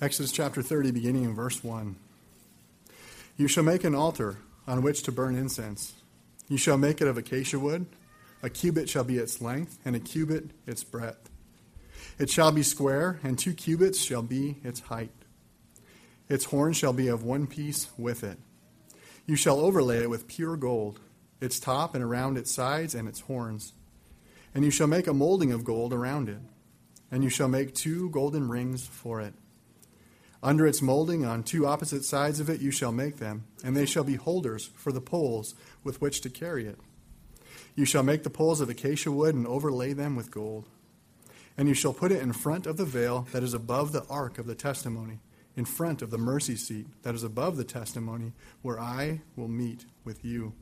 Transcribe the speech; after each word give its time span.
Exodus 0.00 0.32
chapter 0.32 0.60
30, 0.60 0.90
beginning 0.90 1.22
in 1.22 1.36
verse 1.36 1.62
1. 1.62 1.94
You 3.36 3.46
shall 3.46 3.62
make 3.62 3.84
an 3.84 3.94
altar 3.94 4.38
on 4.66 4.82
which 4.82 5.04
to 5.04 5.12
burn 5.12 5.36
incense. 5.36 5.94
You 6.48 6.56
shall 6.58 6.76
make 6.76 7.00
it 7.00 7.06
of 7.06 7.16
acacia 7.16 7.60
wood. 7.60 7.86
A 8.42 8.50
cubit 8.50 8.88
shall 8.88 9.04
be 9.04 9.18
its 9.18 9.40
length, 9.40 9.78
and 9.84 9.94
a 9.94 10.00
cubit 10.00 10.50
its 10.66 10.82
breadth. 10.82 11.30
It 12.18 12.28
shall 12.28 12.50
be 12.50 12.64
square, 12.64 13.20
and 13.22 13.38
two 13.38 13.54
cubits 13.54 14.04
shall 14.04 14.22
be 14.22 14.56
its 14.64 14.80
height. 14.80 15.12
Its 16.28 16.46
horn 16.46 16.72
shall 16.72 16.92
be 16.92 17.06
of 17.06 17.22
one 17.22 17.46
piece 17.46 17.86
with 17.96 18.24
it. 18.24 18.38
You 19.26 19.36
shall 19.36 19.60
overlay 19.60 20.02
it 20.02 20.10
with 20.10 20.26
pure 20.26 20.56
gold, 20.56 20.98
its 21.40 21.60
top 21.60 21.94
and 21.94 22.02
around 22.02 22.36
its 22.36 22.50
sides 22.50 22.96
and 22.96 23.06
its 23.06 23.20
horns. 23.20 23.72
And 24.56 24.64
you 24.64 24.72
shall 24.72 24.88
make 24.88 25.06
a 25.06 25.14
molding 25.14 25.52
of 25.52 25.64
gold 25.64 25.92
around 25.92 26.28
it. 26.28 26.40
And 27.12 27.22
you 27.22 27.30
shall 27.30 27.48
make 27.48 27.74
two 27.74 28.10
golden 28.10 28.48
rings 28.48 28.84
for 28.84 29.20
it. 29.20 29.34
Under 30.44 30.66
its 30.66 30.82
molding, 30.82 31.24
on 31.24 31.42
two 31.42 31.66
opposite 31.66 32.04
sides 32.04 32.38
of 32.38 32.50
it, 32.50 32.60
you 32.60 32.70
shall 32.70 32.92
make 32.92 33.16
them, 33.16 33.44
and 33.64 33.74
they 33.74 33.86
shall 33.86 34.04
be 34.04 34.16
holders 34.16 34.68
for 34.76 34.92
the 34.92 35.00
poles 35.00 35.54
with 35.82 36.02
which 36.02 36.20
to 36.20 36.28
carry 36.28 36.66
it. 36.66 36.78
You 37.74 37.86
shall 37.86 38.02
make 38.02 38.24
the 38.24 38.30
poles 38.30 38.60
of 38.60 38.68
acacia 38.68 39.10
wood 39.10 39.34
and 39.34 39.46
overlay 39.46 39.94
them 39.94 40.16
with 40.16 40.30
gold. 40.30 40.68
And 41.56 41.66
you 41.66 41.72
shall 41.72 41.94
put 41.94 42.12
it 42.12 42.20
in 42.20 42.34
front 42.34 42.66
of 42.66 42.76
the 42.76 42.84
veil 42.84 43.26
that 43.32 43.42
is 43.42 43.54
above 43.54 43.92
the 43.92 44.04
ark 44.10 44.36
of 44.36 44.46
the 44.46 44.54
testimony, 44.54 45.20
in 45.56 45.64
front 45.64 46.02
of 46.02 46.10
the 46.10 46.18
mercy 46.18 46.56
seat 46.56 46.88
that 47.04 47.14
is 47.14 47.24
above 47.24 47.56
the 47.56 47.64
testimony, 47.64 48.32
where 48.60 48.78
I 48.78 49.22
will 49.36 49.48
meet 49.48 49.86
with 50.04 50.26
you. 50.26 50.52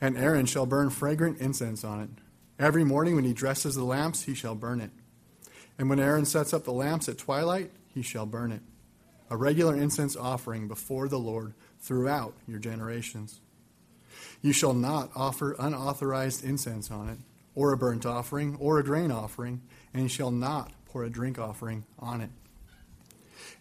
And 0.00 0.16
Aaron 0.16 0.46
shall 0.46 0.64
burn 0.64 0.88
fragrant 0.88 1.40
incense 1.40 1.84
on 1.84 2.00
it. 2.00 2.10
Every 2.58 2.84
morning 2.84 3.16
when 3.16 3.24
he 3.24 3.34
dresses 3.34 3.74
the 3.74 3.84
lamps, 3.84 4.22
he 4.22 4.32
shall 4.32 4.54
burn 4.54 4.80
it. 4.80 4.92
And 5.78 5.90
when 5.90 6.00
Aaron 6.00 6.24
sets 6.24 6.54
up 6.54 6.64
the 6.64 6.72
lamps 6.72 7.06
at 7.06 7.18
twilight, 7.18 7.70
he 7.96 8.02
shall 8.02 8.26
burn 8.26 8.52
it. 8.52 8.60
A 9.30 9.38
regular 9.38 9.74
incense 9.74 10.16
offering 10.16 10.68
before 10.68 11.08
the 11.08 11.18
Lord 11.18 11.54
throughout 11.80 12.34
your 12.46 12.58
generations. 12.58 13.40
You 14.42 14.52
shall 14.52 14.74
not 14.74 15.10
offer 15.16 15.56
unauthorized 15.58 16.44
incense 16.44 16.90
on 16.90 17.08
it, 17.08 17.18
or 17.54 17.72
a 17.72 17.76
burnt 17.78 18.04
offering, 18.04 18.54
or 18.60 18.78
a 18.78 18.84
grain 18.84 19.10
offering, 19.10 19.62
and 19.94 20.10
shall 20.10 20.30
not 20.30 20.72
pour 20.84 21.04
a 21.04 21.10
drink 21.10 21.38
offering 21.38 21.86
on 21.98 22.20
it. 22.20 22.28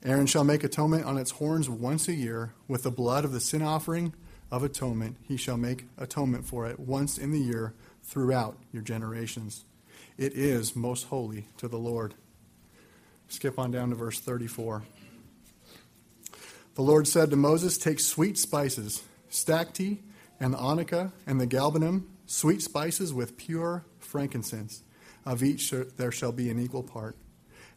Aaron 0.03 0.27
shall 0.27 0.43
make 0.43 0.65
atonement 0.65 1.05
on 1.05 1.17
its 1.17 1.31
horns 1.31 1.69
once 1.69 2.09
a 2.09 2.13
year 2.13 2.53
with 2.67 2.83
the 2.83 2.91
blood 2.91 3.23
of 3.23 3.31
the 3.31 3.39
sin 3.39 3.61
offering 3.61 4.13
of 4.51 4.63
atonement. 4.63 5.15
He 5.23 5.37
shall 5.37 5.57
make 5.57 5.85
atonement 5.97 6.45
for 6.45 6.67
it 6.67 6.77
once 6.77 7.17
in 7.17 7.31
the 7.31 7.39
year 7.39 7.73
throughout 8.03 8.57
your 8.73 8.83
generations. 8.83 9.63
It 10.17 10.33
is 10.33 10.75
most 10.75 11.05
holy 11.05 11.47
to 11.55 11.69
the 11.69 11.79
Lord. 11.79 12.15
Skip 13.27 13.57
on 13.59 13.71
down 13.71 13.89
to 13.89 13.95
verse 13.95 14.19
34. 14.19 14.83
The 16.75 16.81
Lord 16.81 17.07
said 17.07 17.29
to 17.29 17.35
Moses, 17.35 17.77
Take 17.77 17.99
sweet 17.99 18.37
spices, 18.37 19.03
stacte, 19.29 19.99
and 20.39 20.53
onycha, 20.53 21.11
and 21.25 21.39
the 21.39 21.47
galbanum, 21.47 22.05
sweet 22.25 22.61
spices 22.61 23.13
with 23.13 23.37
pure 23.37 23.85
frankincense. 23.99 24.83
Of 25.25 25.41
each 25.41 25.71
there 25.97 26.11
shall 26.11 26.31
be 26.31 26.49
an 26.49 26.59
equal 26.59 26.83
part. 26.83 27.15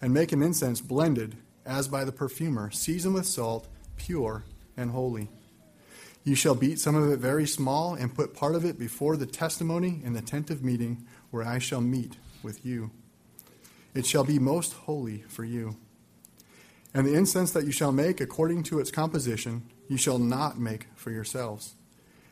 And 0.00 0.12
make 0.12 0.32
an 0.32 0.42
incense 0.42 0.80
blended, 0.80 1.36
as 1.64 1.88
by 1.88 2.05
the 2.05 2.12
perfumer, 2.12 2.70
seasoned 2.70 3.14
with 3.14 3.27
salt, 3.27 3.68
pure 3.96 4.44
and 4.77 4.90
holy. 4.90 5.28
You 6.24 6.34
shall 6.34 6.55
beat 6.55 6.78
some 6.78 6.94
of 6.94 7.10
it 7.10 7.18
very 7.18 7.46
small, 7.46 7.94
and 7.94 8.14
put 8.14 8.34
part 8.34 8.55
of 8.55 8.64
it 8.64 8.78
before 8.78 9.16
the 9.16 9.27
testimony 9.27 10.00
in 10.05 10.12
the 10.12 10.20
tent 10.20 10.50
of 10.50 10.62
meeting, 10.62 11.06
where 11.30 11.42
I 11.44 11.58
shall 11.58 11.80
meet 11.80 12.16
with 12.42 12.66
you. 12.66 12.90
It 13.98 14.06
shall 14.06 14.22
be 14.22 14.38
most 14.38 14.74
holy 14.74 15.24
for 15.27 15.42
you. 15.42 15.74
And 16.94 17.04
the 17.04 17.14
incense 17.14 17.50
that 17.50 17.64
you 17.64 17.72
shall 17.72 17.91
make 17.91 18.20
according 18.20 18.62
to 18.64 18.78
its 18.78 18.92
composition, 18.92 19.64
you 19.88 19.96
shall 19.96 20.20
not 20.20 20.56
make 20.56 20.86
for 20.94 21.10
yourselves. 21.10 21.74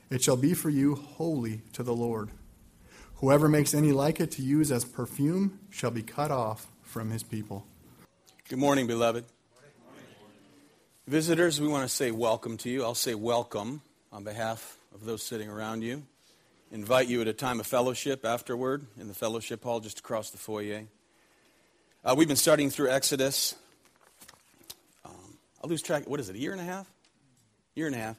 It 0.09 0.23
shall 0.23 0.37
be 0.37 0.55
for 0.55 0.71
you 0.71 0.95
holy 0.95 1.63
to 1.73 1.83
the 1.83 1.93
Lord. 1.93 2.31
Whoever 3.17 3.49
makes 3.49 3.75
any 3.75 3.91
like 3.91 4.21
it 4.21 4.31
to 4.33 4.43
use 4.43 4.71
as 4.71 4.85
perfume 4.85 5.59
shall 5.69 5.91
be 5.91 6.03
cut 6.03 6.31
off 6.31 6.69
from 6.83 7.11
his 7.11 7.25
people. 7.25 7.67
Good 8.49 8.61
morning, 8.61 8.87
beloved. 8.87 9.25
Visitors, 11.09 11.61
we 11.61 11.67
want 11.67 11.83
to 11.83 11.93
say 11.93 12.13
welcome 12.13 12.59
to 12.59 12.71
you. 12.71 12.85
I'll 12.85 12.95
say 12.95 13.17
welcome 13.17 13.83
on 14.13 14.23
behalf 14.23 14.79
of 14.95 15.05
those 15.05 15.25
sitting 15.25 15.49
around 15.49 15.83
you. 15.83 16.05
Invite 16.71 17.09
you 17.09 17.23
at 17.23 17.27
a 17.27 17.33
time 17.33 17.59
of 17.59 17.67
fellowship 17.67 18.25
afterward 18.25 18.87
in 19.01 19.09
the 19.09 19.15
fellowship 19.15 19.65
hall 19.65 19.81
just 19.81 19.99
across 19.99 20.31
the 20.31 20.39
foyer. 20.39 20.85
Uh, 22.07 22.15
we've 22.17 22.29
been 22.29 22.37
studying 22.37 22.71
through 22.71 22.89
Exodus. 22.89 23.57
Um, 25.05 25.39
I 25.65 25.67
lose 25.67 25.83
track. 25.83 26.09
What 26.09 26.21
is 26.21 26.29
it? 26.29 26.37
A 26.37 26.39
year 26.39 26.53
and 26.53 26.61
a 26.61 26.65
half? 26.65 26.89
Year 27.75 27.89
and 27.89 27.97
a 27.97 27.99
half. 27.99 28.17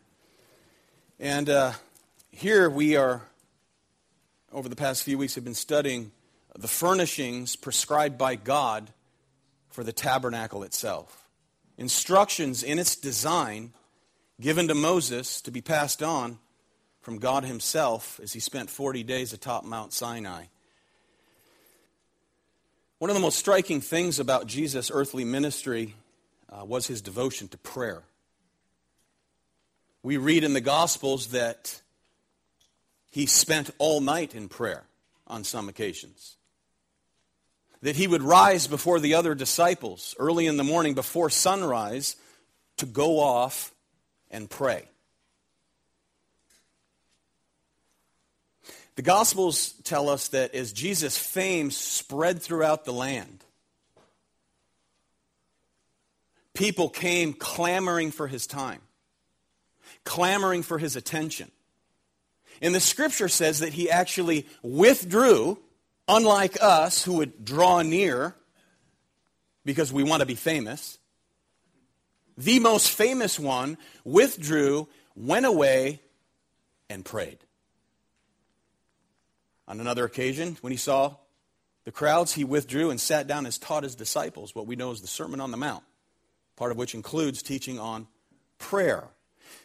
And 1.22 1.50
uh, 1.50 1.72
here 2.30 2.70
we 2.70 2.98
are. 2.98 3.22
Over 4.52 4.68
the 4.68 4.76
past 4.76 5.04
few 5.04 5.18
weeks, 5.18 5.36
have 5.36 5.46
been 5.46 5.54
studying 5.54 6.12
the 6.54 6.68
furnishings 6.68 7.56
prescribed 7.56 8.18
by 8.18 8.36
God 8.36 8.92
for 9.70 9.86
the 9.86 9.94
tabernacle 9.94 10.64
itself. 10.64 11.26
Instructions 11.78 12.64
in 12.64 12.80
its 12.80 12.94
design 12.98 13.72
given 14.42 14.68
to 14.68 14.76
Moses 14.76 15.40
to 15.44 15.52
be 15.52 15.62
passed 15.62 16.04
on 16.04 16.40
from 17.00 17.20
God 17.20 17.46
Himself 17.46 18.20
as 18.22 18.34
he 18.34 18.42
spent 18.42 18.70
40 18.70 19.04
days 19.04 19.32
atop 19.32 19.64
Mount 19.64 19.94
Sinai. 19.94 20.48
One 23.00 23.12
of 23.12 23.16
the 23.16 23.22
most 23.22 23.38
striking 23.38 23.80
things 23.80 24.18
about 24.18 24.48
Jesus' 24.48 24.90
earthly 24.92 25.24
ministry 25.24 25.94
uh, 26.50 26.66
was 26.66 26.88
his 26.88 27.00
devotion 27.00 27.48
to 27.50 27.58
prayer. 27.60 28.02
We 30.02 30.18
read 30.18 30.44
in 30.44 30.54
the 30.54 30.62
Gospels 30.62 31.28
that 31.28 31.80
he 33.12 33.28
spent 33.28 33.70
all 33.78 34.02
night 34.02 34.34
in 34.34 34.50
prayer 34.50 34.84
on 35.28 35.44
some 35.44 35.70
occasions. 35.70 36.38
That 37.84 37.98
he 37.98 38.08
would 38.08 38.24
rise 38.24 38.66
before 38.66 39.00
the 39.00 39.14
other 39.14 39.36
disciples 39.36 40.16
early 40.18 40.48
in 40.48 40.58
the 40.58 40.64
morning 40.64 40.96
before 40.96 41.30
sunrise 41.30 42.16
to 42.78 42.88
go 42.88 43.20
off 43.20 43.72
and 44.32 44.50
pray. 44.50 44.88
The 48.98 49.04
Gospels 49.04 49.74
tell 49.84 50.10
us 50.10 50.30
that 50.30 50.56
as 50.56 50.74
Jesus' 50.74 51.20
fame 51.20 51.70
spread 51.70 52.42
throughout 52.42 52.84
the 52.84 52.92
land, 52.92 53.46
people 56.56 56.90
came 56.90 57.34
clamoring 57.34 58.10
for 58.10 58.26
his 58.26 58.48
time, 58.48 58.82
clamoring 60.04 60.64
for 60.64 60.80
his 60.80 60.96
attention. 60.96 61.52
And 62.60 62.74
the 62.74 62.80
scripture 62.80 63.30
says 63.30 63.60
that 63.60 63.74
he 63.74 63.88
actually 63.88 64.48
withdrew, 64.64 65.60
unlike 66.08 66.58
us 66.60 67.04
who 67.04 67.18
would 67.18 67.46
draw 67.46 67.84
near 67.84 68.36
because 69.64 69.94
we 69.94 70.02
want 70.02 70.22
to 70.22 70.26
be 70.26 70.34
famous. 70.34 70.98
The 72.36 72.58
most 72.58 72.90
famous 72.90 73.40
one 73.40 73.78
withdrew, 74.04 74.88
went 75.16 75.46
away, 75.46 76.02
and 76.90 77.06
prayed. 77.06 77.38
On 79.68 79.80
another 79.80 80.06
occasion, 80.06 80.58
when 80.62 80.72
he 80.72 80.78
saw 80.78 81.16
the 81.84 81.92
crowds, 81.92 82.34
he 82.34 82.44
withdrew 82.44 82.90
and 82.90 83.00
sat 83.00 83.28
down 83.28 83.46
and 83.46 83.62
taught 83.62 83.84
his 83.84 83.96
disciples 83.96 84.56
what 84.56 84.68
we 84.68 84.76
know 84.76 84.92
as 84.92 85.02
the 85.02 85.08
Sermon 85.08 85.42
on 85.42 85.52
the 85.52 85.58
Mount, 85.58 85.84
part 86.56 86.72
of 86.72 86.78
which 86.78 86.96
includes 86.96 87.42
teaching 87.42 87.80
on 87.80 88.08
prayer. 88.58 89.06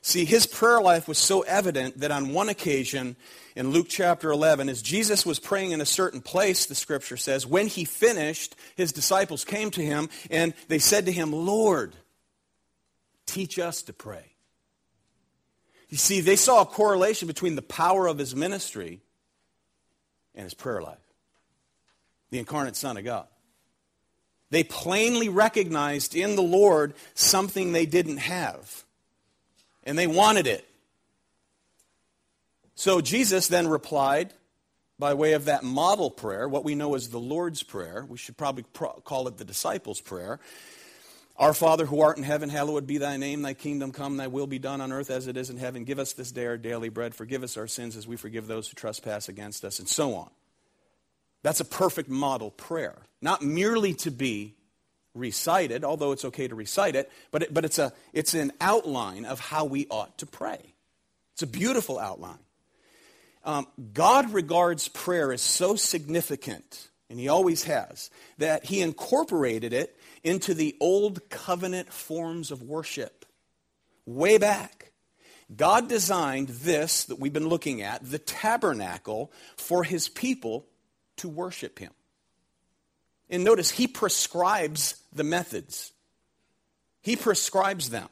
See, 0.00 0.24
his 0.24 0.46
prayer 0.46 0.80
life 0.80 1.06
was 1.06 1.18
so 1.18 1.42
evident 1.42 2.00
that 2.00 2.10
on 2.10 2.32
one 2.32 2.48
occasion 2.48 3.16
in 3.54 3.70
Luke 3.70 3.86
chapter 3.88 4.30
11, 4.30 4.68
as 4.68 4.82
Jesus 4.82 5.24
was 5.24 5.38
praying 5.38 5.70
in 5.70 5.80
a 5.80 5.86
certain 5.86 6.20
place, 6.20 6.66
the 6.66 6.74
scripture 6.74 7.16
says, 7.16 7.46
when 7.46 7.68
he 7.68 7.84
finished, 7.84 8.56
his 8.76 8.92
disciples 8.92 9.44
came 9.44 9.70
to 9.70 9.82
him 9.82 10.08
and 10.30 10.54
they 10.68 10.80
said 10.80 11.06
to 11.06 11.12
him, 11.12 11.32
Lord, 11.32 11.94
teach 13.26 13.58
us 13.58 13.82
to 13.82 13.92
pray. 13.92 14.32
You 15.88 15.98
see, 15.98 16.20
they 16.20 16.36
saw 16.36 16.62
a 16.62 16.66
correlation 16.66 17.28
between 17.28 17.54
the 17.54 17.62
power 17.62 18.06
of 18.06 18.18
his 18.18 18.34
ministry 18.34 19.02
and 20.34 20.44
his 20.44 20.54
prayer 20.54 20.82
life. 20.82 20.98
The 22.30 22.38
incarnate 22.38 22.76
Son 22.76 22.96
of 22.96 23.04
God. 23.04 23.26
They 24.50 24.64
plainly 24.64 25.28
recognized 25.28 26.14
in 26.14 26.36
the 26.36 26.42
Lord 26.42 26.94
something 27.14 27.72
they 27.72 27.86
didn't 27.86 28.18
have, 28.18 28.84
and 29.84 29.98
they 29.98 30.06
wanted 30.06 30.46
it. 30.46 30.68
So 32.74 33.00
Jesus 33.00 33.48
then 33.48 33.68
replied 33.68 34.32
by 34.98 35.14
way 35.14 35.32
of 35.32 35.46
that 35.46 35.64
model 35.64 36.10
prayer, 36.10 36.48
what 36.48 36.64
we 36.64 36.74
know 36.74 36.94
as 36.94 37.08
the 37.08 37.18
Lord's 37.18 37.62
Prayer. 37.62 38.06
We 38.08 38.18
should 38.18 38.36
probably 38.36 38.64
pro- 38.72 39.00
call 39.00 39.26
it 39.26 39.36
the 39.36 39.44
disciples' 39.44 40.00
prayer. 40.00 40.38
Our 41.36 41.54
Father 41.54 41.86
who 41.86 42.00
art 42.00 42.18
in 42.18 42.22
heaven, 42.22 42.50
hallowed 42.50 42.86
be 42.86 42.98
thy 42.98 43.16
name. 43.16 43.42
Thy 43.42 43.54
kingdom 43.54 43.90
come, 43.90 44.16
thy 44.16 44.26
will 44.26 44.46
be 44.46 44.58
done 44.58 44.80
on 44.80 44.92
earth 44.92 45.10
as 45.10 45.26
it 45.26 45.36
is 45.36 45.50
in 45.50 45.56
heaven. 45.56 45.84
Give 45.84 45.98
us 45.98 46.12
this 46.12 46.30
day 46.30 46.46
our 46.46 46.58
daily 46.58 46.88
bread. 46.88 47.14
Forgive 47.14 47.42
us 47.42 47.56
our 47.56 47.66
sins 47.66 47.96
as 47.96 48.06
we 48.06 48.16
forgive 48.16 48.46
those 48.46 48.68
who 48.68 48.74
trespass 48.74 49.28
against 49.28 49.64
us, 49.64 49.78
and 49.78 49.88
so 49.88 50.14
on. 50.14 50.30
That's 51.42 51.60
a 51.60 51.64
perfect 51.64 52.08
model 52.08 52.50
prayer. 52.50 52.96
Not 53.20 53.42
merely 53.42 53.94
to 53.94 54.10
be 54.10 54.54
recited, 55.14 55.84
although 55.84 56.12
it's 56.12 56.24
okay 56.26 56.48
to 56.48 56.54
recite 56.54 56.96
it, 56.96 57.10
but, 57.30 57.42
it, 57.42 57.54
but 57.54 57.64
it's, 57.64 57.78
a, 57.78 57.92
it's 58.12 58.34
an 58.34 58.52
outline 58.60 59.24
of 59.24 59.40
how 59.40 59.64
we 59.64 59.86
ought 59.90 60.18
to 60.18 60.26
pray. 60.26 60.74
It's 61.32 61.42
a 61.42 61.46
beautiful 61.46 61.98
outline. 61.98 62.38
Um, 63.44 63.66
God 63.92 64.32
regards 64.32 64.88
prayer 64.88 65.32
as 65.32 65.42
so 65.42 65.76
significant, 65.76 66.88
and 67.10 67.18
He 67.18 67.28
always 67.28 67.64
has, 67.64 68.10
that 68.38 68.64
He 68.64 68.80
incorporated 68.80 69.72
it 69.72 69.96
into 70.24 70.54
the 70.54 70.76
old 70.80 71.28
covenant 71.30 71.92
forms 71.92 72.50
of 72.50 72.62
worship 72.62 73.26
way 74.06 74.38
back. 74.38 74.92
God 75.54 75.88
designed 75.88 76.48
this 76.48 77.04
that 77.04 77.18
we've 77.18 77.32
been 77.32 77.48
looking 77.48 77.82
at, 77.82 78.08
the 78.08 78.18
tabernacle, 78.18 79.32
for 79.56 79.84
His 79.84 80.08
people 80.08 80.66
to 81.16 81.28
worship 81.28 81.78
Him. 81.78 81.92
And 83.32 83.44
notice, 83.44 83.70
he 83.70 83.88
prescribes 83.88 85.02
the 85.12 85.24
methods, 85.24 85.92
he 87.00 87.16
prescribes 87.16 87.90
them. 87.90 88.08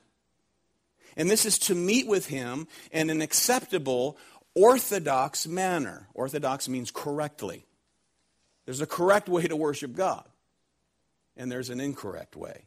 And 1.16 1.30
this 1.30 1.44
is 1.44 1.58
to 1.58 1.74
meet 1.74 2.06
with 2.06 2.26
him 2.26 2.68
in 2.92 3.10
an 3.10 3.20
acceptable, 3.20 4.16
orthodox 4.54 5.46
manner. 5.46 6.06
Orthodox 6.14 6.68
means 6.68 6.90
correctly. 6.92 7.66
There's 8.64 8.80
a 8.80 8.86
correct 8.86 9.28
way 9.28 9.46
to 9.46 9.56
worship 9.56 9.94
God, 9.94 10.24
and 11.36 11.50
there's 11.50 11.70
an 11.70 11.80
incorrect 11.80 12.36
way. 12.36 12.64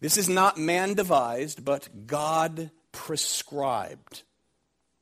This 0.00 0.16
is 0.16 0.28
not 0.28 0.58
man 0.58 0.94
devised, 0.94 1.64
but 1.64 2.06
God 2.06 2.70
prescribed 2.90 4.22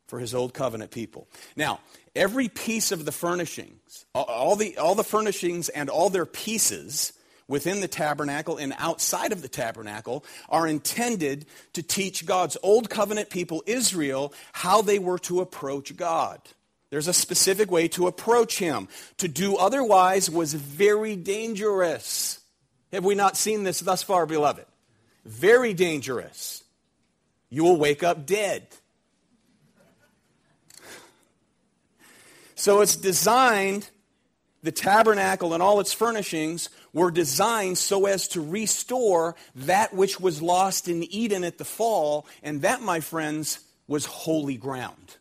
for 0.06 0.18
his 0.18 0.34
old 0.34 0.52
covenant 0.52 0.90
people. 0.90 1.28
Now, 1.56 1.80
every 2.14 2.48
piece 2.48 2.92
of 2.92 3.04
the 3.04 3.12
furnishings, 3.12 4.04
all 4.14 4.56
the, 4.56 4.76
all 4.76 4.94
the 4.94 5.04
furnishings 5.04 5.68
and 5.68 5.88
all 5.88 6.10
their 6.10 6.26
pieces 6.26 7.12
within 7.48 7.80
the 7.80 7.88
tabernacle 7.88 8.56
and 8.58 8.74
outside 8.78 9.32
of 9.32 9.42
the 9.42 9.48
tabernacle 9.48 10.24
are 10.48 10.66
intended 10.66 11.46
to 11.72 11.82
teach 11.82 12.26
God's 12.26 12.56
old 12.62 12.90
covenant 12.90 13.30
people, 13.30 13.62
Israel, 13.66 14.32
how 14.52 14.82
they 14.82 14.98
were 14.98 15.18
to 15.20 15.40
approach 15.40 15.96
God. 15.96 16.40
There's 16.90 17.08
a 17.08 17.12
specific 17.12 17.70
way 17.70 17.88
to 17.88 18.08
approach 18.08 18.58
Him. 18.58 18.88
To 19.18 19.28
do 19.28 19.56
otherwise 19.56 20.28
was 20.28 20.54
very 20.54 21.16
dangerous. 21.16 22.40
Have 22.92 23.04
we 23.04 23.14
not 23.14 23.36
seen 23.36 23.62
this 23.62 23.80
thus 23.80 24.02
far, 24.02 24.26
beloved? 24.26 24.66
Very 25.24 25.72
dangerous. 25.72 26.64
You 27.48 27.62
will 27.62 27.76
wake 27.76 28.02
up 28.02 28.26
dead. 28.26 28.66
So 32.56 32.80
it's 32.80 32.96
designed, 32.96 33.88
the 34.62 34.72
tabernacle 34.72 35.54
and 35.54 35.62
all 35.62 35.80
its 35.80 35.92
furnishings 35.92 36.68
were 36.92 37.10
designed 37.10 37.78
so 37.78 38.06
as 38.06 38.28
to 38.28 38.40
restore 38.40 39.36
that 39.54 39.94
which 39.94 40.20
was 40.20 40.42
lost 40.42 40.88
in 40.88 41.04
Eden 41.04 41.44
at 41.44 41.58
the 41.58 41.64
fall, 41.64 42.26
and 42.42 42.62
that, 42.62 42.82
my 42.82 43.00
friends, 43.00 43.60
was 43.86 44.04
holy 44.04 44.56
ground. 44.56 45.16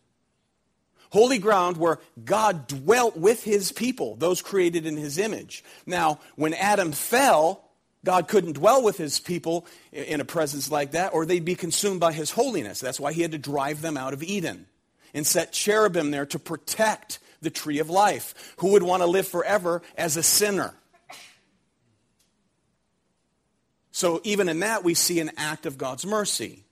Holy 1.11 1.39
ground 1.39 1.77
where 1.77 1.99
God 2.23 2.67
dwelt 2.67 3.17
with 3.17 3.43
his 3.43 3.71
people, 3.71 4.15
those 4.15 4.41
created 4.41 4.85
in 4.85 4.95
his 4.95 5.17
image. 5.17 5.63
Now, 5.85 6.19
when 6.35 6.53
Adam 6.53 6.91
fell, 6.91 7.65
God 8.05 8.27
couldn't 8.27 8.53
dwell 8.53 8.83
with 8.83 8.97
his 8.97 9.19
people 9.19 9.65
in 9.91 10.21
a 10.21 10.25
presence 10.25 10.71
like 10.71 10.91
that, 10.91 11.13
or 11.13 11.25
they'd 11.25 11.43
be 11.43 11.55
consumed 11.55 11.99
by 11.99 12.13
his 12.13 12.31
holiness. 12.31 12.79
That's 12.79 12.99
why 12.99 13.13
he 13.13 13.21
had 13.21 13.31
to 13.31 13.37
drive 13.37 13.81
them 13.81 13.97
out 13.97 14.13
of 14.13 14.23
Eden 14.23 14.67
and 15.13 15.25
set 15.25 15.51
cherubim 15.51 16.11
there 16.11 16.25
to 16.27 16.39
protect 16.39 17.19
the 17.41 17.49
tree 17.49 17.79
of 17.79 17.89
life. 17.89 18.53
Who 18.57 18.73
would 18.73 18.83
want 18.83 19.01
to 19.01 19.07
live 19.07 19.27
forever 19.27 19.81
as 19.97 20.15
a 20.15 20.23
sinner? 20.23 20.75
So, 23.91 24.21
even 24.23 24.47
in 24.47 24.59
that, 24.61 24.83
we 24.83 24.93
see 24.93 25.19
an 25.19 25.31
act 25.35 25.65
of 25.65 25.77
God's 25.77 26.05
mercy. 26.05 26.63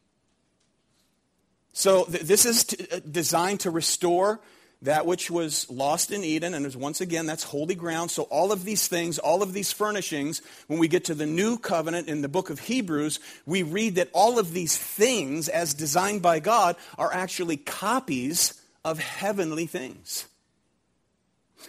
So, 1.77 2.06
th- 2.06 2.24
this 2.24 2.47
is 2.47 2.63
t- 2.63 2.88
uh, 2.91 3.01
designed 3.07 3.59
to 3.59 3.69
restore 3.69 4.39
that 4.81 5.06
which 5.06 5.29
was 5.29 5.69
lost 5.69 6.09
in 6.09 6.24
Eden. 6.24 6.56
And 6.56 6.65
is 6.65 6.75
once 6.75 7.01
again, 7.01 7.27
that's 7.27 7.44
holy 7.44 7.75
ground. 7.75 8.09
So, 8.09 8.24
all 8.24 8.51
of 8.51 8.65
these 8.65 8.88
things, 8.88 9.19
all 9.19 9.44
of 9.44 9.53
these 9.53 9.71
furnishings, 9.71 10.41
when 10.65 10.79
we 10.79 10.88
get 10.88 11.06
to 11.06 11.13
the 11.13 11.27
new 11.27 11.59
covenant 11.59 12.07
in 12.07 12.24
the 12.24 12.29
book 12.29 12.50
of 12.50 12.62
Hebrews, 12.62 13.19
we 13.45 13.62
read 13.62 13.94
that 13.94 14.09
all 14.12 14.39
of 14.39 14.53
these 14.53 14.75
things, 14.75 15.50
as 15.50 15.75
designed 15.75 16.24
by 16.24 16.39
God, 16.39 16.77
are 16.97 17.13
actually 17.13 17.57
copies 17.57 18.59
of 18.83 18.97
heavenly 18.97 19.68
things. 19.68 20.25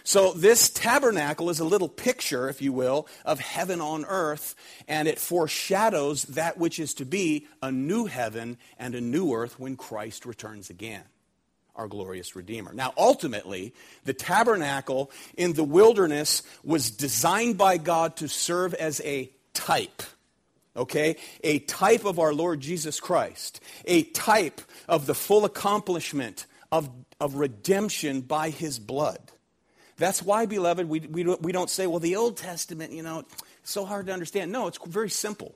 So, 0.03 0.33
this 0.33 0.69
tabernacle 0.69 1.49
is 1.49 1.59
a 1.59 1.65
little 1.65 1.89
picture, 1.89 2.49
if 2.49 2.61
you 2.61 2.71
will, 2.71 3.07
of 3.25 3.39
heaven 3.39 3.81
on 3.81 4.05
earth, 4.05 4.55
and 4.87 5.07
it 5.07 5.19
foreshadows 5.19 6.23
that 6.23 6.57
which 6.57 6.79
is 6.79 6.93
to 6.95 7.05
be 7.05 7.47
a 7.61 7.71
new 7.71 8.05
heaven 8.05 8.57
and 8.77 8.95
a 8.95 9.01
new 9.01 9.33
earth 9.33 9.59
when 9.59 9.75
Christ 9.75 10.25
returns 10.25 10.69
again, 10.69 11.03
our 11.75 11.87
glorious 11.87 12.35
Redeemer. 12.35 12.73
Now, 12.73 12.93
ultimately, 12.97 13.73
the 14.05 14.13
tabernacle 14.13 15.11
in 15.37 15.53
the 15.53 15.63
wilderness 15.63 16.43
was 16.63 16.91
designed 16.91 17.57
by 17.57 17.77
God 17.77 18.15
to 18.17 18.27
serve 18.27 18.73
as 18.75 19.01
a 19.01 19.31
type. 19.53 20.03
Okay? 20.75 21.17
A 21.43 21.59
type 21.59 22.05
of 22.05 22.19
our 22.19 22.33
Lord 22.33 22.61
Jesus 22.61 22.99
Christ. 22.99 23.59
A 23.85 24.03
type 24.03 24.61
of 24.87 25.05
the 25.07 25.15
full 25.15 25.45
accomplishment 25.45 26.45
of, 26.71 26.89
of 27.19 27.35
redemption 27.35 28.21
by 28.21 28.49
his 28.49 28.79
blood. 28.79 29.31
That's 29.99 30.23
why, 30.23 30.45
beloved, 30.45 30.87
we, 30.87 31.01
we, 31.01 31.23
we 31.23 31.51
don't 31.51 31.69
say, 31.69 31.85
well, 31.85 31.99
the 31.99 32.15
Old 32.15 32.37
Testament, 32.37 32.93
you 32.93 33.03
know, 33.03 33.19
it's 33.61 33.71
so 33.71 33.85
hard 33.85 34.07
to 34.07 34.13
understand. 34.13 34.51
No, 34.51 34.67
it's 34.67 34.79
very 34.87 35.09
simple. 35.09 35.53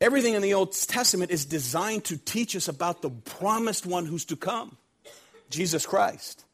Everything 0.00 0.34
in 0.34 0.42
the 0.42 0.54
Old 0.54 0.72
Testament 0.72 1.32
is 1.32 1.44
designed 1.44 2.04
to 2.04 2.16
teach 2.16 2.54
us 2.54 2.68
about 2.68 3.02
the 3.02 3.10
promised 3.10 3.84
one 3.84 4.06
who's 4.06 4.24
to 4.26 4.36
come 4.36 4.76
Jesus 5.50 5.84
Christ. 5.86 6.44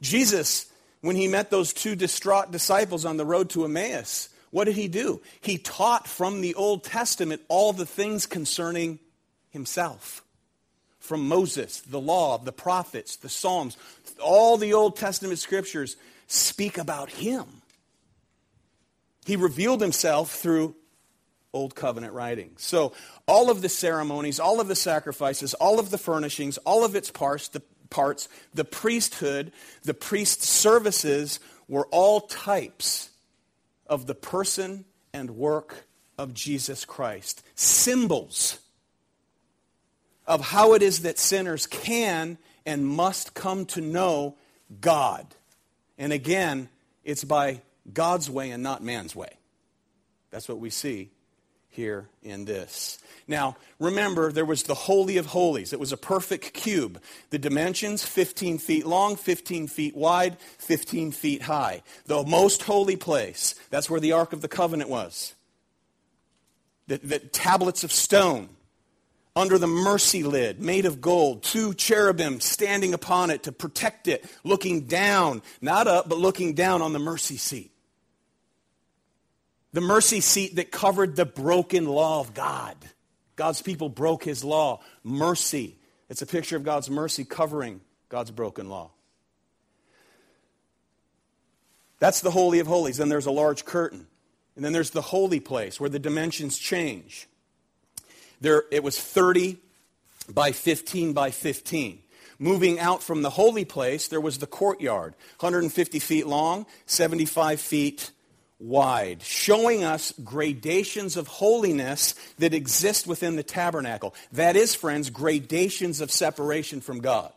Jesus, 0.00 0.66
when 1.02 1.16
he 1.16 1.28
met 1.28 1.50
those 1.50 1.72
two 1.72 1.94
distraught 1.94 2.50
disciples 2.50 3.04
on 3.04 3.16
the 3.16 3.26
road 3.26 3.50
to 3.50 3.64
Emmaus, 3.64 4.28
what 4.50 4.64
did 4.64 4.74
he 4.74 4.88
do? 4.88 5.20
He 5.40 5.58
taught 5.58 6.08
from 6.08 6.40
the 6.40 6.54
Old 6.54 6.82
Testament 6.82 7.42
all 7.48 7.72
the 7.72 7.86
things 7.86 8.26
concerning 8.26 8.98
himself 9.50 10.24
from 10.98 11.26
Moses, 11.26 11.80
the 11.80 12.00
law, 12.00 12.38
the 12.38 12.52
prophets, 12.52 13.16
the 13.16 13.28
Psalms, 13.28 13.76
all 14.20 14.56
the 14.56 14.74
Old 14.74 14.96
Testament 14.96 15.38
scriptures 15.38 15.96
speak 16.26 16.78
about 16.78 17.10
him. 17.10 17.46
He 19.26 19.36
revealed 19.36 19.80
himself 19.80 20.34
through 20.34 20.74
Old 21.52 21.74
Covenant 21.74 22.12
writings. 22.12 22.62
So, 22.62 22.92
all 23.26 23.50
of 23.50 23.62
the 23.62 23.68
ceremonies, 23.68 24.38
all 24.38 24.60
of 24.60 24.68
the 24.68 24.76
sacrifices, 24.76 25.54
all 25.54 25.78
of 25.78 25.90
the 25.90 25.98
furnishings, 25.98 26.58
all 26.58 26.84
of 26.84 26.94
its 26.94 27.10
parts, 27.10 27.48
the 27.48 27.62
parts, 27.90 28.28
the 28.54 28.64
priesthood, 28.64 29.52
the 29.82 29.94
priest 29.94 30.42
services 30.42 31.40
were 31.68 31.86
all 31.90 32.22
types 32.22 33.10
of 33.86 34.06
the 34.06 34.14
person 34.14 34.84
and 35.12 35.30
work 35.30 35.86
of 36.18 36.34
Jesus 36.34 36.84
Christ. 36.84 37.42
Symbols 37.54 38.58
of 40.26 40.42
how 40.42 40.74
it 40.74 40.82
is 40.82 41.02
that 41.02 41.18
sinners 41.18 41.66
can 41.66 42.36
and 42.68 42.86
must 42.86 43.32
come 43.32 43.64
to 43.64 43.80
know 43.80 44.34
God. 44.82 45.26
And 45.96 46.12
again, 46.12 46.68
it's 47.02 47.24
by 47.24 47.62
God's 47.94 48.28
way 48.28 48.50
and 48.50 48.62
not 48.62 48.84
man's 48.84 49.16
way. 49.16 49.30
That's 50.30 50.50
what 50.50 50.58
we 50.58 50.68
see 50.68 51.08
here 51.70 52.10
in 52.22 52.44
this. 52.44 52.98
Now, 53.26 53.56
remember, 53.78 54.30
there 54.32 54.44
was 54.44 54.64
the 54.64 54.74
Holy 54.74 55.16
of 55.16 55.24
Holies. 55.24 55.72
It 55.72 55.80
was 55.80 55.92
a 55.92 55.96
perfect 55.96 56.52
cube. 56.52 57.00
The 57.30 57.38
dimensions 57.38 58.04
15 58.04 58.58
feet 58.58 58.84
long, 58.84 59.16
15 59.16 59.66
feet 59.68 59.96
wide, 59.96 60.38
15 60.58 61.12
feet 61.12 61.42
high. 61.42 61.82
The 62.04 62.22
most 62.22 62.64
holy 62.64 62.96
place. 62.96 63.54
That's 63.70 63.88
where 63.88 64.00
the 64.00 64.12
Ark 64.12 64.34
of 64.34 64.42
the 64.42 64.48
Covenant 64.48 64.90
was. 64.90 65.32
The, 66.86 66.98
the 66.98 67.18
tablets 67.18 67.82
of 67.82 67.92
stone 67.92 68.50
under 69.38 69.56
the 69.56 69.68
mercy 69.68 70.24
lid 70.24 70.60
made 70.60 70.84
of 70.84 71.00
gold, 71.00 71.44
two 71.44 71.72
cherubim 71.72 72.40
standing 72.40 72.92
upon 72.92 73.30
it 73.30 73.44
to 73.44 73.52
protect 73.52 74.08
it, 74.08 74.28
looking 74.42 74.82
down, 74.82 75.40
not 75.60 75.86
up, 75.86 76.08
but 76.08 76.18
looking 76.18 76.54
down 76.54 76.82
on 76.82 76.92
the 76.92 76.98
mercy 76.98 77.36
seat. 77.36 77.70
The 79.72 79.80
mercy 79.80 80.20
seat 80.20 80.56
that 80.56 80.72
covered 80.72 81.14
the 81.14 81.24
broken 81.24 81.86
law 81.86 82.18
of 82.18 82.34
God. 82.34 82.76
God's 83.36 83.62
people 83.62 83.88
broke 83.88 84.24
his 84.24 84.42
law. 84.42 84.80
Mercy. 85.04 85.78
It's 86.08 86.22
a 86.22 86.26
picture 86.26 86.56
of 86.56 86.64
God's 86.64 86.90
mercy 86.90 87.24
covering 87.24 87.80
God's 88.08 88.32
broken 88.32 88.68
law. 88.68 88.90
That's 92.00 92.22
the 92.22 92.30
Holy 92.30 92.58
of 92.58 92.66
Holies. 92.66 92.96
Then 92.96 93.08
there's 93.08 93.26
a 93.26 93.30
large 93.30 93.64
curtain. 93.64 94.08
And 94.56 94.64
then 94.64 94.72
there's 94.72 94.90
the 94.90 95.02
holy 95.02 95.38
place 95.38 95.78
where 95.78 95.90
the 95.90 96.00
dimensions 96.00 96.58
change. 96.58 97.27
There, 98.40 98.64
it 98.70 98.82
was 98.82 99.00
30 99.00 99.58
by 100.28 100.52
15 100.52 101.12
by 101.12 101.30
15. 101.30 102.00
Moving 102.38 102.78
out 102.78 103.02
from 103.02 103.22
the 103.22 103.30
holy 103.30 103.64
place, 103.64 104.08
there 104.08 104.20
was 104.20 104.38
the 104.38 104.46
courtyard, 104.46 105.14
150 105.40 105.98
feet 105.98 106.26
long, 106.26 106.66
75 106.86 107.60
feet 107.60 108.12
wide, 108.60 109.22
showing 109.22 109.84
us 109.84 110.12
gradations 110.24 111.16
of 111.16 111.26
holiness 111.26 112.14
that 112.38 112.54
exist 112.54 113.06
within 113.06 113.36
the 113.36 113.42
tabernacle. 113.42 114.14
That 114.32 114.56
is, 114.56 114.74
friends, 114.74 115.10
gradations 115.10 116.00
of 116.00 116.12
separation 116.12 116.80
from 116.80 117.00
God. 117.00 117.32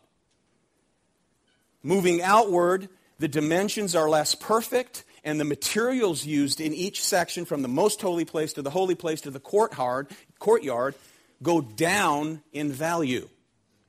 Moving 1.83 2.21
outward, 2.21 2.89
the 3.17 3.27
dimensions 3.27 3.95
are 3.95 4.09
less 4.09 4.35
perfect, 4.35 5.03
and 5.23 5.39
the 5.39 5.45
materials 5.45 6.25
used 6.25 6.61
in 6.61 6.73
each 6.73 7.03
section, 7.03 7.45
from 7.45 7.61
the 7.61 7.67
most 7.67 8.01
holy 8.01 8.25
place 8.25 8.53
to 8.53 8.61
the 8.61 8.69
holy 8.69 8.95
place 8.95 9.21
to 9.21 9.31
the 9.31 9.39
courtyard, 9.39 10.07
courtyard 10.41 10.95
go 11.41 11.61
down 11.61 12.41
in 12.51 12.71
value. 12.71 13.29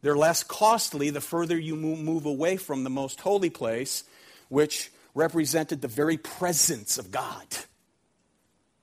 They're 0.03 0.17
less 0.17 0.45
costly 0.45 1.11
the 1.11 1.21
further 1.21 1.59
you 1.59 1.75
move 1.75 2.27
away 2.27 2.57
from 2.57 2.85
the 2.85 2.91
most 2.91 3.21
holy 3.21 3.51
place, 3.51 4.05
which 4.49 4.93
represented 5.15 5.81
the 5.81 5.89
very 5.89 6.17
presence 6.17 6.99
of 6.99 7.11
God, 7.11 7.47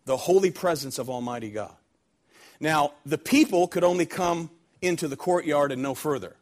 the 0.05 0.17
holy 0.17 0.51
presence 0.51 0.97
of 0.97 1.09
Almighty 1.09 1.51
God. 1.51 1.75
Now, 2.59 2.93
the 3.05 3.17
people 3.17 3.67
could 3.67 3.83
only 3.83 4.05
come 4.05 4.49
into 4.81 5.07
the 5.07 5.15
courtyard 5.15 5.71
and 5.71 5.81
no 5.81 5.93
further. 5.93 6.35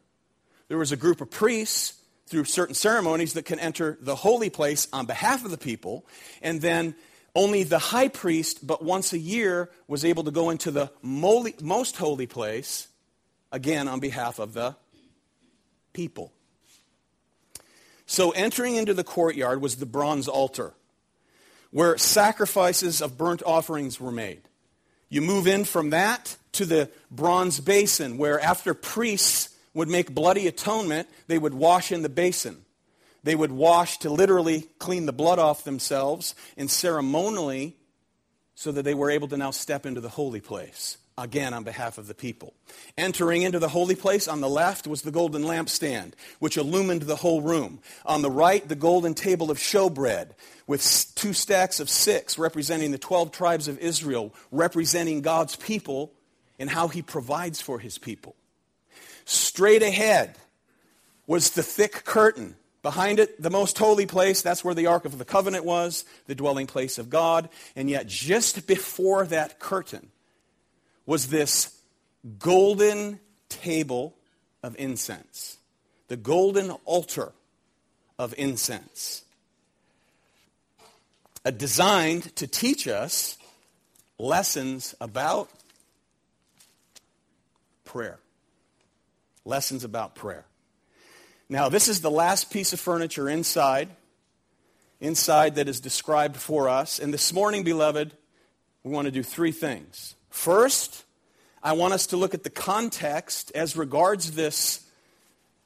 There 0.68 0.78
was 0.78 0.92
a 0.92 0.96
group 0.96 1.20
of 1.20 1.30
priests 1.30 1.94
through 2.26 2.44
certain 2.44 2.74
ceremonies 2.74 3.32
that 3.34 3.44
can 3.44 3.58
enter 3.58 3.96
the 4.00 4.14
holy 4.14 4.50
place 4.50 4.86
on 4.92 5.06
behalf 5.06 5.44
of 5.44 5.50
the 5.50 5.58
people, 5.58 6.04
and 6.42 6.60
then 6.60 6.94
only 7.38 7.62
the 7.62 7.78
high 7.78 8.08
priest, 8.08 8.66
but 8.66 8.84
once 8.84 9.12
a 9.12 9.18
year, 9.18 9.70
was 9.86 10.04
able 10.04 10.24
to 10.24 10.32
go 10.32 10.50
into 10.50 10.72
the 10.72 10.90
most 11.02 11.96
holy 11.96 12.26
place, 12.26 12.88
again 13.52 13.86
on 13.86 14.00
behalf 14.00 14.40
of 14.40 14.54
the 14.54 14.74
people. 15.92 16.32
So 18.06 18.32
entering 18.32 18.74
into 18.74 18.92
the 18.92 19.04
courtyard 19.04 19.62
was 19.62 19.76
the 19.76 19.86
bronze 19.86 20.26
altar, 20.26 20.74
where 21.70 21.96
sacrifices 21.96 23.00
of 23.00 23.16
burnt 23.16 23.44
offerings 23.46 24.00
were 24.00 24.10
made. 24.10 24.42
You 25.08 25.22
move 25.22 25.46
in 25.46 25.64
from 25.64 25.90
that 25.90 26.36
to 26.52 26.64
the 26.64 26.90
bronze 27.08 27.60
basin, 27.60 28.18
where 28.18 28.40
after 28.40 28.74
priests 28.74 29.50
would 29.74 29.88
make 29.88 30.12
bloody 30.12 30.48
atonement, 30.48 31.08
they 31.28 31.38
would 31.38 31.54
wash 31.54 31.92
in 31.92 32.02
the 32.02 32.08
basin. 32.08 32.64
They 33.28 33.34
would 33.34 33.52
wash 33.52 33.98
to 33.98 34.08
literally 34.08 34.62
clean 34.78 35.04
the 35.04 35.12
blood 35.12 35.38
off 35.38 35.62
themselves 35.62 36.34
and 36.56 36.70
ceremonially 36.70 37.76
so 38.54 38.72
that 38.72 38.84
they 38.84 38.94
were 38.94 39.10
able 39.10 39.28
to 39.28 39.36
now 39.36 39.50
step 39.50 39.84
into 39.84 40.00
the 40.00 40.08
holy 40.08 40.40
place 40.40 40.96
again 41.18 41.52
on 41.52 41.62
behalf 41.62 41.98
of 41.98 42.06
the 42.06 42.14
people. 42.14 42.54
Entering 42.96 43.42
into 43.42 43.58
the 43.58 43.68
holy 43.68 43.96
place 43.96 44.28
on 44.28 44.40
the 44.40 44.48
left 44.48 44.86
was 44.86 45.02
the 45.02 45.10
golden 45.10 45.42
lampstand, 45.42 46.14
which 46.38 46.56
illumined 46.56 47.02
the 47.02 47.16
whole 47.16 47.42
room. 47.42 47.80
On 48.06 48.22
the 48.22 48.30
right, 48.30 48.66
the 48.66 48.74
golden 48.74 49.12
table 49.12 49.50
of 49.50 49.58
showbread, 49.58 50.30
with 50.66 51.12
two 51.14 51.34
stacks 51.34 51.80
of 51.80 51.90
six 51.90 52.38
representing 52.38 52.92
the 52.92 52.98
12 52.98 53.30
tribes 53.30 53.68
of 53.68 53.78
Israel, 53.78 54.34
representing 54.50 55.20
God's 55.20 55.54
people 55.54 56.14
and 56.58 56.70
how 56.70 56.88
he 56.88 57.02
provides 57.02 57.60
for 57.60 57.78
his 57.78 57.98
people. 57.98 58.36
Straight 59.26 59.82
ahead 59.82 60.38
was 61.26 61.50
the 61.50 61.62
thick 61.62 62.04
curtain. 62.06 62.56
Behind 62.88 63.18
it, 63.18 63.42
the 63.42 63.50
most 63.50 63.76
holy 63.76 64.06
place, 64.06 64.40
that's 64.40 64.64
where 64.64 64.72
the 64.72 64.86
Ark 64.86 65.04
of 65.04 65.18
the 65.18 65.24
Covenant 65.26 65.66
was, 65.66 66.06
the 66.26 66.34
dwelling 66.34 66.66
place 66.66 66.96
of 66.96 67.10
God. 67.10 67.50
And 67.76 67.90
yet, 67.90 68.06
just 68.06 68.66
before 68.66 69.26
that 69.26 69.58
curtain, 69.58 70.08
was 71.04 71.26
this 71.26 71.78
golden 72.38 73.20
table 73.50 74.14
of 74.62 74.74
incense, 74.78 75.58
the 76.06 76.16
golden 76.16 76.70
altar 76.86 77.32
of 78.18 78.34
incense, 78.38 79.22
designed 81.58 82.34
to 82.36 82.46
teach 82.46 82.88
us 82.88 83.36
lessons 84.18 84.94
about 84.98 85.50
prayer. 87.84 88.18
Lessons 89.44 89.84
about 89.84 90.14
prayer. 90.14 90.46
Now, 91.48 91.70
this 91.70 91.88
is 91.88 92.02
the 92.02 92.10
last 92.10 92.50
piece 92.50 92.74
of 92.74 92.80
furniture 92.80 93.28
inside, 93.28 93.88
inside 95.00 95.54
that 95.54 95.66
is 95.66 95.80
described 95.80 96.36
for 96.36 96.68
us. 96.68 96.98
And 96.98 97.12
this 97.12 97.32
morning, 97.32 97.62
beloved, 97.62 98.12
we 98.84 98.92
want 98.92 99.06
to 99.06 99.10
do 99.10 99.22
three 99.22 99.52
things. 99.52 100.14
First, 100.28 101.04
I 101.62 101.72
want 101.72 101.94
us 101.94 102.08
to 102.08 102.18
look 102.18 102.34
at 102.34 102.44
the 102.44 102.50
context 102.50 103.50
as 103.54 103.76
regards 103.76 104.32
this 104.32 104.86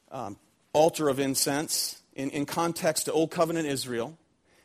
um, 0.09 0.37
altar 0.71 1.09
of 1.09 1.19
incense 1.19 2.01
in, 2.13 2.29
in 2.29 2.45
context 2.45 3.05
to 3.05 3.11
Old 3.11 3.31
Covenant 3.31 3.67
Israel. 3.67 4.17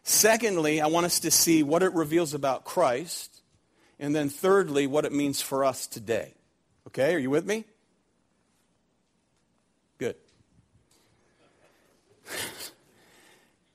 Secondly, 0.04 0.80
I 0.80 0.86
want 0.86 1.04
us 1.06 1.20
to 1.20 1.32
see 1.32 1.64
what 1.64 1.82
it 1.82 1.92
reveals 1.94 2.32
about 2.32 2.64
Christ. 2.64 3.42
And 3.98 4.14
then 4.14 4.28
thirdly, 4.28 4.86
what 4.86 5.04
it 5.04 5.12
means 5.12 5.40
for 5.40 5.64
us 5.64 5.88
today. 5.88 6.34
Okay, 6.86 7.12
are 7.12 7.18
you 7.18 7.30
with 7.30 7.44
me? 7.44 7.64
Good. 9.98 10.14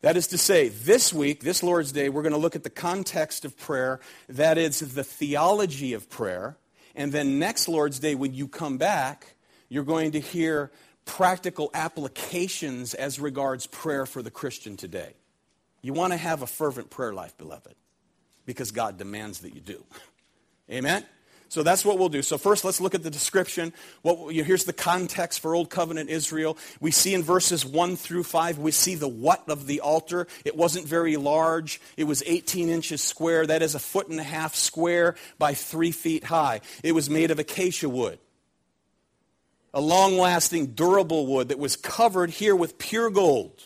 That 0.01 0.17
is 0.17 0.27
to 0.27 0.37
say, 0.37 0.67
this 0.67 1.13
week, 1.13 1.41
this 1.41 1.63
Lord's 1.63 1.93
Day, 1.93 2.09
we're 2.09 2.23
going 2.23 2.33
to 2.33 2.37
look 2.37 2.57
at 2.57 2.63
the 2.63 2.69
context 2.69 3.45
of 3.45 3.57
prayer. 3.57 4.01
That 4.27 4.57
is 4.57 4.79
the 4.79 5.03
theology 5.03 5.93
of 5.93 6.09
prayer. 6.09 6.57
And 6.93 7.11
then 7.11 7.39
next 7.39 7.69
Lord's 7.69 7.99
Day, 7.99 8.13
when 8.13 8.33
you 8.33 8.49
come 8.49 8.77
back, 8.77 9.35
you're 9.69 9.85
going 9.85 10.11
to 10.11 10.19
hear 10.19 10.71
practical 11.05 11.69
applications 11.73 12.93
as 12.93 13.19
regards 13.19 13.65
prayer 13.65 14.05
for 14.05 14.21
the 14.21 14.31
Christian 14.31 14.75
today. 14.77 15.13
You 15.81 15.93
want 15.93 16.13
to 16.13 16.17
have 16.17 16.41
a 16.41 16.47
fervent 16.47 16.89
prayer 16.89 17.13
life, 17.13 17.37
beloved, 17.37 17.75
because 18.45 18.71
God 18.71 18.97
demands 18.97 19.39
that 19.39 19.53
you 19.53 19.61
do. 19.61 19.83
Amen? 20.69 21.05
So 21.53 21.61
that's 21.61 21.85
what 21.85 21.99
we'll 21.99 22.09
do. 22.09 22.23
So 22.23 22.39
first, 22.39 22.65
let's 22.65 22.81
look 22.81 22.95
at 22.95 23.03
the 23.03 23.11
description. 23.11 23.73
What, 24.01 24.33
here's 24.33 24.63
the 24.63 24.73
context 24.73 25.39
for 25.39 25.53
Old 25.53 25.69
Covenant 25.69 26.09
Israel. 26.09 26.57
We 26.79 26.89
see 26.89 27.13
in 27.13 27.21
verses 27.21 27.63
1 27.63 27.95
through 27.95 28.23
5, 28.23 28.57
we 28.57 28.71
see 28.71 28.95
the 28.95 29.07
what 29.07 29.47
of 29.47 29.67
the 29.67 29.81
altar. 29.81 30.25
It 30.45 30.57
wasn't 30.57 30.87
very 30.87 31.15
large. 31.15 31.79
It 31.95 32.05
was 32.05 32.23
18 32.25 32.69
inches 32.69 33.03
square. 33.03 33.45
That 33.45 33.61
is 33.61 33.75
a 33.75 33.79
foot 33.79 34.07
and 34.07 34.19
a 34.19 34.23
half 34.23 34.55
square 34.55 35.13
by 35.37 35.53
three 35.53 35.91
feet 35.91 36.23
high. 36.23 36.61
It 36.83 36.93
was 36.93 37.07
made 37.07 37.29
of 37.29 37.37
acacia 37.37 37.87
wood. 37.87 38.17
A 39.75 39.79
long-lasting, 39.79 40.73
durable 40.73 41.27
wood 41.27 41.49
that 41.49 41.59
was 41.59 41.75
covered 41.75 42.31
here 42.31 42.55
with 42.55 42.79
pure 42.79 43.11
gold. 43.11 43.61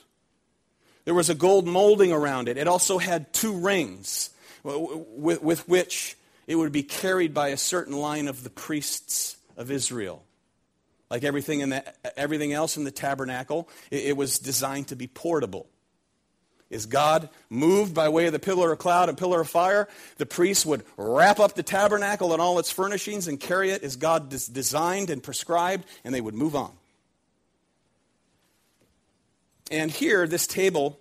There 1.06 1.13
was 1.13 1.29
a 1.29 1.36
gold 1.36 1.65
molding 1.65 2.12
around 2.12 2.50
it. 2.50 2.58
It 2.58 2.67
also 2.67 2.98
had 2.98 3.32
two 3.32 3.53
rings 3.53 4.32
with, 4.65 5.41
with 5.41 5.70
which 5.70 6.17
it 6.48 6.56
would 6.56 6.72
be 6.72 6.84
carried 6.84 7.34
by 7.34 7.50
a 7.50 7.58
certain 7.58 7.96
line 7.96 8.27
of 8.27 8.44
the 8.44 8.50
priests 8.50 9.38
of 9.58 9.70
Israel. 9.70 10.24
Like 11.10 11.24
everything, 11.24 11.60
in 11.60 11.70
the, 11.70 11.84
everything 12.18 12.54
else 12.54 12.77
in 12.77 12.86
the 12.86 12.92
tabernacle, 12.92 13.70
it, 13.92 14.06
it 14.06 14.18
was 14.18 14.39
designed 14.39 14.88
to 14.88 14.96
be 14.96 15.08
portable. 15.08 15.68
Is 16.70 16.86
God 16.86 17.30
moved 17.50 17.94
by 17.94 18.10
way 18.10 18.25
of 18.25 18.34
the 18.34 18.39
pillar 18.39 18.74
of 18.74 18.80
cloud 18.80 19.08
and 19.08 19.18
pillar 19.18 19.42
of 19.42 19.50
fire? 19.50 19.88
The 20.18 20.25
priests 20.25 20.66
would 20.66 20.84
wrap 20.98 21.39
up 21.39 21.54
the 21.54 21.63
tabernacle 21.63 22.34
and 22.34 22.42
all 22.42 22.60
its 22.60 22.72
furnishings 22.72 23.27
and 23.27 23.39
carry 23.39 23.70
it 23.70 23.84
as 23.84 23.96
God 23.96 24.30
des- 24.30 24.51
designed 24.51 25.10
and 25.10 25.24
prescribed, 25.24 25.86
and 26.04 26.13
they 26.13 26.20
would 26.20 26.34
move 26.34 26.56
on. 26.56 26.72
And 29.72 29.92
here, 29.92 30.27
this 30.27 30.48
table, 30.48 31.00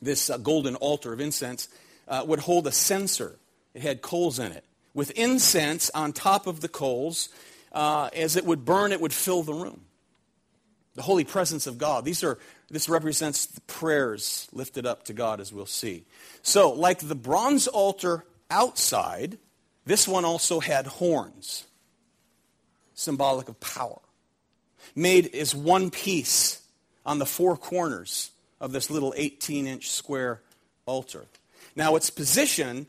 this 0.00 0.28
uh, 0.28 0.36
golden 0.38 0.76
altar 0.76 1.12
of 1.12 1.20
incense, 1.20 1.68
uh, 2.06 2.24
would 2.26 2.40
hold 2.40 2.66
a 2.66 2.72
censer. 2.72 3.38
It 3.72 3.82
had 3.82 4.02
coals 4.02 4.38
in 4.38 4.52
it 4.52 4.64
with 4.98 5.12
incense 5.12 5.90
on 5.90 6.12
top 6.12 6.48
of 6.48 6.60
the 6.60 6.68
coals. 6.68 7.28
Uh, 7.70 8.10
as 8.16 8.34
it 8.34 8.44
would 8.44 8.64
burn, 8.64 8.90
it 8.90 9.00
would 9.00 9.12
fill 9.12 9.44
the 9.44 9.54
room. 9.54 9.82
The 10.96 11.02
holy 11.02 11.22
presence 11.22 11.68
of 11.68 11.78
God. 11.78 12.04
These 12.04 12.24
are, 12.24 12.36
this 12.68 12.88
represents 12.88 13.46
the 13.46 13.60
prayers 13.60 14.48
lifted 14.52 14.86
up 14.86 15.04
to 15.04 15.12
God, 15.12 15.38
as 15.38 15.52
we'll 15.52 15.66
see. 15.66 16.04
So, 16.42 16.72
like 16.72 16.98
the 16.98 17.14
bronze 17.14 17.68
altar 17.68 18.24
outside, 18.50 19.38
this 19.86 20.08
one 20.08 20.24
also 20.24 20.58
had 20.58 20.88
horns, 20.88 21.68
symbolic 22.94 23.48
of 23.48 23.60
power, 23.60 24.00
made 24.96 25.32
as 25.32 25.54
one 25.54 25.90
piece 25.90 26.60
on 27.06 27.20
the 27.20 27.26
four 27.26 27.56
corners 27.56 28.32
of 28.60 28.72
this 28.72 28.90
little 28.90 29.14
18 29.16 29.68
inch 29.68 29.90
square 29.90 30.42
altar. 30.86 31.26
Now, 31.76 31.94
its 31.94 32.10
position 32.10 32.88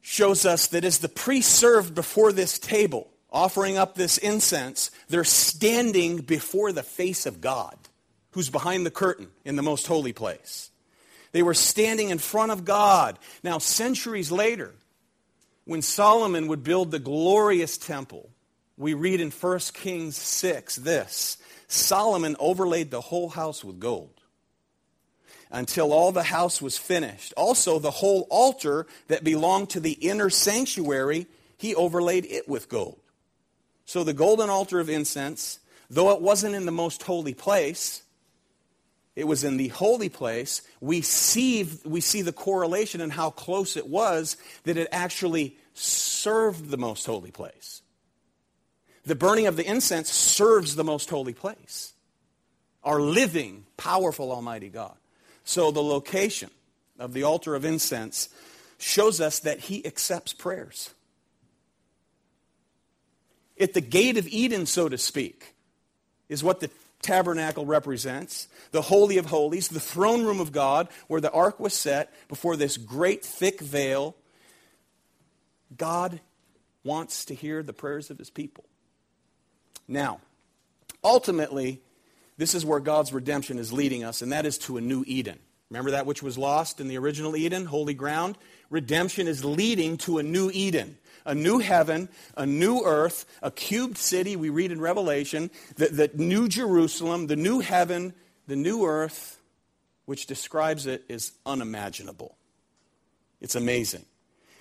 shows 0.00 0.46
us 0.46 0.68
that 0.68 0.84
as 0.84 0.98
the 0.98 1.08
priests 1.08 1.52
served 1.52 1.94
before 1.94 2.32
this 2.32 2.58
table, 2.58 3.08
offering 3.30 3.76
up 3.76 3.94
this 3.94 4.18
incense, 4.18 4.90
they're 5.08 5.24
standing 5.24 6.18
before 6.18 6.72
the 6.72 6.82
face 6.82 7.26
of 7.26 7.40
God, 7.40 7.76
who's 8.32 8.50
behind 8.50 8.86
the 8.86 8.90
curtain 8.90 9.28
in 9.44 9.56
the 9.56 9.62
most 9.62 9.86
holy 9.86 10.12
place. 10.12 10.70
They 11.32 11.42
were 11.42 11.54
standing 11.54 12.10
in 12.10 12.18
front 12.18 12.52
of 12.52 12.64
God. 12.64 13.18
Now, 13.42 13.58
centuries 13.58 14.32
later, 14.32 14.74
when 15.64 15.82
Solomon 15.82 16.48
would 16.48 16.64
build 16.64 16.90
the 16.90 16.98
glorious 16.98 17.76
temple, 17.76 18.30
we 18.78 18.94
read 18.94 19.20
in 19.20 19.30
1 19.30 19.58
Kings 19.74 20.16
6 20.16 20.76
this 20.76 21.36
Solomon 21.66 22.36
overlaid 22.38 22.90
the 22.90 23.02
whole 23.02 23.28
house 23.28 23.62
with 23.62 23.78
gold. 23.78 24.17
Until 25.50 25.92
all 25.92 26.12
the 26.12 26.24
house 26.24 26.60
was 26.60 26.76
finished. 26.76 27.32
Also, 27.36 27.78
the 27.78 27.90
whole 27.90 28.26
altar 28.30 28.86
that 29.08 29.24
belonged 29.24 29.70
to 29.70 29.80
the 29.80 29.92
inner 29.92 30.30
sanctuary, 30.30 31.26
he 31.56 31.74
overlaid 31.74 32.26
it 32.26 32.48
with 32.48 32.68
gold. 32.68 33.00
So 33.84 34.04
the 34.04 34.12
golden 34.12 34.50
altar 34.50 34.80
of 34.80 34.90
incense, 34.90 35.60
though 35.88 36.10
it 36.10 36.20
wasn't 36.20 36.54
in 36.54 36.66
the 36.66 36.72
most 36.72 37.02
holy 37.02 37.32
place, 37.32 38.02
it 39.16 39.26
was 39.26 39.42
in 39.42 39.56
the 39.56 39.68
holy 39.68 40.10
place. 40.10 40.62
We 40.80 41.00
see, 41.00 41.68
we 41.84 42.00
see 42.00 42.22
the 42.22 42.32
correlation 42.32 43.00
and 43.00 43.12
how 43.12 43.30
close 43.30 43.76
it 43.76 43.88
was 43.88 44.36
that 44.64 44.76
it 44.76 44.88
actually 44.92 45.56
served 45.72 46.68
the 46.68 46.76
most 46.76 47.06
holy 47.06 47.30
place. 47.30 47.82
The 49.06 49.14
burning 49.14 49.46
of 49.46 49.56
the 49.56 49.66
incense 49.66 50.10
serves 50.12 50.76
the 50.76 50.84
most 50.84 51.08
holy 51.08 51.32
place. 51.32 51.94
Our 52.84 53.00
living, 53.00 53.64
powerful 53.78 54.30
Almighty 54.30 54.68
God. 54.68 54.97
So 55.48 55.70
the 55.70 55.82
location 55.82 56.50
of 56.98 57.14
the 57.14 57.22
altar 57.22 57.54
of 57.54 57.64
incense 57.64 58.28
shows 58.76 59.18
us 59.18 59.38
that 59.38 59.60
he 59.60 59.84
accepts 59.86 60.34
prayers. 60.34 60.90
At 63.58 63.72
the 63.72 63.80
gate 63.80 64.18
of 64.18 64.28
Eden, 64.28 64.66
so 64.66 64.90
to 64.90 64.98
speak, 64.98 65.54
is 66.28 66.44
what 66.44 66.60
the 66.60 66.68
tabernacle 67.00 67.64
represents 67.64 68.48
the 68.72 68.82
Holy 68.82 69.16
of 69.16 69.24
Holies, 69.24 69.68
the 69.68 69.80
throne 69.80 70.22
room 70.22 70.38
of 70.38 70.52
God, 70.52 70.86
where 71.06 71.22
the 71.22 71.32
ark 71.32 71.58
was 71.58 71.72
set 71.72 72.12
before 72.28 72.54
this 72.54 72.76
great 72.76 73.24
thick 73.24 73.58
veil. 73.58 74.16
God 75.74 76.20
wants 76.84 77.24
to 77.24 77.34
hear 77.34 77.62
the 77.62 77.72
prayers 77.72 78.10
of 78.10 78.18
his 78.18 78.28
people. 78.28 78.64
Now, 79.88 80.20
ultimately, 81.02 81.80
this 82.38 82.54
is 82.54 82.64
where 82.64 82.80
God's 82.80 83.12
redemption 83.12 83.58
is 83.58 83.72
leading 83.72 84.04
us, 84.04 84.22
and 84.22 84.32
that 84.32 84.46
is 84.46 84.56
to 84.58 84.76
a 84.76 84.80
new 84.80 85.04
Eden. 85.06 85.38
Remember 85.70 85.90
that 85.90 86.06
which 86.06 86.22
was 86.22 86.38
lost 86.38 86.80
in 86.80 86.88
the 86.88 86.96
original 86.96 87.36
Eden, 87.36 87.66
holy 87.66 87.94
ground? 87.94 88.38
Redemption 88.70 89.26
is 89.26 89.44
leading 89.44 89.98
to 89.98 90.18
a 90.18 90.22
new 90.22 90.50
Eden, 90.54 90.96
a 91.26 91.34
new 91.34 91.58
heaven, 91.58 92.08
a 92.36 92.46
new 92.46 92.82
earth, 92.84 93.26
a 93.42 93.50
cubed 93.50 93.98
city, 93.98 94.36
we 94.36 94.48
read 94.48 94.72
in 94.72 94.80
Revelation, 94.80 95.50
the, 95.74 95.88
the 95.88 96.10
new 96.14 96.48
Jerusalem, 96.48 97.26
the 97.26 97.36
new 97.36 97.58
heaven, 97.58 98.14
the 98.46 98.56
new 98.56 98.86
earth, 98.86 99.38
which 100.06 100.26
describes 100.26 100.86
it 100.86 101.04
is 101.08 101.32
unimaginable. 101.44 102.36
It's 103.40 103.56
amazing. 103.56 104.04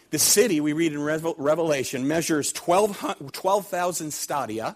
The 0.10 0.19
city, 0.19 0.60
we 0.62 0.74
read 0.74 0.93
in 0.93 1.01
Revelation, 1.01 2.07
measures 2.07 2.51
12,000 2.51 4.12
stadia 4.12 4.75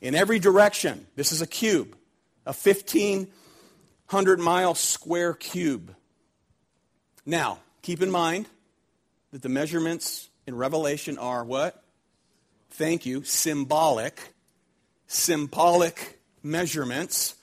in 0.00 0.14
every 0.14 0.38
direction. 0.38 1.06
This 1.14 1.30
is 1.30 1.40
a 1.40 1.46
cube 1.46 1.96
a 2.46 2.52
1,500 2.52 4.40
mile 4.40 4.74
square 4.74 5.34
cube. 5.34 5.94
Now, 7.26 7.58
keep 7.82 8.02
in 8.02 8.10
mind 8.10 8.46
that 9.32 9.42
the 9.42 9.48
measurements 9.48 10.28
in 10.46 10.56
Revelation 10.56 11.18
are 11.18 11.44
what? 11.44 11.82
Thank 12.70 13.06
you, 13.06 13.22
symbolic. 13.24 14.34
Symbolic 15.06 16.18
measurements. 16.42 17.34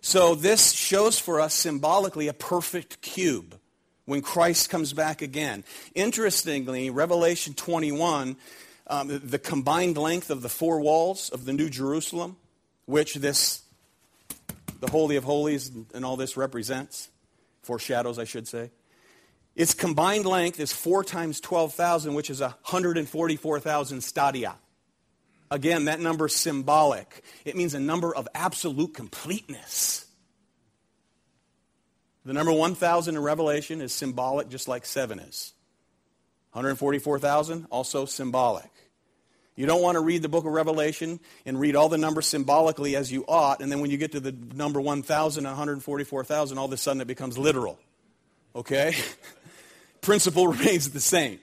So 0.00 0.34
this 0.34 0.72
shows 0.72 1.18
for 1.18 1.40
us 1.40 1.54
symbolically 1.54 2.28
a 2.28 2.34
perfect 2.34 3.00
cube 3.00 3.58
when 4.04 4.22
Christ 4.22 4.70
comes 4.70 4.92
back 4.92 5.22
again. 5.22 5.64
Interestingly, 5.94 6.90
Revelation 6.90 7.54
21, 7.54 8.36
um, 8.86 9.08
the, 9.08 9.18
the 9.18 9.38
combined 9.38 9.96
length 9.96 10.30
of 10.30 10.42
the 10.42 10.48
four 10.48 10.80
walls 10.80 11.30
of 11.30 11.46
the 11.46 11.52
New 11.52 11.70
Jerusalem, 11.70 12.36
which 12.84 13.14
this 13.14 13.63
the 14.84 14.90
Holy 14.90 15.16
of 15.16 15.24
Holies 15.24 15.70
and 15.94 16.04
all 16.04 16.16
this 16.16 16.36
represents, 16.36 17.08
foreshadows, 17.62 18.18
I 18.18 18.24
should 18.24 18.46
say. 18.46 18.70
Its 19.56 19.72
combined 19.72 20.26
length 20.26 20.60
is 20.60 20.72
4 20.72 21.04
times 21.04 21.40
12,000, 21.40 22.12
which 22.12 22.28
is 22.28 22.40
144,000 22.40 24.00
stadia. 24.02 24.56
Again, 25.50 25.86
that 25.86 26.00
number 26.00 26.26
is 26.26 26.34
symbolic. 26.34 27.22
It 27.44 27.56
means 27.56 27.72
a 27.72 27.80
number 27.80 28.14
of 28.14 28.28
absolute 28.34 28.92
completeness. 28.92 30.04
The 32.26 32.32
number 32.32 32.52
1,000 32.52 33.16
in 33.16 33.22
Revelation 33.22 33.80
is 33.80 33.92
symbolic, 33.92 34.48
just 34.48 34.68
like 34.68 34.84
7 34.84 35.18
is. 35.18 35.52
144,000, 36.52 37.66
also 37.70 38.04
symbolic. 38.04 38.70
You 39.56 39.66
don't 39.66 39.82
want 39.82 39.94
to 39.94 40.00
read 40.00 40.22
the 40.22 40.28
book 40.28 40.44
of 40.44 40.52
Revelation 40.52 41.20
and 41.46 41.60
read 41.60 41.76
all 41.76 41.88
the 41.88 41.98
numbers 41.98 42.26
symbolically 42.26 42.96
as 42.96 43.12
you 43.12 43.24
ought, 43.28 43.60
and 43.60 43.70
then 43.70 43.80
when 43.80 43.90
you 43.90 43.96
get 43.96 44.12
to 44.12 44.20
the 44.20 44.32
number 44.32 44.80
1,000, 44.80 45.44
144,000, 45.44 46.58
all 46.58 46.64
of 46.64 46.72
a 46.72 46.76
sudden 46.76 47.00
it 47.00 47.06
becomes 47.06 47.38
literal. 47.38 47.78
Okay? 48.56 48.96
Principle 50.00 50.48
remains 50.48 50.90
the 50.90 51.00
same. 51.00 51.38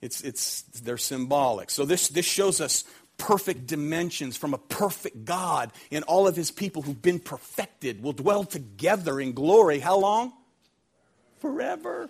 It's, 0.00 0.20
it's, 0.20 0.62
they're 0.82 0.98
symbolic. 0.98 1.70
So 1.70 1.84
this, 1.84 2.08
this 2.08 2.26
shows 2.26 2.60
us 2.60 2.84
perfect 3.18 3.66
dimensions 3.66 4.36
from 4.36 4.54
a 4.54 4.58
perfect 4.58 5.24
God, 5.24 5.72
and 5.92 6.04
all 6.04 6.26
of 6.26 6.34
his 6.34 6.50
people 6.50 6.82
who've 6.82 7.00
been 7.00 7.20
perfected 7.20 8.02
will 8.02 8.12
dwell 8.12 8.44
together 8.44 9.20
in 9.20 9.32
glory. 9.32 9.78
How 9.78 9.98
long? 9.98 10.32
Forever. 11.40 12.08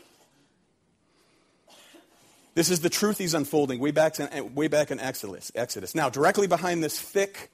This 2.59 2.71
is 2.71 2.81
the 2.81 2.91
truth 2.91 3.19
he's 3.19 3.35
unfolding 3.35 3.79
way 3.79 3.93
back 3.93 4.19
in, 4.19 4.53
way 4.57 4.67
back 4.67 4.91
in 4.91 4.99
Exodus, 4.99 5.53
Exodus. 5.55 5.95
Now, 5.95 6.11
directly 6.11 6.49
behind 6.49 6.83
this 6.83 7.01
thick 7.01 7.53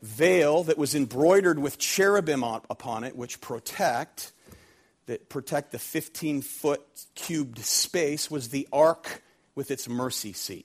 veil 0.00 0.64
that 0.64 0.78
was 0.78 0.94
embroidered 0.94 1.58
with 1.58 1.76
cherubim 1.76 2.42
upon 2.42 3.04
it, 3.04 3.14
which 3.14 3.42
protect, 3.42 4.32
that 5.04 5.28
protect 5.28 5.70
the 5.70 5.78
15 5.78 6.40
foot 6.40 6.80
cubed 7.14 7.58
space, 7.58 8.30
was 8.30 8.48
the 8.48 8.66
ark 8.72 9.20
with 9.54 9.70
its 9.70 9.86
mercy 9.86 10.32
seat. 10.32 10.64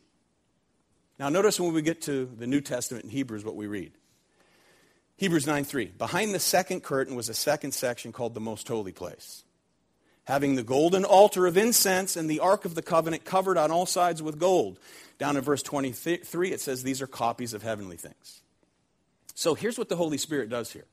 Now, 1.20 1.28
notice 1.28 1.60
when 1.60 1.74
we 1.74 1.82
get 1.82 2.04
to 2.04 2.26
the 2.38 2.48
New 2.48 2.62
Testament 2.62 3.04
in 3.04 3.12
Hebrews 3.12 3.44
what 3.44 3.58
we 3.58 3.68
read. 3.68 3.92
Hebrews 5.18 5.46
9 5.46 5.66
3. 5.66 5.88
Behind 5.88 6.34
the 6.34 6.40
second 6.40 6.84
curtain 6.84 7.18
was 7.18 7.28
a 7.28 7.34
second 7.34 7.74
section 7.74 8.14
called 8.14 8.34
the 8.34 8.40
most 8.40 8.66
holy 8.66 8.94
place 8.94 9.44
having 10.28 10.56
the 10.56 10.64
golden 10.64 11.06
altar 11.06 11.48
of 11.48 11.56
incense 11.56 12.18
and 12.18 12.30
the 12.30 12.42
ark 12.42 12.66
of 12.66 12.76
the 12.76 12.82
covenant 12.82 13.24
covered 13.24 13.58
on 13.58 13.72
all 13.72 13.86
sides 13.86 14.22
with 14.22 14.38
gold. 14.38 14.78
Down 15.18 15.38
in 15.38 15.42
verse 15.42 15.64
23, 15.64 16.52
it 16.52 16.60
says 16.60 16.84
these 16.84 17.02
are 17.02 17.08
copies 17.08 17.54
of 17.54 17.64
heavenly 17.64 17.96
things. 17.96 18.42
So 19.36 19.56
here's 19.56 19.78
what 19.78 19.88
the 19.88 19.96
Holy 19.96 20.18
Spirit 20.18 20.50
does 20.50 20.74
here. 20.74 20.84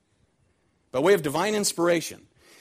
By 0.92 1.01
way 1.01 1.14
of 1.14 1.23
divine 1.23 1.57
inspiration, 1.57 2.20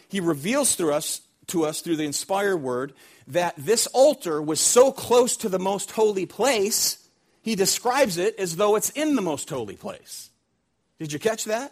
he 0.10 0.20
reveals 0.20 0.74
through 0.74 0.94
us, 0.94 1.22
to 1.48 1.64
us 1.64 1.82
through 1.82 1.98
the 1.98 2.06
inspired 2.06 2.58
word 2.58 2.94
that 3.28 3.54
this 3.56 3.86
altar 3.88 4.42
was 4.42 4.60
so 4.60 4.92
close 4.92 5.38
to 5.38 5.50
the 5.50 5.60
most 5.60 5.92
holy 5.92 6.26
place, 6.26 7.08
he 7.44 7.54
describes 7.54 8.18
it 8.18 8.40
as 8.40 8.56
though 8.56 8.76
it's 8.78 8.90
in 8.90 9.16
the 9.16 9.22
most 9.22 9.48
holy 9.48 9.76
place. 9.76 10.32
Did 10.98 11.14
you 11.14 11.20
catch 11.20 11.46
that? 11.46 11.72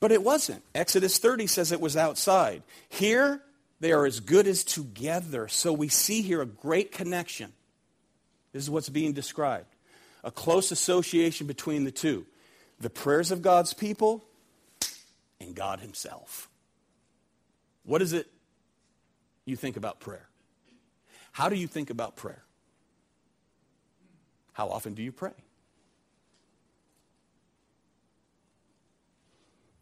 But 0.00 0.12
it 0.12 0.22
wasn't. 0.22 0.62
Exodus 0.74 1.18
30 1.18 1.46
says 1.46 1.72
it 1.72 1.80
was 1.80 1.96
outside. 1.96 2.62
Here, 2.88 3.40
they 3.80 3.92
are 3.92 4.06
as 4.06 4.20
good 4.20 4.46
as 4.46 4.64
together. 4.64 5.48
So 5.48 5.72
we 5.72 5.88
see 5.88 6.22
here 6.22 6.42
a 6.42 6.46
great 6.46 6.92
connection. 6.92 7.52
This 8.52 8.62
is 8.62 8.70
what's 8.70 8.88
being 8.88 9.12
described 9.12 9.66
a 10.24 10.30
close 10.30 10.72
association 10.72 11.46
between 11.46 11.84
the 11.84 11.90
two 11.92 12.26
the 12.80 12.90
prayers 12.90 13.30
of 13.30 13.42
God's 13.42 13.72
people 13.72 14.24
and 15.40 15.54
God 15.54 15.80
Himself. 15.80 16.50
What 17.84 18.02
is 18.02 18.12
it 18.12 18.26
you 19.44 19.56
think 19.56 19.76
about 19.76 20.00
prayer? 20.00 20.28
How 21.32 21.48
do 21.48 21.56
you 21.56 21.66
think 21.66 21.90
about 21.90 22.16
prayer? 22.16 22.42
How 24.52 24.68
often 24.68 24.94
do 24.94 25.02
you 25.02 25.12
pray? 25.12 25.32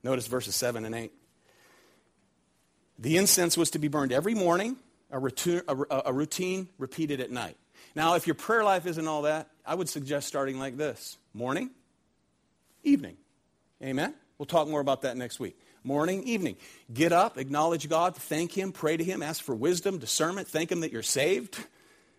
Notice 0.05 0.27
verses 0.27 0.55
7 0.55 0.85
and 0.85 0.95
8. 0.95 1.13
The 2.99 3.17
incense 3.17 3.57
was 3.57 3.71
to 3.71 3.79
be 3.79 3.89
burned 3.89 4.13
every 4.13 4.35
morning, 4.35 4.77
a 5.11 5.19
routine, 5.19 5.63
a, 5.67 6.03
a 6.07 6.13
routine 6.13 6.69
repeated 6.79 7.21
at 7.21 7.31
night. 7.31 7.57
Now, 7.97 8.15
if 8.15 8.27
your 8.27 8.35
prayer 8.35 8.63
life 8.63 8.87
isn't 8.87 9.09
all 9.09 9.23
that, 9.23 9.49
I 9.67 9.75
would 9.75 9.89
suggest 9.89 10.29
starting 10.29 10.59
like 10.59 10.77
this 10.77 11.17
morning, 11.33 11.71
evening. 12.83 13.17
Amen? 13.83 14.15
We'll 14.39 14.47
talk 14.47 14.69
more 14.69 14.81
about 14.81 15.03
that 15.03 15.17
next 15.17 15.41
week. 15.41 15.59
Morning, 15.83 16.23
evening. 16.25 16.57
Get 16.93 17.13
up, 17.13 17.39
acknowledge 17.39 17.89
God, 17.89 18.15
thank 18.15 18.53
Him, 18.57 18.73
pray 18.73 18.97
to 18.97 19.05
Him, 19.05 19.23
ask 19.23 19.43
for 19.43 19.55
wisdom, 19.55 19.99
discernment, 19.99 20.49
thank 20.49 20.71
Him 20.71 20.81
that 20.81 20.93
you're 20.93 21.03
saved, 21.03 21.59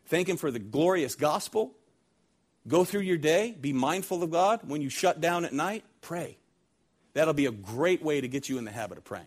thank 0.07 0.27
Him 0.27 0.37
for 0.37 0.51
the 0.51 0.59
glorious 0.59 1.15
gospel. 1.15 1.73
Go 2.67 2.83
through 2.83 3.01
your 3.01 3.17
day, 3.17 3.55
be 3.59 3.73
mindful 3.73 4.23
of 4.23 4.31
God. 4.31 4.61
When 4.67 4.81
you 4.81 4.89
shut 4.89 5.21
down 5.21 5.45
at 5.45 5.53
night, 5.53 5.83
pray. 6.01 6.37
That'll 7.15 7.33
be 7.33 7.47
a 7.47 7.51
great 7.51 8.03
way 8.03 8.21
to 8.21 8.27
get 8.27 8.49
you 8.49 8.59
in 8.59 8.65
the 8.65 8.71
habit 8.71 8.99
of 8.99 9.05
praying. 9.05 9.25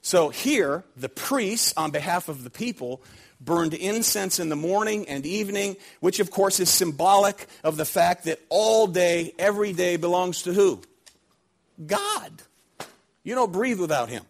So 0.00 0.28
here, 0.28 0.84
the 0.96 1.08
priests, 1.08 1.74
on 1.76 1.90
behalf 1.90 2.28
of 2.28 2.44
the 2.44 2.50
people, 2.50 3.02
burned 3.40 3.74
incense 3.74 4.38
in 4.38 4.48
the 4.48 4.56
morning 4.56 5.08
and 5.08 5.26
evening, 5.26 5.76
which 5.98 6.20
of 6.20 6.30
course 6.30 6.60
is 6.60 6.70
symbolic 6.70 7.48
of 7.64 7.76
the 7.76 7.84
fact 7.84 8.24
that 8.26 8.38
all 8.48 8.86
day, 8.86 9.34
every 9.36 9.72
day 9.72 9.96
belongs 9.96 10.42
to 10.42 10.52
who? 10.52 10.80
God. 11.84 12.30
You 13.24 13.34
don't 13.34 13.52
breathe 13.52 13.80
without 13.80 14.08
him. 14.08 14.22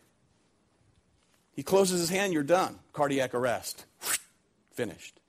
He 1.55 1.63
closes 1.63 2.01
his 2.01 2.09
hand, 2.09 2.33
you're 2.33 2.43
done. 2.43 2.79
Cardiac 2.95 3.35
arrest. 3.35 3.85
Finished. 4.73 5.21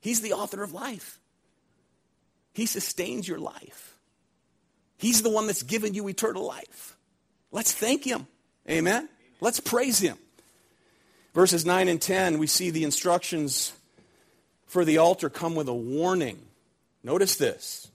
He's 0.00 0.20
the 0.20 0.34
author 0.34 0.62
of 0.62 0.74
life. 0.74 1.18
He 2.56 2.64
sustains 2.64 3.28
your 3.28 3.38
life. 3.38 3.98
He's 4.96 5.20
the 5.20 5.28
one 5.28 5.46
that's 5.46 5.62
given 5.62 5.92
you 5.92 6.08
eternal 6.08 6.42
life. 6.42 6.96
Let's 7.52 7.70
thank 7.70 8.02
him. 8.02 8.26
Amen. 8.66 9.10
Let's 9.42 9.60
praise 9.60 9.98
him. 9.98 10.16
Verses 11.34 11.66
9 11.66 11.86
and 11.86 12.00
10, 12.00 12.38
we 12.38 12.46
see 12.46 12.70
the 12.70 12.84
instructions 12.84 13.74
for 14.66 14.86
the 14.86 14.96
altar 14.96 15.28
come 15.28 15.54
with 15.54 15.68
a 15.68 15.74
warning. 15.74 16.38
Notice 17.04 17.36
this. 17.36 17.88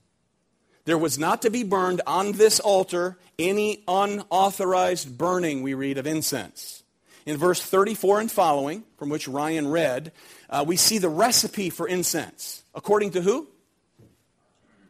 There 0.84 0.96
was 0.96 1.18
not 1.18 1.42
to 1.42 1.50
be 1.50 1.64
burned 1.64 2.00
on 2.06 2.30
this 2.30 2.60
altar 2.60 3.18
any 3.40 3.82
unauthorized 3.88 5.18
burning, 5.18 5.64
we 5.64 5.74
read, 5.74 5.98
of 5.98 6.06
incense. 6.06 6.84
In 7.26 7.36
verse 7.36 7.60
34 7.60 8.20
and 8.20 8.30
following, 8.30 8.84
from 8.96 9.08
which 9.08 9.26
Ryan 9.26 9.72
read, 9.72 10.12
uh, 10.48 10.64
we 10.64 10.76
see 10.76 10.98
the 10.98 11.08
recipe 11.08 11.68
for 11.68 11.88
incense. 11.88 12.62
According 12.76 13.10
to 13.12 13.22
who? 13.22 13.48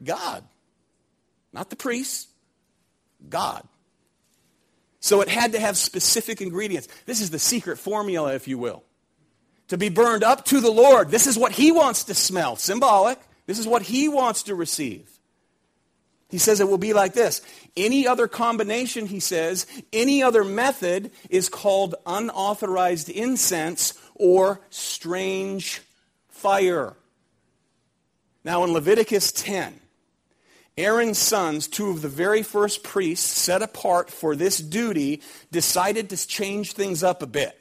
God. 0.04 0.44
Not 1.52 1.70
the 1.70 1.76
priests, 1.76 2.28
God. 3.28 3.66
So 5.00 5.20
it 5.20 5.28
had 5.28 5.52
to 5.52 5.60
have 5.60 5.76
specific 5.76 6.40
ingredients. 6.40 6.88
This 7.06 7.20
is 7.20 7.30
the 7.30 7.38
secret 7.38 7.78
formula, 7.78 8.34
if 8.34 8.46
you 8.46 8.56
will. 8.56 8.84
To 9.68 9.78
be 9.78 9.88
burned 9.88 10.22
up 10.22 10.44
to 10.46 10.60
the 10.60 10.70
Lord. 10.70 11.10
This 11.10 11.26
is 11.26 11.36
what 11.36 11.52
He 11.52 11.72
wants 11.72 12.04
to 12.04 12.14
smell. 12.14 12.56
Symbolic. 12.56 13.18
This 13.46 13.58
is 13.58 13.66
what 13.66 13.82
He 13.82 14.08
wants 14.08 14.44
to 14.44 14.54
receive. 14.54 15.08
He 16.32 16.38
says 16.38 16.60
it 16.60 16.68
will 16.68 16.78
be 16.78 16.94
like 16.94 17.12
this. 17.12 17.42
Any 17.76 18.06
other 18.06 18.26
combination, 18.26 19.04
he 19.04 19.20
says, 19.20 19.66
any 19.92 20.22
other 20.22 20.44
method 20.44 21.10
is 21.28 21.50
called 21.50 21.94
unauthorized 22.06 23.10
incense 23.10 23.92
or 24.14 24.62
strange 24.70 25.82
fire. 26.30 26.96
Now, 28.44 28.64
in 28.64 28.72
Leviticus 28.72 29.30
10, 29.32 29.78
Aaron's 30.78 31.18
sons, 31.18 31.68
two 31.68 31.90
of 31.90 32.02
the 32.02 32.08
very 32.08 32.42
first 32.42 32.82
priests 32.82 33.30
set 33.30 33.62
apart 33.62 34.10
for 34.10 34.34
this 34.34 34.58
duty, 34.58 35.20
decided 35.50 36.10
to 36.10 36.26
change 36.26 36.72
things 36.72 37.02
up 37.02 37.22
a 37.22 37.26
bit. 37.26 37.58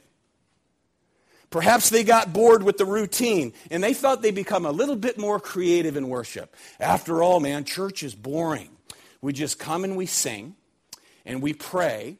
Perhaps 1.50 1.90
they 1.90 2.06
got 2.06 2.32
bored 2.32 2.64
with 2.64 2.78
the 2.78 2.86
routine 2.86 3.52
and 3.70 3.84
they 3.84 3.94
thought 3.94 4.22
they'd 4.22 4.34
become 4.34 4.66
a 4.66 4.72
little 4.72 4.96
bit 4.96 5.18
more 5.18 5.38
creative 5.38 5.98
in 5.98 6.08
worship. 6.08 6.56
After 6.80 7.22
all, 7.22 7.42
man, 7.42 7.66
church 7.66 8.04
is 8.04 8.16
boring. 8.16 8.70
We 9.20 9.34
just 9.34 9.60
come 9.60 9.84
and 9.84 9.98
we 9.98 10.06
sing 10.06 10.56
and 11.26 11.42
we 11.42 11.54
pray, 11.54 12.18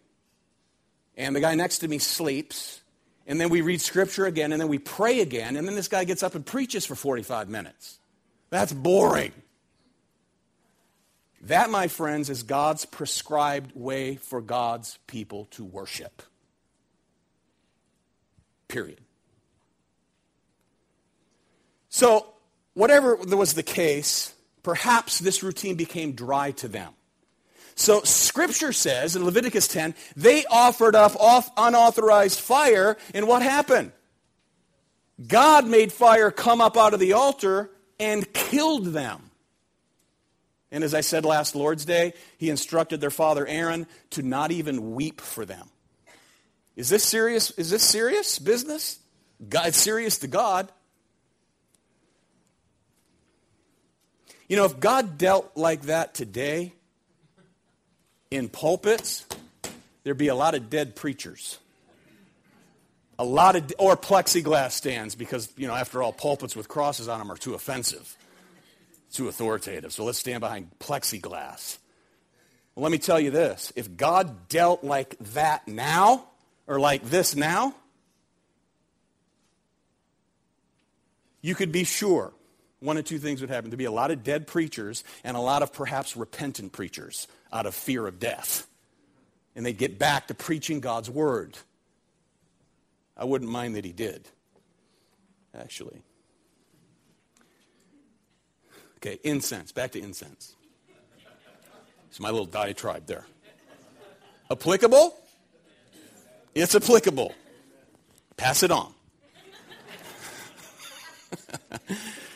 and 1.18 1.36
the 1.36 1.40
guy 1.40 1.56
next 1.56 1.80
to 1.80 1.88
me 1.88 1.98
sleeps, 1.98 2.82
and 3.26 3.40
then 3.40 3.50
we 3.50 3.62
read 3.62 3.82
scripture 3.82 4.26
again, 4.26 4.52
and 4.52 4.62
then 4.62 4.68
we 4.68 4.78
pray 4.78 5.22
again, 5.22 5.56
and 5.56 5.68
then 5.68 5.76
this 5.76 5.88
guy 5.88 6.04
gets 6.04 6.22
up 6.22 6.36
and 6.36 6.46
preaches 6.46 6.86
for 6.86 6.96
45 6.96 7.50
minutes. 7.50 8.00
That's 8.50 8.74
boring. 8.74 9.32
That, 11.42 11.72
my 11.72 11.88
friends, 11.88 12.30
is 12.30 12.44
God's 12.44 12.86
prescribed 12.86 13.72
way 13.76 14.16
for 14.16 14.42
God's 14.42 15.00
people 15.08 15.46
to 15.52 15.64
worship. 15.64 16.22
Period. 18.68 19.02
So, 21.90 22.28
whatever 22.74 23.16
was 23.16 23.54
the 23.54 23.64
case, 23.64 24.34
perhaps 24.62 25.20
this 25.20 25.42
routine 25.42 25.76
became 25.76 26.14
dry 26.14 26.52
to 26.52 26.68
them. 26.68 26.94
So, 27.74 28.02
Scripture 28.04 28.72
says 28.72 29.16
in 29.16 29.26
Leviticus 29.26 29.68
10, 29.68 29.96
they 30.16 30.46
offered 30.46 30.96
up 30.96 31.16
off 31.16 31.50
unauthorized 31.58 32.40
fire, 32.40 32.98
and 33.16 33.28
what 33.28 33.42
happened? 33.42 33.92
God 35.28 35.66
made 35.66 35.92
fire 35.92 36.30
come 36.30 36.62
up 36.62 36.78
out 36.78 36.94
of 36.94 37.00
the 37.00 37.14
altar 37.14 37.72
and 38.00 38.32
killed 38.32 38.88
them. 38.88 39.31
And 40.72 40.84
as 40.84 40.94
I 40.94 41.02
said 41.02 41.26
last 41.26 41.56
Lord's 41.56 41.84
Day, 41.84 42.14
he 42.38 42.50
instructed 42.50 43.02
their 43.02 43.12
father 43.12 43.46
Aaron 43.46 43.88
to 44.12 44.22
not 44.22 44.52
even 44.52 44.94
weep 44.94 45.20
for 45.20 45.46
them. 45.46 45.70
Is 46.78 46.90
this 46.90 47.04
serious? 47.04 47.52
Is 47.52 47.70
this 47.70 47.84
serious 47.84 48.40
business? 48.40 49.00
God, 49.50 49.68
it's 49.68 49.78
serious 49.78 50.20
to 50.20 50.28
God. 50.28 50.72
You 54.48 54.58
know, 54.58 54.66
if 54.66 54.80
God 54.80 55.18
dealt 55.18 55.52
like 55.56 55.84
that 55.84 56.14
today 56.14 56.74
in 58.30 58.50
pulpits, 58.50 59.26
there'd 60.04 60.18
be 60.18 60.28
a 60.28 60.36
lot 60.36 60.56
of 60.56 60.70
dead 60.70 60.96
preachers. 60.96 61.58
A 63.20 63.24
lot 63.24 63.56
of, 63.56 63.72
or 63.78 63.96
plexiglass 63.96 64.72
stands 64.72 65.16
because, 65.16 65.50
you 65.56 65.68
know, 65.68 65.76
after 65.76 66.02
all, 66.02 66.12
pulpits 66.12 66.56
with 66.56 66.68
crosses 66.68 67.08
on 67.08 67.20
them 67.20 67.32
are 67.32 67.38
too 67.38 67.54
offensive 67.54 68.18
too 69.12 69.28
authoritative. 69.28 69.94
So 69.94 70.04
let's 70.04 70.18
stand 70.18 70.42
behind 70.42 70.72
plexiglass. 70.80 71.78
Well, 72.76 72.84
let 72.84 72.92
me 72.92 72.98
tell 72.98 73.20
you 73.20 73.32
this 73.32 73.72
if 73.76 73.98
God 73.98 74.48
dealt 74.48 74.84
like 74.84 75.18
that 75.34 75.68
now, 75.68 76.26
or 76.68 76.80
like 76.80 77.04
this 77.04 77.36
now, 77.36 77.76
you 81.42 81.56
could 81.56 81.72
be 81.72 81.84
sure 81.84 82.32
one 82.80 82.98
of 82.98 83.06
two 83.06 83.20
things 83.20 83.42
would 83.42 83.50
happen. 83.50 83.70
There'd 83.70 83.78
be 83.78 83.86
a 83.86 83.92
lot 83.92 84.12
of 84.12 84.24
dead 84.24 84.48
preachers 84.48 85.04
and 85.24 85.38
a 85.38 85.40
lot 85.40 85.62
of 85.62 85.72
perhaps 85.72 86.18
repentant 86.18 86.72
preachers 86.72 87.28
out 87.54 87.66
of 87.66 87.76
fear 87.76 88.08
of 88.08 88.20
death. 88.20 88.68
And 89.56 89.66
they'd 89.66 89.78
get 89.78 90.00
back 90.00 90.28
to 90.28 90.34
preaching 90.34 90.80
God's 90.80 91.10
word. 91.10 91.58
I 93.16 93.26
wouldn't 93.26 93.52
mind 93.52 93.76
that 93.76 93.86
he 93.86 93.92
did, 93.92 94.28
actually. 95.54 96.02
Okay, 99.02 99.20
incense. 99.24 99.72
Back 99.72 99.92
to 99.92 100.00
incense. 100.00 100.56
It's 102.10 102.20
my 102.20 102.30
little 102.30 102.46
diatribe 102.46 103.08
there. 103.08 103.26
Applicable? 104.52 105.18
It's 106.54 106.76
applicable. 106.76 107.34
Pass 108.38 108.62
it 108.64 108.70
on. 108.70 108.94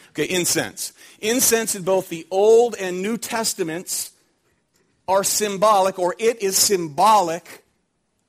okay, 0.10 0.23
incense. 0.23 0.93
Incense 1.19 1.75
in 1.75 1.84
both 1.84 2.10
the 2.10 2.25
Old 2.32 2.75
and 2.80 3.01
New 3.01 3.17
Testaments 3.17 4.12
are 5.08 5.23
symbolic, 5.23 5.99
or 5.99 6.15
it 6.17 6.41
is 6.41 6.58
symbolic 6.58 7.64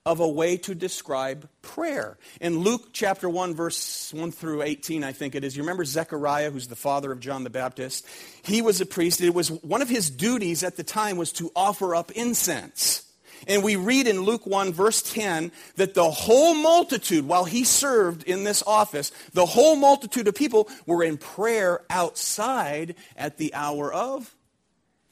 of 0.06 0.20
a 0.20 0.28
way 0.28 0.56
to 0.56 0.74
describe 0.74 1.48
prayer. 1.62 2.16
In 2.40 2.60
Luke 2.60 2.90
chapter 2.92 3.28
1, 3.28 3.54
verse 3.54 4.14
1 4.14 4.30
through 4.30 4.62
18, 4.62 5.02
I 5.02 5.10
think 5.10 5.34
it 5.34 5.42
is, 5.42 5.56
you 5.56 5.64
remember 5.64 5.84
Zechariah, 5.84 6.52
who's 6.52 6.68
the 6.68 6.76
father 6.76 7.10
of 7.10 7.18
John 7.18 7.42
the 7.42 7.50
Baptist? 7.50 8.06
He 8.44 8.62
was 8.62 8.80
a 8.80 8.86
priest. 8.86 9.20
It 9.20 9.34
was 9.34 9.50
one 9.50 9.82
of 9.82 9.88
his 9.88 10.08
duties 10.08 10.62
at 10.62 10.76
the 10.76 10.84
time 10.84 11.16
was 11.16 11.32
to 11.32 11.50
offer 11.56 11.96
up 11.96 12.12
incense. 12.12 13.02
And 13.48 13.64
we 13.64 13.74
read 13.74 14.06
in 14.06 14.20
Luke 14.20 14.46
1, 14.46 14.72
verse 14.72 15.02
10, 15.02 15.50
that 15.74 15.94
the 15.94 16.10
whole 16.10 16.54
multitude, 16.54 17.26
while 17.26 17.44
he 17.44 17.64
served 17.64 18.22
in 18.22 18.44
this 18.44 18.62
office, 18.64 19.10
the 19.34 19.44
whole 19.44 19.74
multitude 19.74 20.28
of 20.28 20.36
people 20.36 20.68
were 20.86 21.02
in 21.02 21.18
prayer 21.18 21.80
outside 21.90 22.94
at 23.16 23.38
the 23.38 23.52
hour 23.54 23.92
of 23.92 24.34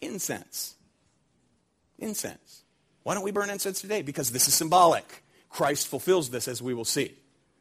incense. 0.01 0.77
Incense. 1.99 2.44
Why 3.05 3.15
don't 3.15 3.23
we 3.23 3.31
burn 3.31 3.51
incense 3.51 3.81
today? 3.81 4.03
Because 4.03 4.33
this 4.33 4.49
is 4.49 4.55
symbolic. 4.55 5.23
Christ 5.51 5.87
fulfills 5.87 6.31
this, 6.31 6.49
as 6.49 6.61
we 6.61 6.75
will 6.75 6.85
see. 6.85 7.15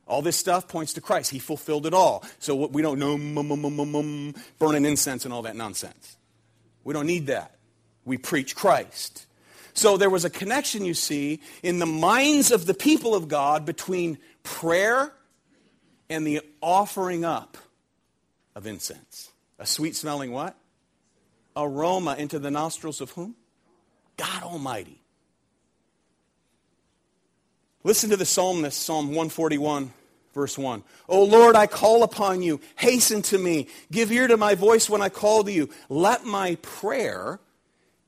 All 0.07 0.21
this 0.21 0.35
stuff 0.35 0.67
points 0.67 0.93
to 0.93 1.01
Christ. 1.01 1.31
He 1.31 1.39
fulfilled 1.39 1.85
it 1.85 1.93
all. 1.93 2.23
So 2.39 2.67
we 2.67 2.81
don't 2.81 2.99
know 2.99 3.17
mm, 3.17 3.33
mm, 3.33 3.91
mm, 3.91 4.37
burning 4.57 4.85
incense 4.85 5.25
and 5.25 5.33
all 5.33 5.43
that 5.43 5.55
nonsense. 5.55 6.17
We 6.83 6.93
don't 6.93 7.05
need 7.05 7.27
that. 7.27 7.55
We 8.03 8.17
preach 8.17 8.55
Christ. 8.55 9.27
So 9.73 9.97
there 9.97 10.09
was 10.09 10.25
a 10.25 10.29
connection, 10.29 10.85
you 10.85 10.93
see, 10.93 11.41
in 11.61 11.79
the 11.79 11.85
minds 11.85 12.51
of 12.51 12.65
the 12.65 12.73
people 12.73 13.15
of 13.15 13.27
God 13.27 13.65
between 13.65 14.17
prayer 14.43 15.13
and 16.09 16.27
the 16.27 16.41
offering 16.61 17.25
up 17.25 17.57
of 18.55 18.67
incense. 18.67 19.31
A 19.57 19.65
sweet 19.65 19.95
smelling 19.95 20.31
what? 20.31 20.55
Aroma 21.55 22.15
into 22.17 22.39
the 22.39 22.51
nostrils 22.51 23.01
of 23.01 23.11
whom? 23.11 23.35
God 24.17 24.43
Almighty. 24.43 25.02
Listen 27.83 28.09
to 28.11 28.17
the 28.17 28.25
psalmist, 28.25 28.81
Psalm 28.81 29.07
141, 29.07 29.91
verse 30.33 30.57
1. 30.57 30.83
O 31.09 31.23
Lord, 31.23 31.55
I 31.55 31.67
call 31.67 32.03
upon 32.03 32.41
you. 32.41 32.61
Hasten 32.77 33.21
to 33.23 33.37
me. 33.37 33.67
Give 33.91 34.11
ear 34.11 34.27
to 34.27 34.37
my 34.37 34.55
voice 34.55 34.89
when 34.89 35.01
I 35.01 35.09
call 35.09 35.43
to 35.43 35.51
you. 35.51 35.69
Let 35.89 36.23
my 36.25 36.55
prayer 36.61 37.39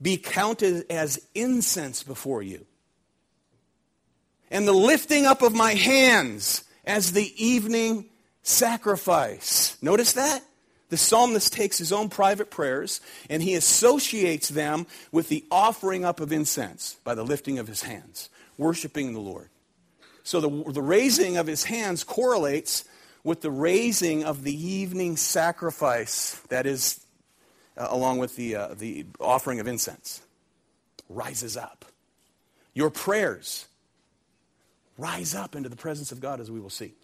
be 0.01 0.17
counted 0.17 0.85
as 0.89 1.19
incense 1.33 2.03
before 2.03 2.41
you. 2.41 2.65
And 4.49 4.67
the 4.67 4.73
lifting 4.73 5.25
up 5.25 5.41
of 5.41 5.53
my 5.53 5.73
hands 5.73 6.63
as 6.85 7.11
the 7.11 7.33
evening 7.43 8.05
sacrifice. 8.43 9.77
Notice 9.81 10.13
that? 10.13 10.41
The 10.89 10.97
psalmist 10.97 11.51
takes 11.51 11.77
his 11.77 11.91
own 11.91 12.09
private 12.09 12.51
prayers 12.51 13.01
and 13.29 13.41
he 13.41 13.55
associates 13.55 14.49
them 14.49 14.85
with 15.11 15.29
the 15.29 15.43
offering 15.49 16.05
up 16.05 16.19
of 16.21 16.31
incense 16.31 16.95
by 17.03 17.15
the 17.15 17.25
lifting 17.25 17.57
of 17.59 17.67
his 17.67 17.81
hands, 17.81 18.29
worshiping 18.57 19.11
the 19.11 19.19
Lord. 19.19 19.49
So 20.25 20.41
the, 20.41 20.71
the 20.71 20.81
raising 20.81 21.37
of 21.37 21.45
his 21.45 21.63
hands 21.63 22.03
correlates 22.03 22.83
with 23.23 23.41
the 23.41 23.51
raising 23.51 24.23
of 24.23 24.43
the 24.43 24.53
evening 24.53 25.17
sacrifice 25.17 26.41
that 26.49 26.65
is 26.65 27.05
uh, 27.77 27.87
along 27.89 28.17
with 28.17 28.35
the, 28.35 28.55
uh, 28.55 28.73
the 28.73 29.05
offering 29.19 29.59
of 29.59 29.67
incense. 29.67 30.21
Rises 31.09 31.55
up. 31.55 31.85
Your 32.73 32.89
prayers 32.89 33.67
rise 34.97 35.35
up 35.35 35.55
into 35.55 35.69
the 35.69 35.75
presence 35.75 36.11
of 36.11 36.19
God 36.19 36.39
as 36.39 36.49
we 36.49 36.59
will 36.59 36.71
see. 36.71 36.95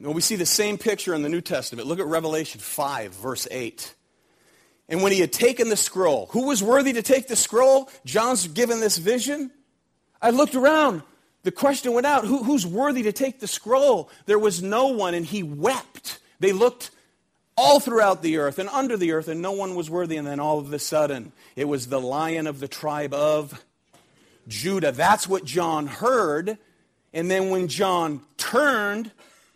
Now, 0.00 0.10
we 0.10 0.22
see 0.22 0.36
the 0.36 0.46
same 0.46 0.76
picture 0.76 1.14
in 1.14 1.22
the 1.22 1.28
New 1.28 1.42
Testament. 1.42 1.86
Look 1.86 2.00
at 2.00 2.06
Revelation 2.06 2.60
5, 2.60 3.14
verse 3.14 3.46
8. 3.48 3.94
And 4.88 5.04
when 5.04 5.12
he 5.12 5.20
had 5.20 5.32
taken 5.32 5.68
the 5.68 5.76
scroll, 5.76 6.26
who 6.32 6.48
was 6.48 6.64
worthy 6.64 6.94
to 6.94 7.02
take 7.02 7.28
the 7.28 7.36
scroll? 7.36 7.88
John's 8.04 8.48
given 8.48 8.80
this 8.80 8.98
vision. 8.98 9.52
I 10.22 10.30
looked 10.30 10.54
around. 10.54 11.02
The 11.42 11.52
question 11.52 11.92
went 11.94 12.06
out 12.06 12.26
who, 12.26 12.44
who's 12.44 12.66
worthy 12.66 13.02
to 13.04 13.12
take 13.12 13.40
the 13.40 13.46
scroll? 13.46 14.10
There 14.26 14.38
was 14.38 14.62
no 14.62 14.88
one, 14.88 15.14
and 15.14 15.24
he 15.24 15.42
wept. 15.42 16.18
They 16.38 16.52
looked 16.52 16.90
all 17.56 17.80
throughout 17.80 18.22
the 18.22 18.38
earth 18.38 18.58
and 18.58 18.68
under 18.68 18.96
the 18.96 19.12
earth, 19.12 19.28
and 19.28 19.40
no 19.40 19.52
one 19.52 19.74
was 19.74 19.88
worthy. 19.88 20.16
And 20.16 20.26
then 20.26 20.40
all 20.40 20.58
of 20.58 20.72
a 20.72 20.78
sudden, 20.78 21.32
it 21.56 21.66
was 21.66 21.86
the 21.86 22.00
lion 22.00 22.46
of 22.46 22.60
the 22.60 22.68
tribe 22.68 23.14
of 23.14 23.64
Judah. 24.48 24.92
That's 24.92 25.28
what 25.28 25.44
John 25.44 25.86
heard. 25.86 26.58
And 27.12 27.30
then 27.30 27.50
when 27.50 27.68
John 27.68 28.22
turned 28.36 29.10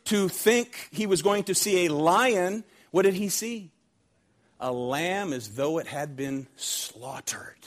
to 0.07 0.29
think 0.29 0.89
he 0.91 1.07
was 1.07 1.23
going 1.23 1.45
to 1.45 1.55
see 1.55 1.87
a 1.87 1.93
lion, 1.93 2.65
what 2.91 3.03
did 3.03 3.15
he 3.15 3.29
see? 3.29 3.71
A 4.61 4.73
lamb 4.73 5.33
as 5.33 5.51
though 5.51 5.79
it 5.79 5.87
had 5.87 6.17
been 6.17 6.47
slaughtered. 6.57 7.59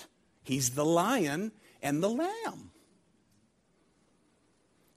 He's 0.44 0.72
the 0.72 0.86
lion 0.86 1.52
and 1.82 2.02
the 2.02 2.10
lamb. 2.10 2.72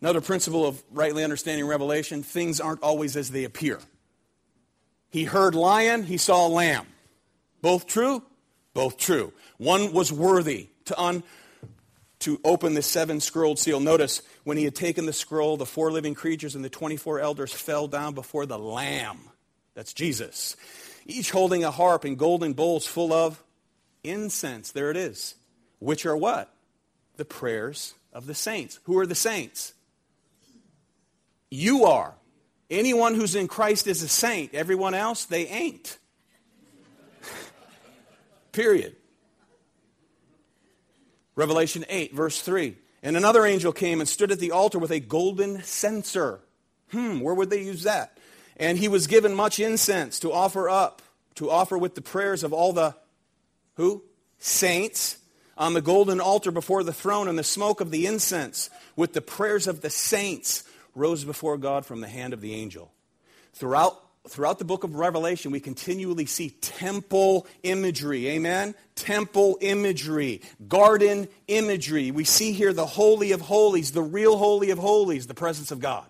Another 0.00 0.20
principle 0.20 0.66
of 0.66 0.82
rightly 0.90 1.22
understanding 1.22 1.66
Revelation 1.66 2.22
things 2.22 2.60
aren't 2.60 2.82
always 2.82 3.16
as 3.16 3.30
they 3.30 3.44
appear. 3.44 3.78
He 5.10 5.24
heard 5.24 5.54
lion, 5.54 6.04
he 6.04 6.16
saw 6.16 6.46
lamb. 6.46 6.86
Both 7.60 7.86
true? 7.86 8.22
Both 8.72 8.96
true. 8.96 9.32
One 9.58 9.92
was 9.92 10.12
worthy 10.12 10.68
to, 10.86 10.98
un, 10.98 11.22
to 12.20 12.40
open 12.44 12.74
the 12.74 12.82
seven 12.82 13.20
scrolled 13.20 13.58
seal. 13.58 13.80
Notice 13.80 14.22
when 14.44 14.56
he 14.56 14.64
had 14.64 14.74
taken 14.74 15.04
the 15.04 15.12
scroll, 15.12 15.56
the 15.56 15.66
four 15.66 15.90
living 15.90 16.14
creatures 16.14 16.54
and 16.54 16.64
the 16.64 16.70
24 16.70 17.20
elders 17.20 17.52
fell 17.52 17.88
down 17.88 18.14
before 18.14 18.46
the 18.46 18.58
lamb. 18.58 19.18
That's 19.74 19.92
Jesus. 19.92 20.56
Each 21.04 21.30
holding 21.30 21.64
a 21.64 21.70
harp 21.70 22.04
and 22.04 22.16
golden 22.16 22.52
bowls 22.52 22.86
full 22.86 23.12
of 23.12 23.42
incense. 24.04 24.72
There 24.72 24.90
it 24.90 24.96
is. 24.96 25.34
Which 25.78 26.06
are 26.06 26.16
what? 26.16 26.54
The 27.16 27.24
prayers 27.24 27.94
of 28.12 28.26
the 28.26 28.34
saints. 28.34 28.78
Who 28.84 28.98
are 28.98 29.06
the 29.06 29.14
saints? 29.14 29.74
You 31.50 31.86
are. 31.86 32.14
Anyone 32.70 33.14
who's 33.14 33.34
in 33.34 33.48
Christ 33.48 33.86
is 33.86 34.02
a 34.02 34.08
saint. 34.08 34.54
Everyone 34.54 34.94
else, 34.94 35.24
they 35.24 35.46
ain't. 35.48 35.98
Period. 38.52 38.94
Revelation 41.34 41.84
8, 41.88 42.14
verse 42.14 42.40
3. 42.40 42.76
And 43.02 43.16
another 43.16 43.44
angel 43.44 43.72
came 43.72 44.00
and 44.00 44.08
stood 44.08 44.30
at 44.30 44.38
the 44.38 44.52
altar 44.52 44.78
with 44.78 44.92
a 44.92 45.00
golden 45.00 45.62
censer. 45.62 46.40
Hmm, 46.92 47.20
where 47.20 47.34
would 47.34 47.50
they 47.50 47.62
use 47.62 47.82
that? 47.84 48.16
And 48.56 48.78
he 48.78 48.88
was 48.88 49.06
given 49.06 49.34
much 49.34 49.58
incense 49.58 50.20
to 50.20 50.32
offer 50.32 50.68
up, 50.68 51.02
to 51.36 51.50
offer 51.50 51.78
with 51.78 51.94
the 51.94 52.02
prayers 52.02 52.44
of 52.44 52.52
all 52.52 52.72
the, 52.72 52.94
who? 53.74 54.04
Saints 54.38 55.16
on 55.56 55.74
the 55.74 55.80
golden 55.80 56.20
altar 56.20 56.50
before 56.50 56.82
the 56.82 56.92
throne, 56.92 57.26
and 57.26 57.38
the 57.38 57.44
smoke 57.44 57.80
of 57.80 57.90
the 57.90 58.06
incense 58.06 58.70
with 58.96 59.12
the 59.12 59.20
prayers 59.20 59.66
of 59.66 59.80
the 59.80 59.90
saints 59.90 60.64
rose 60.94 61.24
before 61.24 61.56
God 61.56 61.86
from 61.86 62.00
the 62.00 62.08
hand 62.08 62.32
of 62.32 62.40
the 62.40 62.54
angel. 62.54 62.92
Throughout, 63.54 64.00
throughout 64.28 64.58
the 64.58 64.64
book 64.64 64.84
of 64.84 64.94
Revelation, 64.96 65.50
we 65.50 65.60
continually 65.60 66.26
see 66.26 66.50
temple 66.50 67.46
imagery. 67.62 68.28
Amen? 68.28 68.74
Temple 68.94 69.58
imagery, 69.60 70.42
garden 70.68 71.28
imagery. 71.48 72.10
We 72.10 72.24
see 72.24 72.52
here 72.52 72.72
the 72.72 72.86
Holy 72.86 73.32
of 73.32 73.40
Holies, 73.40 73.92
the 73.92 74.02
real 74.02 74.36
Holy 74.36 74.70
of 74.70 74.78
Holies, 74.78 75.26
the 75.26 75.34
presence 75.34 75.70
of 75.70 75.80
God. 75.80 76.06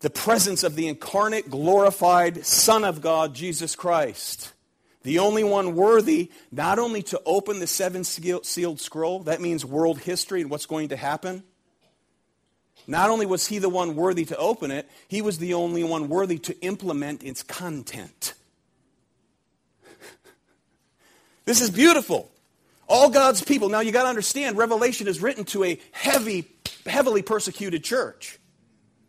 The 0.00 0.10
presence 0.10 0.62
of 0.62 0.76
the 0.76 0.88
incarnate, 0.88 1.50
glorified 1.50 2.44
Son 2.44 2.84
of 2.84 3.00
God, 3.00 3.34
Jesus 3.34 3.74
Christ 3.74 4.52
the 5.06 5.20
only 5.20 5.44
one 5.44 5.76
worthy 5.76 6.32
not 6.50 6.80
only 6.80 7.00
to 7.04 7.22
open 7.24 7.60
the 7.60 7.68
seven 7.68 8.02
sealed 8.02 8.80
scroll, 8.80 9.20
that 9.20 9.40
means 9.40 9.64
world 9.64 10.00
history 10.00 10.40
and 10.40 10.50
what's 10.50 10.66
going 10.66 10.88
to 10.88 10.96
happen, 10.96 11.44
not 12.86 13.10
only 13.10 13.26
was 13.26 13.46
he 13.46 13.58
the 13.58 13.68
one 13.68 13.96
worthy 13.96 14.24
to 14.26 14.36
open 14.36 14.70
it, 14.70 14.88
he 15.08 15.20
was 15.20 15.38
the 15.38 15.54
only 15.54 15.82
one 15.82 16.08
worthy 16.08 16.38
to 16.38 16.58
implement 16.60 17.24
its 17.24 17.42
content. 17.42 18.34
this 21.44 21.60
is 21.60 21.70
beautiful. 21.70 22.30
All 22.88 23.10
God's 23.10 23.42
people. 23.42 23.68
Now 23.68 23.80
you 23.80 23.90
got 23.90 24.04
to 24.04 24.08
understand, 24.08 24.56
Revelation 24.56 25.08
is 25.08 25.20
written 25.20 25.44
to 25.46 25.64
a 25.64 25.80
heavy, 25.90 26.46
heavily 26.86 27.22
persecuted 27.22 27.82
church, 27.82 28.38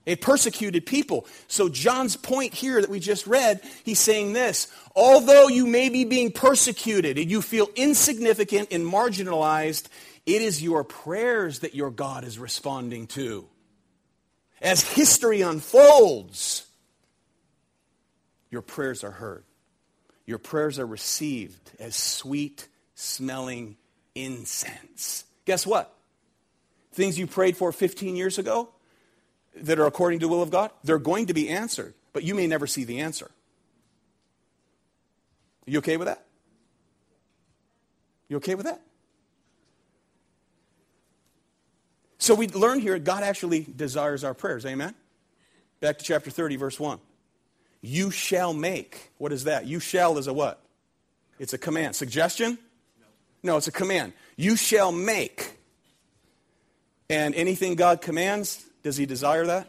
a 0.07 0.15
persecuted 0.15 0.87
people. 0.87 1.27
So 1.47 1.69
John's 1.69 2.15
point 2.15 2.55
here 2.55 2.81
that 2.81 2.89
we 2.89 2.99
just 2.99 3.27
read, 3.27 3.61
he's 3.83 3.99
saying 3.99 4.33
this 4.33 4.71
although 4.95 5.47
you 5.47 5.67
may 5.67 5.89
be 5.89 6.05
being 6.05 6.31
persecuted 6.31 7.19
and 7.19 7.29
you 7.29 7.43
feel 7.43 7.69
insignificant 7.75 8.69
and 8.71 8.83
marginalized, 8.83 9.87
it 10.25 10.41
is 10.41 10.63
your 10.63 10.83
prayers 10.83 11.59
that 11.59 11.75
your 11.75 11.91
God 11.91 12.23
is 12.23 12.39
responding 12.39 13.05
to 13.07 13.47
as 14.61 14.81
history 14.81 15.41
unfolds, 15.41 16.65
your 18.49 18.61
prayers 18.61 19.03
are 19.03 19.11
heard. 19.11 19.43
Your 20.25 20.37
prayers 20.37 20.79
are 20.79 20.85
received 20.85 21.71
as 21.79 21.95
sweet 21.95 22.67
smelling 22.95 23.77
incense. 24.15 25.23
Guess 25.45 25.65
what? 25.65 25.93
Things 26.91 27.17
you 27.17 27.27
prayed 27.27 27.55
for 27.55 27.71
15 27.71 28.15
years 28.15 28.37
ago 28.37 28.69
that 29.55 29.79
are 29.79 29.85
according 29.85 30.19
to 30.19 30.25
the 30.25 30.29
will 30.29 30.41
of 30.41 30.49
God, 30.49 30.71
they're 30.83 30.97
going 30.97 31.27
to 31.27 31.33
be 31.33 31.49
answered, 31.49 31.93
but 32.13 32.23
you 32.23 32.35
may 32.35 32.47
never 32.47 32.67
see 32.67 32.83
the 32.83 32.99
answer. 32.99 33.31
Are 35.67 35.71
you 35.71 35.79
okay 35.79 35.97
with 35.97 36.07
that? 36.07 36.25
You 38.27 38.37
okay 38.37 38.55
with 38.55 38.65
that? 38.65 38.81
So 42.17 42.35
we 42.35 42.47
learn 42.47 42.79
here 42.79 42.97
God 42.99 43.23
actually 43.23 43.61
desires 43.61 44.23
our 44.23 44.33
prayers. 44.33 44.65
Amen? 44.65 44.95
Back 45.79 45.99
to 45.99 46.03
chapter 46.03 46.31
30, 46.31 46.55
verse 46.55 46.79
1. 46.79 46.99
You 47.81 48.09
shall 48.11 48.53
make. 48.53 49.11
What 49.17 49.31
is 49.31 49.43
that? 49.43 49.65
You 49.67 49.79
shall 49.79 50.17
is 50.17 50.27
a 50.27 50.33
what? 50.33 50.59
It's 51.39 51.53
a 51.53 51.57
command. 51.57 51.95
Suggestion? 51.95 52.57
No, 53.43 53.57
it's 53.57 53.67
a 53.67 53.71
command. 53.71 54.13
You 54.35 54.55
shall 54.55 54.91
make. 54.91 55.53
And 57.09 57.35
anything 57.35 57.75
God 57.75 58.01
commands, 58.01 58.65
does 58.83 58.97
he 58.97 59.05
desire 59.05 59.45
that? 59.45 59.67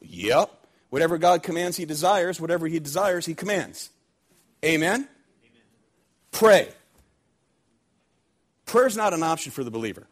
Yep. 0.00 0.50
Whatever 0.90 1.18
God 1.18 1.42
commands, 1.42 1.76
he 1.76 1.84
desires. 1.84 2.40
Whatever 2.40 2.68
he 2.68 2.78
desires, 2.78 3.26
he 3.26 3.34
commands. 3.34 3.90
Amen? 4.64 4.92
Amen. 4.92 5.08
Pray. 6.30 6.68
Prayer 8.64 8.86
is 8.86 8.96
not 8.96 9.12
an 9.12 9.22
option 9.22 9.50
for 9.50 9.64
the 9.64 9.70
believer. 9.70 10.06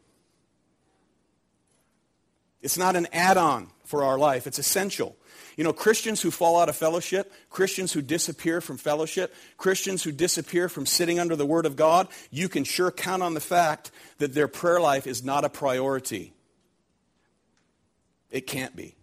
It's 2.62 2.78
not 2.78 2.96
an 2.96 3.08
add 3.12 3.36
on 3.36 3.68
for 3.84 4.04
our 4.04 4.18
life, 4.18 4.46
it's 4.46 4.58
essential. 4.58 5.16
You 5.56 5.64
know, 5.64 5.72
Christians 5.72 6.22
who 6.22 6.30
fall 6.30 6.58
out 6.58 6.70
of 6.70 6.76
fellowship, 6.76 7.30
Christians 7.50 7.92
who 7.92 8.00
disappear 8.00 8.62
from 8.62 8.78
fellowship, 8.78 9.34
Christians 9.58 10.02
who 10.02 10.10
disappear 10.10 10.68
from 10.68 10.86
sitting 10.86 11.18
under 11.18 11.36
the 11.36 11.44
Word 11.44 11.66
of 11.66 11.76
God, 11.76 12.08
you 12.30 12.48
can 12.48 12.64
sure 12.64 12.90
count 12.90 13.22
on 13.22 13.34
the 13.34 13.40
fact 13.40 13.90
that 14.16 14.32
their 14.32 14.48
prayer 14.48 14.80
life 14.80 15.06
is 15.06 15.22
not 15.22 15.44
a 15.44 15.50
priority. 15.50 16.32
It 18.30 18.46
can't 18.46 18.74
be. 18.74 18.94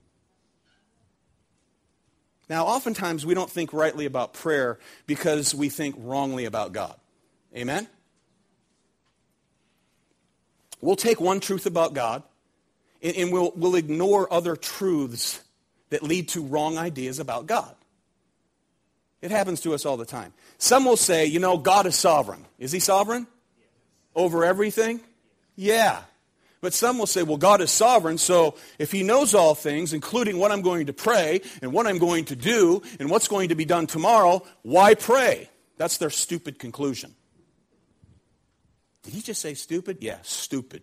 Now, 2.50 2.66
oftentimes 2.66 3.28
we 3.28 3.36
don't 3.36 3.50
think 3.50 3.72
rightly 3.72 4.08
about 4.08 4.34
prayer 4.34 4.80
because 5.06 5.54
we 5.54 5.70
think 5.70 5.96
wrongly 6.00 6.46
about 6.46 6.74
God. 6.74 6.96
Amen? 7.56 7.88
We'll 10.82 10.96
take 10.96 11.22
one 11.22 11.42
truth 11.42 11.68
about 11.68 11.94
God 11.94 12.24
and, 13.02 13.32
we'll, 13.32 13.52
we'll 13.56 13.76
ignore 13.76 14.32
other 14.32 14.56
truths 14.56 15.42
that 15.90 16.04
lead 16.04 16.30
to 16.30 16.44
wrong 16.44 16.78
ideas 16.78 17.20
about 17.20 17.48
God. 17.48 17.76
It 19.22 19.32
happens 19.32 19.62
to 19.62 19.74
us 19.74 19.86
all 19.86 19.98
the 19.98 20.06
time. 20.06 20.34
Some 20.58 20.86
will 20.86 20.98
say, 20.98 21.26
you 21.26 21.40
know, 21.40 21.58
God 21.58 21.86
is 21.86 21.96
sovereign. 21.96 22.46
Is 22.58 22.72
he 22.72 22.80
sovereign? 22.80 23.28
Over 24.16 24.46
everything? 24.46 25.02
Yeah. 25.56 26.02
But 26.62 26.74
some 26.74 26.98
will 26.98 27.08
say, 27.08 27.24
well, 27.24 27.38
God 27.38 27.62
is 27.62 27.72
sovereign, 27.72 28.18
so 28.18 28.56
if 28.80 28.92
he 28.92 29.04
knows 29.04 29.34
all 29.34 29.56
things, 29.56 29.94
including 29.94 30.38
what 30.38 30.52
I'm 30.52 30.62
going 30.62 30.88
to 30.88 30.94
pray 30.94 31.42
and 31.62 31.72
what 31.72 31.88
I'm 31.88 32.00
going 32.00 32.26
to 32.26 32.36
do 32.36 32.82
and 33.00 33.10
what's 33.10 33.30
going 33.30 33.50
to 33.50 33.56
be 33.56 33.64
done 33.66 33.88
tomorrow, 33.88 34.44
why 34.62 34.94
pray? 34.94 35.50
That's 35.78 35.98
their 35.98 36.10
stupid 36.10 36.60
conclusion. 36.60 37.16
Did 39.04 39.14
he 39.14 39.22
just 39.22 39.42
say 39.42 39.54
stupid? 39.54 40.00
Yeah, 40.02 40.18
stupid. 40.24 40.82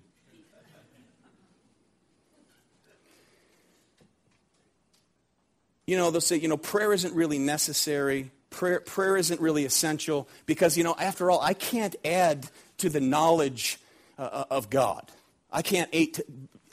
You 5.86 5.96
know, 5.96 6.10
they'll 6.10 6.20
say, 6.20 6.36
you 6.36 6.48
know, 6.48 6.56
prayer 6.56 6.92
isn't 6.92 7.14
really 7.14 7.38
necessary. 7.38 8.30
Prayer, 8.50 8.80
prayer 8.80 9.16
isn't 9.16 9.40
really 9.40 9.64
essential 9.64 10.28
because, 10.46 10.76
you 10.76 10.84
know, 10.84 10.96
after 10.98 11.30
all, 11.30 11.40
I 11.40 11.54
can't 11.54 11.94
add 12.04 12.48
to 12.78 12.88
the 12.88 13.00
knowledge 13.00 13.78
uh, 14.18 14.44
of 14.50 14.70
God. 14.70 15.10
I 15.50 15.62
can't 15.62 15.90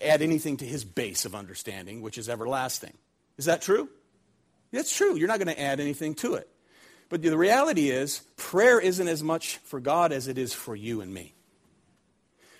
add 0.02 0.22
anything 0.22 0.58
to 0.58 0.66
his 0.66 0.84
base 0.84 1.26
of 1.26 1.36
understanding, 1.36 2.02
which 2.02 2.18
is 2.18 2.30
everlasting. 2.30 2.94
Is 3.38 3.46
that 3.46 3.62
true? 3.62 3.90
That's 4.72 4.96
true. 4.96 5.16
You're 5.16 5.28
not 5.28 5.40
going 5.40 5.54
to 5.54 5.62
add 5.62 5.80
anything 5.80 6.16
to 6.16 6.36
it. 6.36 6.50
But 7.10 7.22
the 7.22 7.38
reality 7.38 7.92
is, 7.92 8.22
prayer 8.38 8.80
isn't 8.80 9.08
as 9.08 9.22
much 9.22 9.58
for 9.58 9.80
God 9.80 10.12
as 10.12 10.28
it 10.28 10.40
is 10.40 10.52
for 10.54 10.76
you 10.76 11.02
and 11.02 11.14
me. 11.14 11.36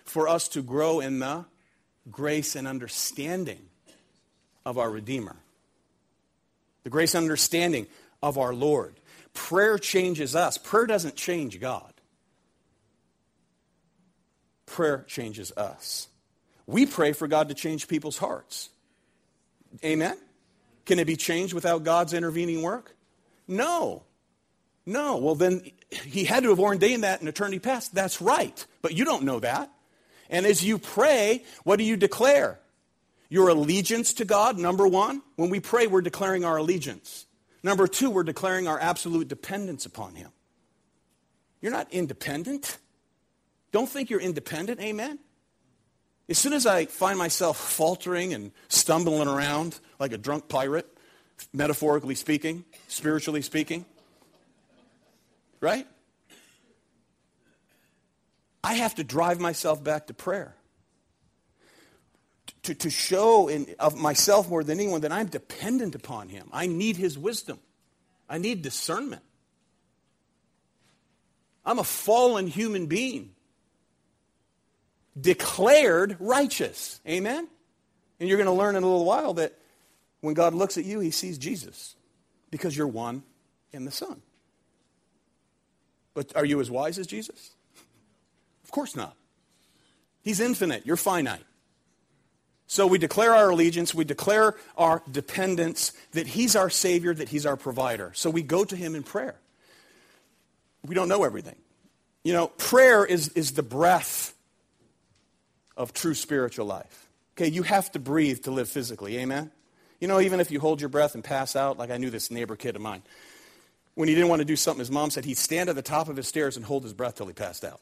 For 0.06 0.28
us 0.28 0.48
to 0.50 0.62
grow 0.62 1.00
in 1.00 1.20
the 1.20 1.46
grace 2.12 2.56
and 2.56 2.68
understanding 2.68 3.62
of 4.66 4.78
our 4.78 4.92
Redeemer, 4.92 5.38
the 6.84 6.90
grace 6.90 7.16
and 7.16 7.24
understanding 7.24 7.88
of 8.22 8.38
our 8.38 8.54
Lord. 8.54 9.00
Prayer 9.34 9.78
changes 9.78 10.36
us, 10.36 10.58
prayer 10.58 10.86
doesn't 10.86 11.16
change 11.16 11.60
God 11.60 11.94
prayer 14.74 15.06
changes 15.08 15.52
us. 15.56 16.08
We 16.66 16.86
pray 16.86 17.14
for 17.14 17.28
God 17.28 17.50
to 17.50 17.56
change 17.56 17.88
people's 17.88 18.18
hearts. 18.18 18.70
Amen? 19.84 20.18
Can 20.86 21.00
it 21.00 21.06
be 21.06 21.16
changed 21.16 21.54
without 21.54 21.84
God's 21.84 22.14
intervening 22.14 22.62
work? 22.62 22.96
No. 23.48 24.04
No. 24.86 25.18
Well, 25.18 25.36
then 25.36 25.62
he 25.92 26.26
had 26.26 26.44
to 26.44 26.50
have 26.50 26.60
ordained 26.60 27.04
that 27.04 27.22
in 27.22 27.28
eternity 27.28 27.60
past. 27.60 27.94
That's 27.94 28.22
right. 28.22 28.66
But 28.82 28.94
you 28.94 29.06
don't 29.06 29.24
know 29.24 29.40
that. 29.40 29.72
And 30.30 30.46
as 30.46 30.64
you 30.64 30.80
pray, 30.80 31.44
what 31.64 31.78
do 31.78 31.84
you 31.84 31.96
declare? 31.96 32.60
Your 33.34 33.50
allegiance 33.50 34.14
to 34.14 34.26
God, 34.26 34.60
number 34.60 34.88
one. 34.88 35.24
When 35.38 35.50
we 35.50 35.60
pray, 35.60 35.88
we're 35.88 36.04
declaring 36.04 36.46
our 36.46 36.58
allegiance. 36.58 37.26
Number 37.64 37.88
two, 37.88 38.12
we're 38.12 38.22
declaring 38.22 38.68
our 38.68 38.80
absolute 38.80 39.28
dependence 39.28 39.88
upon 39.88 40.14
him. 40.14 40.30
You're 41.60 41.72
not 41.72 41.92
independent. 41.92 42.78
Don't 43.72 43.90
think 43.90 44.12
you're 44.12 44.20
independent, 44.20 44.80
amen? 44.82 45.18
As 46.30 46.38
soon 46.38 46.54
as 46.54 46.68
I 46.68 46.86
find 46.86 47.18
myself 47.18 47.58
faltering 47.76 48.36
and 48.36 48.52
stumbling 48.68 49.28
around 49.28 49.80
like 49.98 50.12
a 50.12 50.20
drunk 50.20 50.48
pirate, 50.48 50.86
metaphorically 51.52 52.14
speaking, 52.14 52.64
spiritually 52.88 53.42
speaking, 53.42 53.84
right? 55.60 55.88
I 58.64 58.76
have 58.76 58.94
to 58.94 59.04
drive 59.04 59.40
myself 59.40 59.84
back 59.84 60.06
to 60.06 60.14
prayer. 60.14 60.56
To, 62.64 62.74
to 62.74 62.90
show 62.90 63.50
in, 63.50 63.76
of 63.78 63.98
myself 63.98 64.50
more 64.50 64.64
than 64.64 64.80
anyone 64.80 65.02
that 65.02 65.12
I'm 65.12 65.28
dependent 65.28 65.96
upon 65.96 66.30
Him. 66.30 66.48
I 66.54 66.68
need 66.68 66.96
His 66.96 67.18
wisdom. 67.18 67.60
I 68.30 68.38
need 68.38 68.62
discernment. 68.62 69.22
I'm 71.66 71.80
a 71.80 71.84
fallen 71.84 72.48
human 72.48 72.88
being 72.88 73.32
declared 75.20 76.18
righteous. 76.20 77.00
Amen? 77.08 77.48
And 78.20 78.30
you're 78.30 78.38
going 78.38 78.48
to 78.48 78.54
learn 78.54 78.76
in 78.76 78.84
a 78.84 78.86
little 78.86 79.06
while 79.06 79.34
that 79.36 79.54
when 80.22 80.34
God 80.34 80.54
looks 80.54 80.78
at 80.78 80.86
you, 80.86 81.00
he 81.00 81.12
sees 81.12 81.38
Jesus 81.38 81.96
because 82.50 82.76
you're 82.76 82.88
one 82.88 83.24
in 83.72 83.86
the 83.86 83.92
Son. 83.92 84.22
But 86.14 86.36
are 86.36 86.46
you 86.46 86.62
as 86.62 86.70
wise 86.70 86.98
as 87.00 87.08
Jesus? 87.08 87.52
Of 88.64 88.72
course 88.72 88.96
not. 88.96 89.16
He's 90.24 90.40
infinite. 90.40 90.84
You're 90.84 90.98
finite. 90.98 91.44
So 92.74 92.88
we 92.88 92.98
declare 92.98 93.36
our 93.36 93.52
allegiance, 93.52 93.94
we 93.94 94.04
declare 94.04 94.56
our 94.76 95.04
dependence, 95.12 95.92
that 96.14 96.26
He's 96.26 96.56
our 96.56 96.72
Savior, 96.72 97.14
that 97.14 97.30
He's 97.30 97.46
our 97.46 97.56
provider. 97.56 98.12
So 98.16 98.32
we 98.32 98.42
go 98.42 98.66
to 98.66 98.76
Him 98.76 98.96
in 98.96 99.04
prayer. 99.04 99.36
We 100.84 100.96
don't 100.96 101.08
know 101.08 101.24
everything. 101.24 101.54
You 102.24 102.34
know, 102.34 102.48
prayer 102.48 103.06
is, 103.06 103.30
is 103.36 103.52
the 103.52 103.62
breath 103.62 104.34
of 105.78 105.94
true 105.94 106.16
spiritual 106.16 106.66
life. 106.66 107.08
Okay, 107.38 107.48
you 107.48 107.62
have 107.62 107.92
to 107.92 108.00
breathe 108.00 108.46
to 108.46 108.50
live 108.52 108.70
physically. 108.70 109.20
Amen? 109.20 109.52
You 110.00 110.08
know, 110.08 110.20
even 110.20 110.40
if 110.40 110.50
you 110.50 110.60
hold 110.60 110.82
your 110.82 110.90
breath 110.90 111.14
and 111.14 111.24
pass 111.24 111.56
out, 111.56 111.78
like 111.78 111.92
I 111.92 111.98
knew 111.98 112.10
this 112.10 112.32
neighbor 112.32 112.56
kid 112.56 112.76
of 112.76 112.82
mine, 112.82 113.04
when 113.94 114.10
he 114.10 114.16
didn't 114.16 114.30
want 114.30 114.40
to 114.40 114.46
do 114.46 114.56
something, 114.56 114.80
his 114.80 114.90
mom 114.90 115.12
said 115.12 115.26
he'd 115.26 115.38
stand 115.38 115.70
at 115.70 115.76
the 115.76 115.84
top 115.84 116.10
of 116.10 116.18
his 116.18 116.28
stairs 116.28 116.58
and 116.58 116.66
hold 116.66 116.82
his 116.82 116.94
breath 116.94 117.18
till 117.18 117.28
he 117.28 117.34
passed 117.34 117.64
out. 117.64 117.82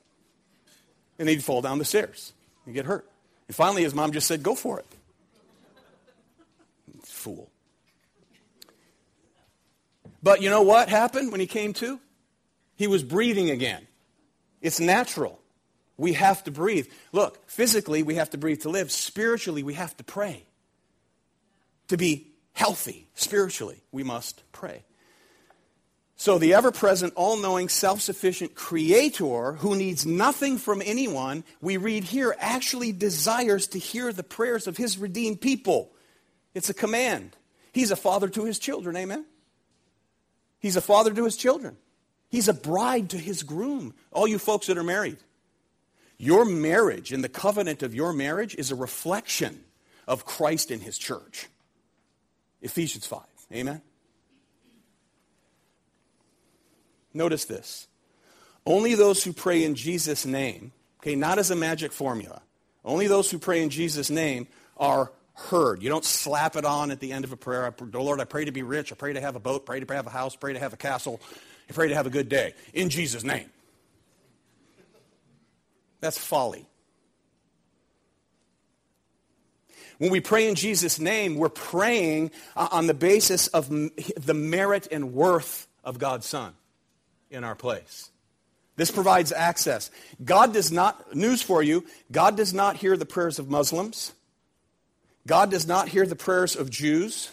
And 1.17 1.29
he'd 1.29 1.45
fall 1.45 1.61
down 1.61 1.77
the 1.77 1.85
stairs 1.85 2.33
and 2.65 2.75
get 2.75 2.85
hurt. 2.85 3.07
And 3.51 3.55
finally, 3.57 3.83
his 3.83 3.93
mom 3.93 4.13
just 4.13 4.27
said, 4.27 4.43
Go 4.43 4.55
for 4.55 4.79
it. 4.79 4.85
Fool. 7.03 7.51
But 10.23 10.41
you 10.41 10.49
know 10.49 10.61
what 10.61 10.87
happened 10.87 11.33
when 11.33 11.41
he 11.41 11.47
came 11.47 11.73
to? 11.73 11.99
He 12.77 12.87
was 12.87 13.03
breathing 13.03 13.49
again. 13.49 13.85
It's 14.61 14.79
natural. 14.79 15.37
We 15.97 16.13
have 16.13 16.45
to 16.45 16.51
breathe. 16.51 16.87
Look, 17.11 17.45
physically, 17.49 18.03
we 18.03 18.15
have 18.15 18.29
to 18.29 18.37
breathe 18.37 18.61
to 18.61 18.69
live. 18.69 18.89
Spiritually, 18.89 19.63
we 19.63 19.73
have 19.73 19.97
to 19.97 20.03
pray. 20.05 20.45
To 21.89 21.97
be 21.97 22.31
healthy 22.53 23.09
spiritually, 23.15 23.83
we 23.91 24.03
must 24.03 24.43
pray. 24.53 24.85
So, 26.21 26.37
the 26.37 26.53
ever 26.53 26.71
present, 26.71 27.13
all 27.15 27.35
knowing, 27.35 27.67
self 27.67 27.99
sufficient 27.99 28.53
Creator 28.53 29.53
who 29.53 29.75
needs 29.75 30.05
nothing 30.05 30.59
from 30.59 30.79
anyone, 30.85 31.43
we 31.61 31.77
read 31.77 32.03
here, 32.03 32.35
actually 32.37 32.91
desires 32.91 33.65
to 33.69 33.79
hear 33.79 34.13
the 34.13 34.21
prayers 34.21 34.67
of 34.67 34.77
His 34.77 34.99
redeemed 34.99 35.41
people. 35.41 35.91
It's 36.53 36.69
a 36.69 36.75
command. 36.75 37.35
He's 37.71 37.89
a 37.89 37.95
father 37.95 38.29
to 38.29 38.45
His 38.45 38.59
children, 38.59 38.95
amen? 38.97 39.25
He's 40.59 40.75
a 40.75 40.81
father 40.81 41.11
to 41.11 41.25
His 41.25 41.35
children. 41.35 41.75
He's 42.29 42.47
a 42.47 42.53
bride 42.53 43.09
to 43.09 43.17
His 43.17 43.41
groom. 43.41 43.95
All 44.11 44.27
you 44.27 44.37
folks 44.37 44.67
that 44.67 44.77
are 44.77 44.83
married, 44.83 45.17
your 46.19 46.45
marriage 46.45 47.11
and 47.11 47.23
the 47.23 47.29
covenant 47.29 47.81
of 47.81 47.95
your 47.95 48.13
marriage 48.13 48.53
is 48.53 48.69
a 48.69 48.75
reflection 48.75 49.63
of 50.07 50.23
Christ 50.25 50.69
in 50.69 50.81
his 50.81 50.99
church. 50.99 51.47
Ephesians 52.61 53.07
5. 53.07 53.21
Amen? 53.53 53.81
Notice 57.13 57.45
this. 57.45 57.87
Only 58.65 58.95
those 58.95 59.23
who 59.23 59.33
pray 59.33 59.63
in 59.63 59.75
Jesus' 59.75 60.25
name, 60.25 60.71
okay, 60.99 61.15
not 61.15 61.39
as 61.39 61.51
a 61.51 61.55
magic 61.55 61.91
formula, 61.91 62.41
only 62.85 63.07
those 63.07 63.29
who 63.29 63.39
pray 63.39 63.61
in 63.61 63.69
Jesus' 63.69 64.09
name 64.09 64.47
are 64.77 65.11
heard. 65.33 65.81
You 65.81 65.89
don't 65.89 66.05
slap 66.05 66.55
it 66.55 66.65
on 66.65 66.91
at 66.91 66.99
the 66.99 67.11
end 67.11 67.25
of 67.25 67.31
a 67.31 67.37
prayer. 67.37 67.73
Lord, 67.93 68.19
I 68.19 68.25
pray 68.25 68.45
to 68.45 68.51
be 68.51 68.63
rich. 68.63 68.91
I 68.91 68.95
pray 68.95 69.13
to 69.13 69.21
have 69.21 69.35
a 69.35 69.39
boat. 69.39 69.65
Pray 69.65 69.79
to 69.79 69.93
have 69.93 70.07
a 70.07 70.11
house. 70.11 70.35
Pray 70.35 70.53
to 70.53 70.59
have 70.59 70.73
a 70.73 70.77
castle. 70.77 71.21
I 71.69 71.73
pray 71.73 71.87
to 71.87 71.95
have 71.95 72.05
a 72.05 72.09
good 72.09 72.29
day. 72.29 72.53
In 72.73 72.89
Jesus' 72.89 73.23
name. 73.23 73.49
That's 75.99 76.17
folly. 76.17 76.67
When 79.99 80.09
we 80.09 80.19
pray 80.19 80.49
in 80.49 80.55
Jesus' 80.55 80.99
name, 80.99 81.35
we're 81.35 81.49
praying 81.49 82.31
on 82.55 82.87
the 82.87 82.95
basis 82.95 83.47
of 83.47 83.69
the 83.69 84.33
merit 84.33 84.87
and 84.91 85.13
worth 85.13 85.67
of 85.83 85.99
God's 85.99 86.25
Son 86.25 86.53
in 87.31 87.43
our 87.43 87.55
place. 87.55 88.09
This 88.75 88.91
provides 88.91 89.31
access. 89.31 89.91
God 90.23 90.53
does 90.53 90.71
not, 90.71 91.15
news 91.15 91.41
for 91.41 91.61
you, 91.61 91.85
God 92.11 92.37
does 92.37 92.53
not 92.53 92.77
hear 92.77 92.97
the 92.97 93.05
prayers 93.05 93.39
of 93.39 93.49
Muslims. 93.49 94.13
God 95.27 95.51
does 95.51 95.67
not 95.67 95.87
hear 95.87 96.05
the 96.05 96.15
prayers 96.15 96.55
of 96.55 96.69
Jews. 96.69 97.29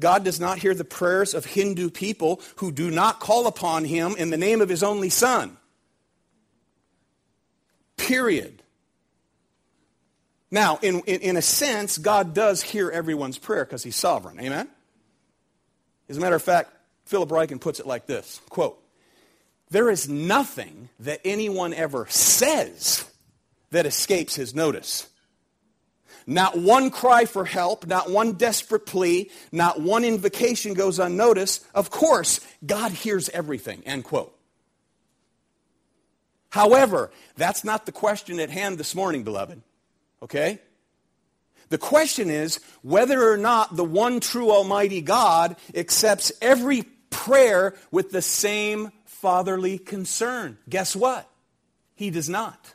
God 0.00 0.24
does 0.24 0.40
not 0.40 0.58
hear 0.58 0.74
the 0.74 0.84
prayers 0.84 1.34
of 1.34 1.44
Hindu 1.44 1.90
people 1.90 2.40
who 2.56 2.72
do 2.72 2.90
not 2.90 3.20
call 3.20 3.46
upon 3.46 3.84
Him 3.84 4.14
in 4.16 4.30
the 4.30 4.36
name 4.36 4.60
of 4.60 4.68
His 4.68 4.82
only 4.82 5.10
Son. 5.10 5.56
Period. 7.96 8.62
Now, 10.50 10.78
in, 10.82 11.00
in, 11.00 11.20
in, 11.20 11.36
a 11.36 11.42
sense, 11.42 11.96
God 11.98 12.34
does 12.34 12.62
hear 12.62 12.90
everyone's 12.90 13.38
prayer 13.38 13.64
because 13.64 13.82
he's 13.82 13.96
sovereign. 13.96 14.38
Amen? 14.38 14.68
As 16.08 16.18
a 16.18 16.20
matter 16.20 16.36
of 16.36 16.42
fact, 16.42 16.70
Philip 17.06 17.30
Ryken 17.30 17.58
puts 17.60 17.80
it 17.80 17.86
like 17.86 18.06
this 18.06 18.40
quote, 18.50 18.81
There 19.72 19.88
is 19.88 20.06
nothing 20.06 20.90
that 21.00 21.22
anyone 21.24 21.72
ever 21.72 22.06
says 22.10 23.10
that 23.70 23.86
escapes 23.86 24.34
his 24.34 24.54
notice. 24.54 25.08
Not 26.26 26.58
one 26.58 26.90
cry 26.90 27.24
for 27.24 27.46
help, 27.46 27.86
not 27.86 28.10
one 28.10 28.32
desperate 28.32 28.84
plea, 28.84 29.30
not 29.50 29.80
one 29.80 30.04
invocation 30.04 30.74
goes 30.74 30.98
unnoticed. 30.98 31.64
Of 31.74 31.88
course, 31.88 32.40
God 32.64 32.92
hears 32.92 33.30
everything. 33.30 33.82
End 33.86 34.04
quote. 34.04 34.38
However, 36.50 37.10
that's 37.36 37.64
not 37.64 37.86
the 37.86 37.92
question 37.92 38.40
at 38.40 38.50
hand 38.50 38.76
this 38.76 38.94
morning, 38.94 39.22
beloved. 39.24 39.62
Okay? 40.22 40.58
The 41.70 41.78
question 41.78 42.28
is 42.28 42.60
whether 42.82 43.32
or 43.32 43.38
not 43.38 43.74
the 43.74 43.84
one 43.84 44.20
true 44.20 44.50
Almighty 44.50 45.00
God 45.00 45.56
accepts 45.74 46.30
every 46.42 46.84
prayer 47.08 47.74
with 47.90 48.10
the 48.10 48.22
same 48.22 48.90
fatherly 49.22 49.78
concern. 49.78 50.58
Guess 50.68 50.96
what? 50.96 51.28
He 51.94 52.10
does 52.10 52.28
not. 52.28 52.74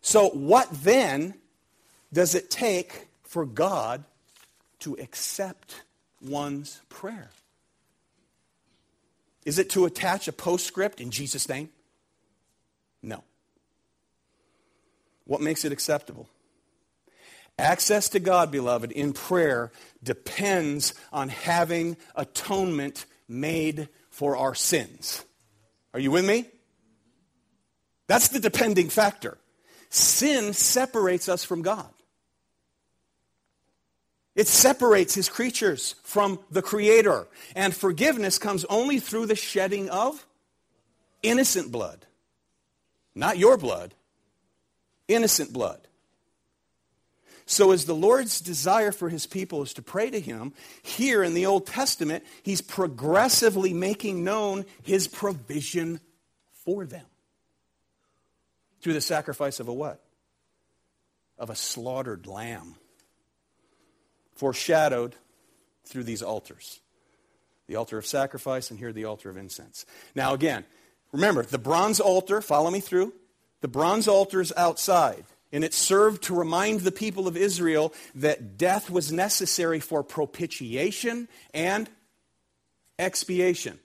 So, 0.00 0.30
what 0.30 0.68
then 0.72 1.34
does 2.14 2.34
it 2.34 2.50
take 2.50 3.08
for 3.24 3.44
God 3.44 4.04
to 4.80 4.94
accept 4.94 5.82
one's 6.22 6.80
prayer? 6.88 7.28
Is 9.44 9.58
it 9.58 9.68
to 9.70 9.84
attach 9.84 10.28
a 10.28 10.32
postscript 10.32 10.98
in 10.98 11.10
Jesus' 11.10 11.46
name? 11.46 11.68
No. 13.02 13.22
What 15.26 15.42
makes 15.42 15.66
it 15.66 15.72
acceptable? 15.72 16.26
Access 17.58 18.08
to 18.08 18.18
God, 18.18 18.50
beloved, 18.50 18.92
in 18.92 19.12
prayer 19.12 19.72
depends 20.02 20.94
on 21.12 21.28
having 21.28 21.98
atonement 22.16 23.04
made 23.28 23.88
for 24.12 24.36
our 24.36 24.54
sins. 24.54 25.24
Are 25.92 25.98
you 25.98 26.12
with 26.12 26.24
me? 26.24 26.46
That's 28.06 28.28
the 28.28 28.38
depending 28.38 28.90
factor. 28.90 29.38
Sin 29.88 30.52
separates 30.52 31.28
us 31.28 31.44
from 31.44 31.62
God. 31.62 31.88
It 34.34 34.46
separates 34.46 35.14
his 35.14 35.28
creatures 35.28 35.94
from 36.02 36.38
the 36.50 36.62
Creator. 36.62 37.26
And 37.56 37.74
forgiveness 37.74 38.38
comes 38.38 38.64
only 38.66 39.00
through 39.00 39.26
the 39.26 39.34
shedding 39.34 39.90
of 39.90 40.26
innocent 41.22 41.72
blood. 41.72 42.06
Not 43.14 43.38
your 43.38 43.56
blood, 43.56 43.94
innocent 45.08 45.52
blood. 45.52 45.80
So, 47.46 47.72
as 47.72 47.84
the 47.84 47.94
Lord's 47.94 48.40
desire 48.40 48.92
for 48.92 49.08
his 49.08 49.26
people 49.26 49.62
is 49.62 49.74
to 49.74 49.82
pray 49.82 50.10
to 50.10 50.20
him, 50.20 50.52
here 50.82 51.22
in 51.22 51.34
the 51.34 51.46
Old 51.46 51.66
Testament, 51.66 52.24
he's 52.42 52.60
progressively 52.60 53.74
making 53.74 54.24
known 54.24 54.64
his 54.82 55.08
provision 55.08 56.00
for 56.64 56.84
them. 56.84 57.06
Through 58.80 58.94
the 58.94 59.00
sacrifice 59.00 59.60
of 59.60 59.68
a 59.68 59.72
what? 59.72 60.02
Of 61.38 61.50
a 61.50 61.56
slaughtered 61.56 62.26
lamb. 62.26 62.76
Foreshadowed 64.34 65.14
through 65.84 66.04
these 66.04 66.22
altars 66.22 66.80
the 67.72 67.76
altar 67.76 67.96
of 67.96 68.06
sacrifice, 68.06 68.70
and 68.70 68.78
here 68.78 68.92
the 68.92 69.06
altar 69.06 69.30
of 69.30 69.36
incense. 69.36 69.86
Now, 70.14 70.34
again, 70.34 70.64
remember 71.10 71.42
the 71.42 71.58
bronze 71.58 72.00
altar, 72.00 72.42
follow 72.42 72.70
me 72.70 72.80
through. 72.80 73.14
The 73.62 73.68
bronze 73.68 74.08
altar 74.08 74.40
is 74.40 74.52
outside. 74.56 75.24
And 75.52 75.64
it 75.64 75.74
served 75.74 76.22
to 76.24 76.34
remind 76.34 76.80
the 76.80 76.92
people 76.92 77.28
of 77.28 77.36
Israel 77.36 77.92
that 78.14 78.56
death 78.56 78.90
was 78.90 79.12
necessary 79.12 79.80
for 79.80 80.02
propitiation 80.02 81.28
and 81.52 81.90
expiation. 82.98 83.78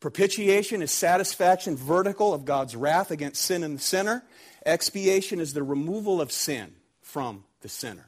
Propitiation 0.00 0.82
is 0.82 0.90
satisfaction 0.90 1.76
vertical 1.76 2.32
of 2.32 2.44
God's 2.44 2.76
wrath 2.76 3.10
against 3.10 3.42
sin 3.42 3.62
and 3.62 3.76
the 3.76 3.82
sinner. 3.82 4.22
Expiation 4.64 5.40
is 5.40 5.52
the 5.52 5.62
removal 5.62 6.20
of 6.20 6.32
sin 6.32 6.74
from 7.02 7.44
the 7.60 7.68
sinner, 7.68 8.06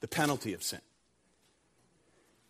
the 0.00 0.08
penalty 0.08 0.54
of 0.54 0.62
sin. 0.62 0.80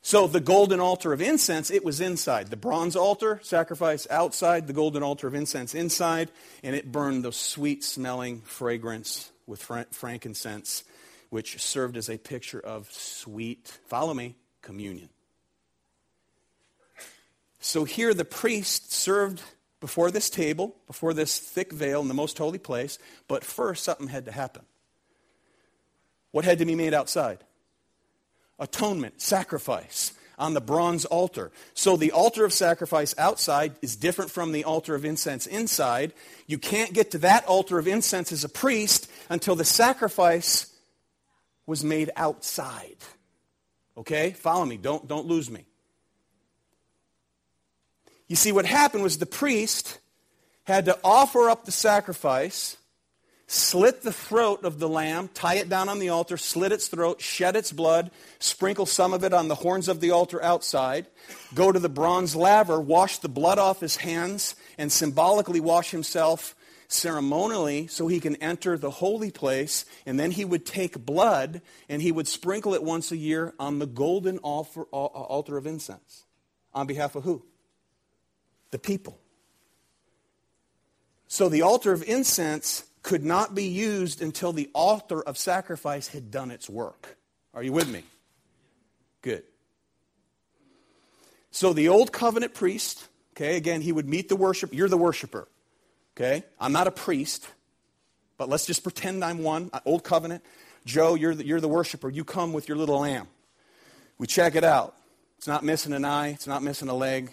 So 0.03 0.26
the 0.26 0.41
golden 0.41 0.81
altar 0.81 1.12
of 1.12 1.20
incense, 1.20 1.70
it 1.70 1.85
was 1.85 2.01
inside. 2.01 2.49
The 2.49 2.57
bronze 2.57 2.97
altar, 2.97 3.39
sacrifice 3.43 4.07
outside, 4.11 4.66
the 4.66 4.72
golden 4.72 5.03
altar 5.03 5.26
of 5.26 5.35
incense 5.35 5.74
inside, 5.74 6.31
and 6.62 6.74
it 6.74 6.91
burned 6.91 7.22
the 7.22 7.33
sweet 7.33 7.85
smelling 7.85 8.41
fragrance 8.41 9.31
with 9.51 9.62
frankincense, 9.90 10.84
which 11.28 11.61
served 11.61 11.96
as 11.96 12.09
a 12.09 12.16
picture 12.16 12.61
of 12.61 12.90
sweet, 12.90 13.78
follow 13.86 14.14
me, 14.14 14.36
communion. 14.62 15.11
So 17.59 17.84
here 17.84 18.14
the 18.14 18.24
priest 18.24 18.92
served 18.92 19.42
before 19.80 20.11
this 20.11 20.30
table, 20.30 20.76
before 20.86 21.12
this 21.12 21.38
thick 21.38 21.72
veil 21.72 22.01
in 22.01 22.09
the 22.09 22.14
most 22.14 22.38
holy 22.38 22.59
place, 22.59 22.98
but 23.28 23.44
first 23.44 23.84
something 23.84 24.09
had 24.09 24.24
to 24.26 24.32
happen. 24.32 24.62
What 26.30 26.44
had 26.44 26.59
to 26.59 26.64
be 26.64 26.74
made 26.74 26.94
outside? 26.94 27.44
Atonement, 28.59 29.20
sacrifice 29.20 30.12
on 30.41 30.55
the 30.55 30.61
bronze 30.61 31.05
altar. 31.05 31.53
So 31.74 31.97
the 31.97 32.12
altar 32.12 32.45
of 32.45 32.53
sacrifice 32.53 33.14
outside 33.18 33.74
is 33.82 33.95
different 33.95 34.30
from 34.30 34.53
the 34.53 34.64
altar 34.64 34.95
of 34.95 35.05
incense 35.05 35.47
inside. 35.47 36.12
You 36.47 36.59
can't 36.59 36.93
get 36.93 37.12
to 37.12 37.18
that 37.18 37.47
altar 37.47 37.78
of 37.78 37.86
incense 37.86 38.32
as 38.32 38.43
a 38.43 38.49
priest 38.49 39.09
until 39.28 39.55
the 39.55 39.64
sacrifice 39.64 40.74
was 41.66 41.84
made 41.84 42.11
outside. 42.16 42.97
Okay? 43.97 44.30
Follow 44.32 44.64
me. 44.64 44.76
Don't, 44.76 45.07
don't 45.07 45.26
lose 45.26 45.51
me. 45.51 45.66
You 48.26 48.36
see, 48.36 48.53
what 48.53 48.64
happened 48.64 49.03
was 49.03 49.18
the 49.18 49.26
priest 49.26 49.99
had 50.64 50.86
to 50.86 50.99
offer 51.05 51.51
up 51.51 51.64
the 51.64 51.72
sacrifice 51.72 52.76
slit 53.51 54.03
the 54.03 54.12
throat 54.12 54.64
of 54.64 54.78
the 54.78 54.88
lamb, 54.88 55.28
tie 55.34 55.57
it 55.57 55.68
down 55.68 55.88
on 55.88 55.98
the 55.98 56.09
altar, 56.09 56.36
slit 56.36 56.70
its 56.70 56.86
throat, 56.86 57.20
shed 57.20 57.57
its 57.57 57.72
blood, 57.72 58.12
sprinkle 58.38 58.86
some 58.86 59.12
of 59.12 59.24
it 59.24 59.34
on 59.34 59.48
the 59.48 59.57
horns 59.57 59.88
of 59.88 59.98
the 59.98 60.12
altar 60.12 60.40
outside, 60.40 61.05
go 61.53 61.72
to 61.72 61.80
the 61.80 61.88
bronze 61.88 62.36
laver, 62.36 62.80
wash 62.80 63.18
the 63.18 63.28
blood 63.28 63.59
off 63.59 63.80
his 63.80 63.96
hands, 63.96 64.55
and 64.78 64.92
symbolically 64.92 65.59
wash 65.59 65.90
himself 65.90 66.55
ceremonially 66.86 67.88
so 67.88 68.07
he 68.07 68.20
can 68.20 68.36
enter 68.36 68.78
the 68.78 68.90
holy 68.90 69.32
place. 69.32 69.84
And 70.07 70.18
then 70.18 70.30
he 70.30 70.44
would 70.44 70.64
take 70.64 71.05
blood 71.05 71.61
and 71.88 72.01
he 72.01 72.12
would 72.12 72.28
sprinkle 72.28 72.74
it 72.74 72.84
once 72.84 73.11
a 73.11 73.16
year 73.16 73.53
on 73.59 73.80
the 73.80 73.86
golden 73.86 74.38
altar 74.38 74.84
uh, 74.92 75.07
of 75.07 75.66
incense. 75.66 76.24
On 76.72 76.86
behalf 76.86 77.16
of 77.16 77.24
who? 77.24 77.44
The 78.70 78.78
people. 78.78 79.18
So 81.26 81.48
the 81.48 81.62
altar 81.62 81.92
of 81.92 82.05
incense 82.05 82.84
could 83.03 83.24
not 83.24 83.55
be 83.55 83.64
used 83.64 84.20
until 84.20 84.53
the 84.53 84.68
altar 84.74 85.22
of 85.22 85.38
sacrifice 85.38 86.09
had 86.09 86.30
done 86.30 86.51
its 86.51 86.68
work. 86.68 87.16
Are 87.55 87.62
you 87.62 87.72
with 87.72 87.88
me? 87.88 88.05
Good. 89.22 89.42
So 91.51 91.72
the 91.72 91.88
old 91.88 92.12
covenant 92.12 92.55
priest, 92.55 93.07
okay, 93.34 93.57
again, 93.57 93.80
he 93.80 93.92
would 93.92 94.09
meet 94.09 94.28
the 94.28 94.36
worship. 94.36 94.72
You're 94.72 94.88
the 94.88 94.96
worshiper, 94.96 95.48
okay? 96.16 96.44
I'm 96.61 96.72
not 96.72 96.86
a 96.86 96.92
priest, 96.92 97.48
but 98.38 98.48
let's 98.48 98.66
just 98.66 98.82
pretend 98.82 99.24
I'm 99.24 99.42
one. 99.42 99.70
Uh, 99.72 99.80
old 99.84 100.05
covenant. 100.05 100.44
Joe, 100.84 101.14
you're 101.14 101.34
the, 101.34 101.44
you're 101.44 101.61
the 101.61 101.68
worshiper. 101.68 102.09
You 102.09 102.24
come 102.24 102.53
with 102.53 102.68
your 102.68 102.76
little 102.76 103.01
lamb. 103.01 103.26
We 104.18 104.26
check 104.26 104.55
it 104.55 104.64
out. 104.64 104.94
It's 105.38 105.46
not 105.46 105.64
missing 105.64 105.94
an 105.94 106.05
eye, 106.05 106.28
it's 106.28 106.46
not 106.46 106.62
missing 106.62 106.88
a 106.88 106.94
leg. 106.94 107.32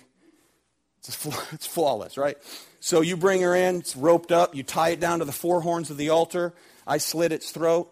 It's, 1.54 1.66
flawless, 1.66 2.18
right? 2.18 2.38
So 2.80 3.02
you 3.02 3.16
bring 3.16 3.42
her 3.42 3.56
in, 3.56 3.78
it's 3.78 3.96
roped 3.96 4.32
up, 4.32 4.56
you 4.56 4.64
tie 4.64 4.90
it 4.90 5.00
down 5.00 5.20
to 5.20 5.26
the 5.26 5.32
four 5.32 5.62
horns 5.62 5.90
of 5.90 5.98
the 5.98 6.10
altar. 6.10 6.54
I 6.86 6.98
slit 6.98 7.32
its 7.32 7.52
throat, 7.52 7.90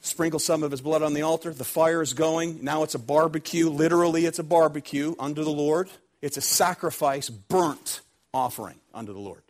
sprinkle 0.00 0.40
some 0.40 0.62
of 0.62 0.70
his 0.70 0.80
blood 0.80 1.02
on 1.02 1.12
the 1.12 1.22
altar. 1.22 1.52
The 1.52 1.64
fire 1.64 2.00
is 2.02 2.14
going. 2.14 2.64
Now 2.64 2.82
it's 2.82 2.94
a 2.94 2.98
barbecue. 2.98 3.68
Literally, 3.68 4.24
it's 4.24 4.38
a 4.38 4.44
barbecue 4.44 5.14
unto 5.18 5.44
the 5.44 5.50
Lord. 5.50 5.90
It's 6.22 6.36
a 6.36 6.42
sacrifice, 6.42 7.28
burnt 7.28 8.00
offering 8.32 8.80
unto 8.94 9.12
the 9.12 9.18
Lord. 9.18 9.42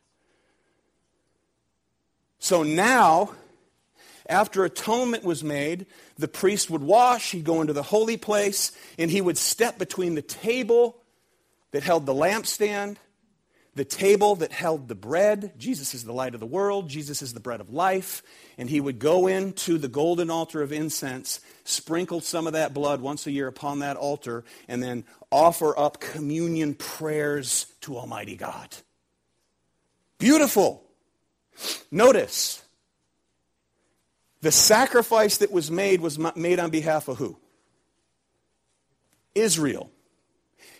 So 2.38 2.62
now, 2.62 3.32
after 4.28 4.64
atonement 4.64 5.24
was 5.24 5.44
made, 5.44 5.86
the 6.16 6.28
priest 6.28 6.70
would 6.70 6.82
wash, 6.82 7.32
he'd 7.32 7.44
go 7.44 7.60
into 7.60 7.72
the 7.72 7.82
holy 7.82 8.16
place, 8.16 8.72
and 8.98 9.10
he 9.10 9.20
would 9.20 9.36
step 9.36 9.78
between 9.78 10.14
the 10.14 10.22
table 10.22 10.99
that 11.72 11.82
held 11.82 12.06
the 12.06 12.14
lampstand 12.14 12.96
the 13.74 13.84
table 13.84 14.36
that 14.36 14.52
held 14.52 14.88
the 14.88 14.94
bread. 14.94 15.52
Jesus 15.56 15.94
is 15.94 16.04
the 16.04 16.12
light 16.12 16.34
of 16.34 16.40
the 16.40 16.46
world. 16.46 16.88
Jesus 16.88 17.22
is 17.22 17.32
the 17.32 17.40
bread 17.40 17.60
of 17.60 17.72
life. 17.72 18.22
And 18.58 18.68
he 18.68 18.80
would 18.80 18.98
go 18.98 19.26
into 19.26 19.78
the 19.78 19.88
golden 19.88 20.28
altar 20.28 20.60
of 20.60 20.72
incense, 20.72 21.40
sprinkle 21.64 22.20
some 22.20 22.46
of 22.46 22.54
that 22.54 22.74
blood 22.74 23.00
once 23.00 23.26
a 23.26 23.30
year 23.30 23.46
upon 23.46 23.78
that 23.78 23.96
altar, 23.96 24.44
and 24.68 24.82
then 24.82 25.04
offer 25.30 25.78
up 25.78 26.00
communion 26.00 26.74
prayers 26.74 27.66
to 27.82 27.96
Almighty 27.96 28.36
God. 28.36 28.76
Beautiful. 30.18 30.84
Notice, 31.90 32.62
the 34.42 34.52
sacrifice 34.52 35.38
that 35.38 35.52
was 35.52 35.70
made 35.70 36.00
was 36.00 36.18
made 36.36 36.58
on 36.58 36.70
behalf 36.70 37.08
of 37.08 37.18
who? 37.18 37.38
Israel. 39.34 39.90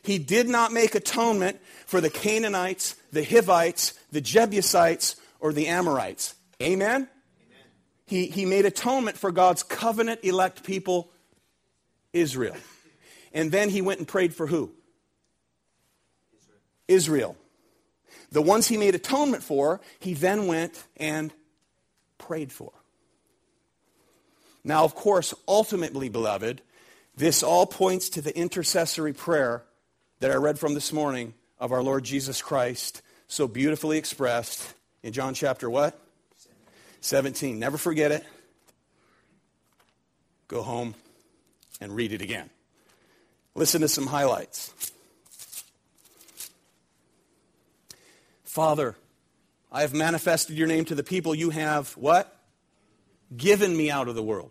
He 0.03 0.19
did 0.19 0.49
not 0.49 0.73
make 0.73 0.95
atonement 0.95 1.61
for 1.87 2.01
the 2.01 2.11
Canaanites, 2.11 2.97
the 3.13 3.25
Hivites, 3.25 3.95
the 4.13 4.21
Jebusites, 4.21 5.17
or 5.41 5.53
the 5.53 5.67
Amorites. 5.69 6.35
Amen? 6.63 6.91
Amen? 6.91 7.09
He, 8.07 8.27
he 8.27 8.45
made 8.45 8.67
atonement 8.67 9.17
for 9.19 9.31
God's 9.31 9.63
covenant 9.63 10.21
elect 10.23 10.65
people, 10.65 11.11
Israel. 12.13 12.57
And 13.33 13.53
then 13.53 13.69
he 13.69 13.83
went 13.83 13.99
and 13.99 14.09
prayed 14.09 14.35
for 14.35 14.47
who? 14.47 14.73
Israel. 16.89 17.37
Israel. 17.37 17.37
The 18.33 18.43
ones 18.43 18.69
he 18.69 18.77
made 18.77 18.95
atonement 18.95 19.43
for, 19.43 19.81
he 19.99 20.15
then 20.15 20.47
went 20.47 20.83
and 20.97 21.33
prayed 22.19 22.53
for. 22.53 22.73
Now, 24.63 24.85
of 24.85 24.95
course, 24.95 25.35
ultimately, 25.49 26.09
beloved, 26.09 26.63
this 27.17 27.43
all 27.43 27.67
points 27.67 28.09
to 28.11 28.23
the 28.23 28.37
intercessory 28.37 29.13
prayer 29.13 29.65
that 30.21 30.31
I 30.31 30.35
read 30.35 30.59
from 30.59 30.75
this 30.75 30.93
morning 30.93 31.33
of 31.59 31.73
our 31.73 31.83
Lord 31.83 32.05
Jesus 32.05 32.43
Christ, 32.43 33.01
so 33.27 33.49
beautifully 33.49 33.97
expressed 33.97 34.75
in 35.03 35.15
John 35.15 35.33
chapter 35.33 35.69
what? 35.69 35.99
17. 37.01 37.59
Never 37.59 37.79
forget 37.79 38.13
it. 38.13 38.25
Go 40.47 40.63
home 40.63 40.95
and 41.81 41.97
read 41.97 42.13
it 42.13 42.21
again. 42.21 42.51
Listen 43.55 43.81
to 43.81 43.89
some 43.89 44.07
highlights. 44.07 44.75
Father, 48.45 48.97
I 49.73 49.81
have 49.81 49.95
manifested 49.95 50.59
your 50.59 50.67
name 50.67 50.85
to 50.87 50.95
the 50.95 51.03
people 51.03 51.35
you 51.35 51.49
have 51.51 51.93
what? 51.97 52.37
Given 53.35 53.75
me 53.75 53.91
out 53.91 54.09
of 54.09 54.15
the 54.15 54.23
world. 54.23 54.51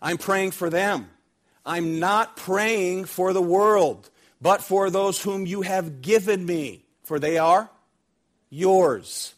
I'm 0.00 0.18
praying 0.18 0.50
for 0.50 0.68
them. 0.68 1.10
I'm 1.64 2.00
not 2.00 2.36
praying 2.36 3.04
for 3.04 3.32
the 3.32 3.42
world, 3.42 4.10
but 4.42 4.60
for 4.60 4.90
those 4.90 5.22
whom 5.22 5.46
you 5.46 5.62
have 5.62 6.02
given 6.02 6.44
me, 6.44 6.84
for 7.04 7.20
they 7.20 7.38
are 7.38 7.70
yours. 8.50 9.34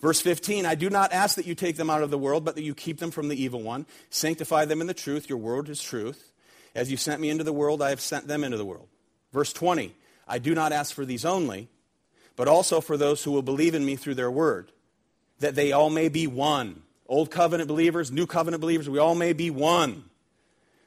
Verse 0.00 0.20
15, 0.20 0.64
I 0.64 0.76
do 0.76 0.88
not 0.88 1.12
ask 1.12 1.36
that 1.36 1.46
you 1.46 1.56
take 1.56 1.76
them 1.76 1.90
out 1.90 2.02
of 2.02 2.10
the 2.10 2.18
world, 2.18 2.44
but 2.44 2.54
that 2.54 2.62
you 2.62 2.74
keep 2.74 3.00
them 3.00 3.10
from 3.10 3.28
the 3.28 3.42
evil 3.42 3.62
one. 3.62 3.84
Sanctify 4.10 4.66
them 4.66 4.80
in 4.80 4.86
the 4.86 4.94
truth. 4.94 5.28
Your 5.28 5.38
word 5.38 5.68
is 5.68 5.82
truth. 5.82 6.32
As 6.74 6.90
you 6.90 6.96
sent 6.96 7.20
me 7.20 7.30
into 7.30 7.42
the 7.42 7.52
world, 7.52 7.82
I 7.82 7.90
have 7.90 8.00
sent 8.00 8.28
them 8.28 8.44
into 8.44 8.56
the 8.56 8.64
world. 8.64 8.86
Verse 9.32 9.52
20, 9.52 9.94
I 10.28 10.38
do 10.38 10.54
not 10.54 10.72
ask 10.72 10.94
for 10.94 11.04
these 11.04 11.24
only, 11.24 11.68
but 12.36 12.46
also 12.46 12.80
for 12.80 12.96
those 12.96 13.24
who 13.24 13.32
will 13.32 13.42
believe 13.42 13.74
in 13.74 13.84
me 13.84 13.96
through 13.96 14.14
their 14.14 14.30
word, 14.30 14.70
that 15.40 15.56
they 15.56 15.72
all 15.72 15.90
may 15.90 16.08
be 16.08 16.26
one. 16.28 16.82
Old 17.08 17.30
covenant 17.30 17.68
believers, 17.68 18.12
new 18.12 18.26
covenant 18.26 18.60
believers, 18.60 18.88
we 18.88 18.98
all 18.98 19.14
may 19.14 19.32
be 19.32 19.50
one. 19.50 20.04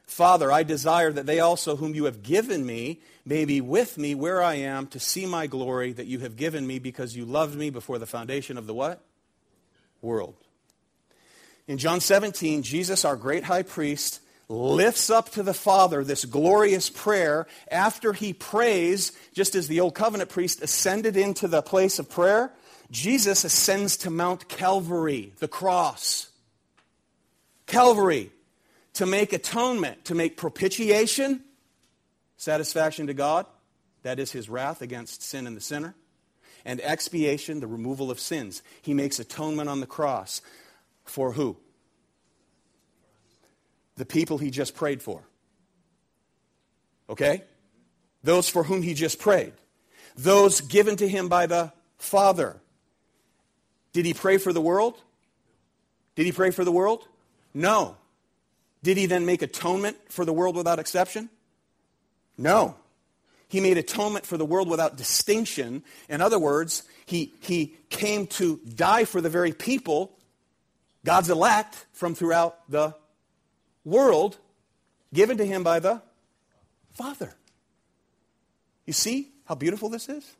Father, 0.08 0.50
I 0.50 0.62
desire 0.62 1.12
that 1.12 1.26
they 1.26 1.38
also, 1.38 1.76
whom 1.76 1.94
you 1.94 2.06
have 2.06 2.22
given 2.22 2.64
me, 2.64 3.00
may 3.26 3.44
be 3.44 3.60
with 3.60 3.98
me 3.98 4.14
where 4.14 4.42
I 4.42 4.54
am 4.54 4.86
to 4.88 4.98
see 4.98 5.26
my 5.26 5.46
glory 5.46 5.92
that 5.92 6.06
you 6.06 6.20
have 6.20 6.34
given 6.34 6.66
me 6.66 6.78
because 6.78 7.14
you 7.14 7.26
loved 7.26 7.54
me 7.54 7.68
before 7.68 7.98
the 7.98 8.06
foundation 8.06 8.56
of 8.56 8.66
the 8.66 8.72
what? 8.72 9.04
World. 10.00 10.34
In 11.66 11.76
John 11.76 12.00
17, 12.00 12.62
Jesus, 12.62 13.04
our 13.04 13.16
great 13.16 13.44
high 13.44 13.62
priest, 13.62 14.20
lifts 14.48 15.10
up 15.10 15.28
to 15.32 15.42
the 15.42 15.52
Father 15.52 16.02
this 16.02 16.24
glorious 16.24 16.88
prayer 16.88 17.46
after 17.70 18.14
he 18.14 18.32
prays, 18.32 19.12
just 19.34 19.54
as 19.54 19.68
the 19.68 19.80
Old 19.80 19.94
Covenant 19.94 20.30
priest 20.30 20.62
ascended 20.62 21.18
into 21.18 21.48
the 21.48 21.60
place 21.60 21.98
of 21.98 22.08
prayer, 22.08 22.50
Jesus 22.90 23.44
ascends 23.44 23.98
to 23.98 24.10
Mount 24.10 24.48
Calvary, 24.48 25.34
the 25.38 25.48
cross. 25.48 26.30
Calvary, 27.66 28.32
to 28.98 29.06
make 29.06 29.32
atonement, 29.32 30.04
to 30.04 30.14
make 30.14 30.36
propitiation, 30.36 31.42
satisfaction 32.36 33.08
to 33.08 33.14
God, 33.14 33.46
that 34.02 34.20
is 34.20 34.30
his 34.30 34.48
wrath 34.48 34.82
against 34.82 35.22
sin 35.22 35.46
and 35.46 35.56
the 35.56 35.60
sinner, 35.60 35.94
and 36.64 36.80
expiation, 36.80 37.60
the 37.60 37.66
removal 37.66 38.10
of 38.10 38.20
sins. 38.20 38.62
He 38.82 38.94
makes 38.94 39.18
atonement 39.18 39.68
on 39.68 39.80
the 39.80 39.86
cross. 39.86 40.40
For 41.04 41.32
who? 41.32 41.56
the 43.98 44.06
people 44.06 44.38
he 44.38 44.50
just 44.50 44.74
prayed 44.74 45.02
for. 45.02 45.22
Okay? 47.10 47.42
Those 48.22 48.48
for 48.48 48.62
whom 48.62 48.82
he 48.82 48.94
just 48.94 49.18
prayed. 49.18 49.52
Those 50.16 50.60
given 50.60 50.96
to 50.96 51.08
him 51.08 51.28
by 51.28 51.46
the 51.46 51.72
Father. 51.98 52.60
Did 53.92 54.06
he 54.06 54.14
pray 54.14 54.38
for 54.38 54.52
the 54.52 54.60
world? 54.60 55.00
Did 56.14 56.26
he 56.26 56.32
pray 56.32 56.50
for 56.50 56.64
the 56.64 56.72
world? 56.72 57.06
No. 57.52 57.96
Did 58.82 58.96
he 58.96 59.06
then 59.06 59.26
make 59.26 59.42
atonement 59.42 59.96
for 60.08 60.24
the 60.24 60.32
world 60.32 60.56
without 60.56 60.78
exception? 60.78 61.28
No. 62.36 62.76
He 63.48 63.60
made 63.60 63.78
atonement 63.78 64.26
for 64.26 64.36
the 64.36 64.44
world 64.44 64.68
without 64.68 64.96
distinction. 64.96 65.82
In 66.08 66.20
other 66.20 66.38
words, 66.38 66.84
he, 67.06 67.32
he 67.40 67.76
came 67.90 68.26
to 68.28 68.60
die 68.74 69.04
for 69.04 69.20
the 69.20 69.30
very 69.30 69.52
people, 69.52 70.16
God's 71.04 71.30
elect, 71.30 71.86
from 71.92 72.14
throughout 72.14 72.70
the 72.70 72.94
world 73.84 74.36
given 75.12 75.38
to 75.38 75.44
him 75.44 75.62
by 75.62 75.80
the 75.80 76.02
Father. 76.92 77.34
You 78.86 78.92
see 78.92 79.28
how 79.44 79.54
beautiful 79.54 79.88
this 79.88 80.08
is? 80.08 80.36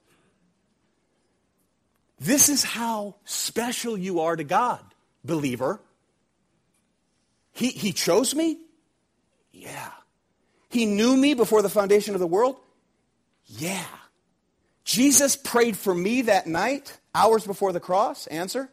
This 2.20 2.48
is 2.48 2.64
how 2.64 3.14
special 3.24 3.96
you 3.96 4.20
are 4.20 4.36
to 4.36 4.44
God, 4.44 4.82
believer. 5.24 5.80
He, 7.58 7.70
he 7.70 7.92
chose 7.92 8.36
me? 8.36 8.56
Yeah. 9.50 9.90
He 10.70 10.86
knew 10.86 11.16
me 11.16 11.34
before 11.34 11.60
the 11.60 11.68
foundation 11.68 12.14
of 12.14 12.20
the 12.20 12.26
world? 12.26 12.54
Yeah. 13.46 13.84
Jesus 14.84 15.34
prayed 15.34 15.76
for 15.76 15.92
me 15.92 16.22
that 16.22 16.46
night, 16.46 16.96
hours 17.16 17.44
before 17.44 17.72
the 17.72 17.80
cross? 17.80 18.28
Answer? 18.28 18.68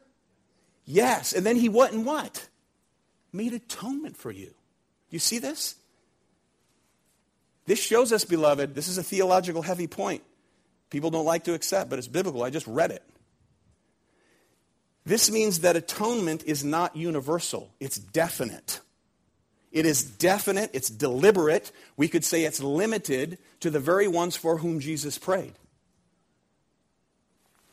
Yes. 0.86 1.34
And 1.34 1.44
then 1.44 1.56
he 1.56 1.68
went 1.68 1.94
and 1.94 2.06
what? 2.06 2.48
Made 3.34 3.54
atonement 3.54 4.18
for 4.18 4.30
you. 4.30 4.54
You 5.10 5.18
see 5.18 5.40
this? 5.40 5.74
This 7.66 7.80
shows 7.80 8.14
us, 8.14 8.24
beloved, 8.24 8.76
this 8.76 8.88
is 8.88 9.00
a 9.00 9.04
theological 9.04 9.64
heavy 9.64 9.88
point. 9.88 10.22
People 10.92 11.10
don't 11.10 11.26
like 11.26 11.46
to 11.46 11.56
accept, 11.56 11.90
but 11.90 11.98
it's 11.98 12.08
biblical. 12.08 12.44
I 12.44 12.52
just 12.52 12.68
read 12.68 12.92
it. 12.92 13.02
This 15.06 15.30
means 15.30 15.60
that 15.60 15.76
atonement 15.76 16.44
is 16.46 16.64
not 16.64 16.96
universal, 16.96 17.72
it's 17.80 17.98
definite. 17.98 18.82
It 19.72 19.86
is 19.86 20.04
definite, 20.04 20.70
it's 20.72 20.90
deliberate. 20.90 21.70
We 21.98 22.08
could 22.08 22.24
say 22.24 22.46
it's 22.46 22.62
limited 22.62 23.38
to 23.60 23.70
the 23.70 23.80
very 23.82 24.08
ones 24.08 24.38
for 24.38 24.58
whom 24.58 24.80
Jesus 24.80 25.18
prayed. 25.18 25.54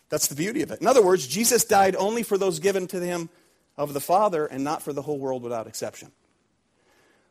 That's 0.09 0.27
the 0.27 0.35
beauty 0.35 0.63
of 0.63 0.73
it. 0.73 0.81
In 0.81 0.89
other 0.89 1.01
words, 1.01 1.29
Jesus 1.29 1.65
died 1.65 1.95
only 1.95 2.25
for 2.25 2.37
those 2.37 2.59
given 2.59 2.89
to 2.89 2.99
him 2.99 3.31
of 3.77 3.95
the 3.95 4.01
Father 4.01 4.47
and 4.47 4.65
not 4.65 4.83
for 4.83 4.93
the 4.93 5.01
whole 5.01 5.19
world 5.19 5.45
without 5.45 5.69
exception. 5.69 6.11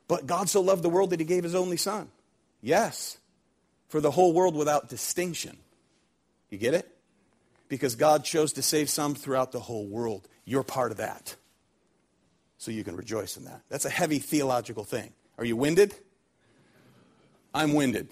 But 0.07 0.25
God 0.25 0.49
so 0.49 0.61
loved 0.61 0.83
the 0.83 0.89
world 0.89 1.09
that 1.09 1.19
he 1.19 1.25
gave 1.25 1.43
his 1.43 1.53
only 1.53 1.77
son. 1.77 2.09
Yes, 2.61 3.17
for 3.89 3.99
the 3.99 4.11
whole 4.11 4.31
world 4.31 4.55
without 4.55 4.87
distinction. 4.87 5.57
You 6.49 6.57
get 6.57 6.73
it? 6.73 6.89
Because 7.71 7.95
God 7.95 8.25
chose 8.25 8.51
to 8.53 8.61
save 8.61 8.89
some 8.89 9.15
throughout 9.15 9.53
the 9.53 9.59
whole 9.61 9.87
world. 9.87 10.27
You're 10.43 10.61
part 10.61 10.91
of 10.91 10.97
that. 10.97 11.37
So 12.57 12.69
you 12.69 12.83
can 12.83 12.97
rejoice 12.97 13.37
in 13.37 13.45
that. 13.45 13.61
That's 13.69 13.85
a 13.85 13.89
heavy 13.89 14.19
theological 14.19 14.83
thing. 14.83 15.13
Are 15.37 15.45
you 15.45 15.55
winded? 15.55 15.95
I'm 17.53 17.73
winded. 17.73 18.09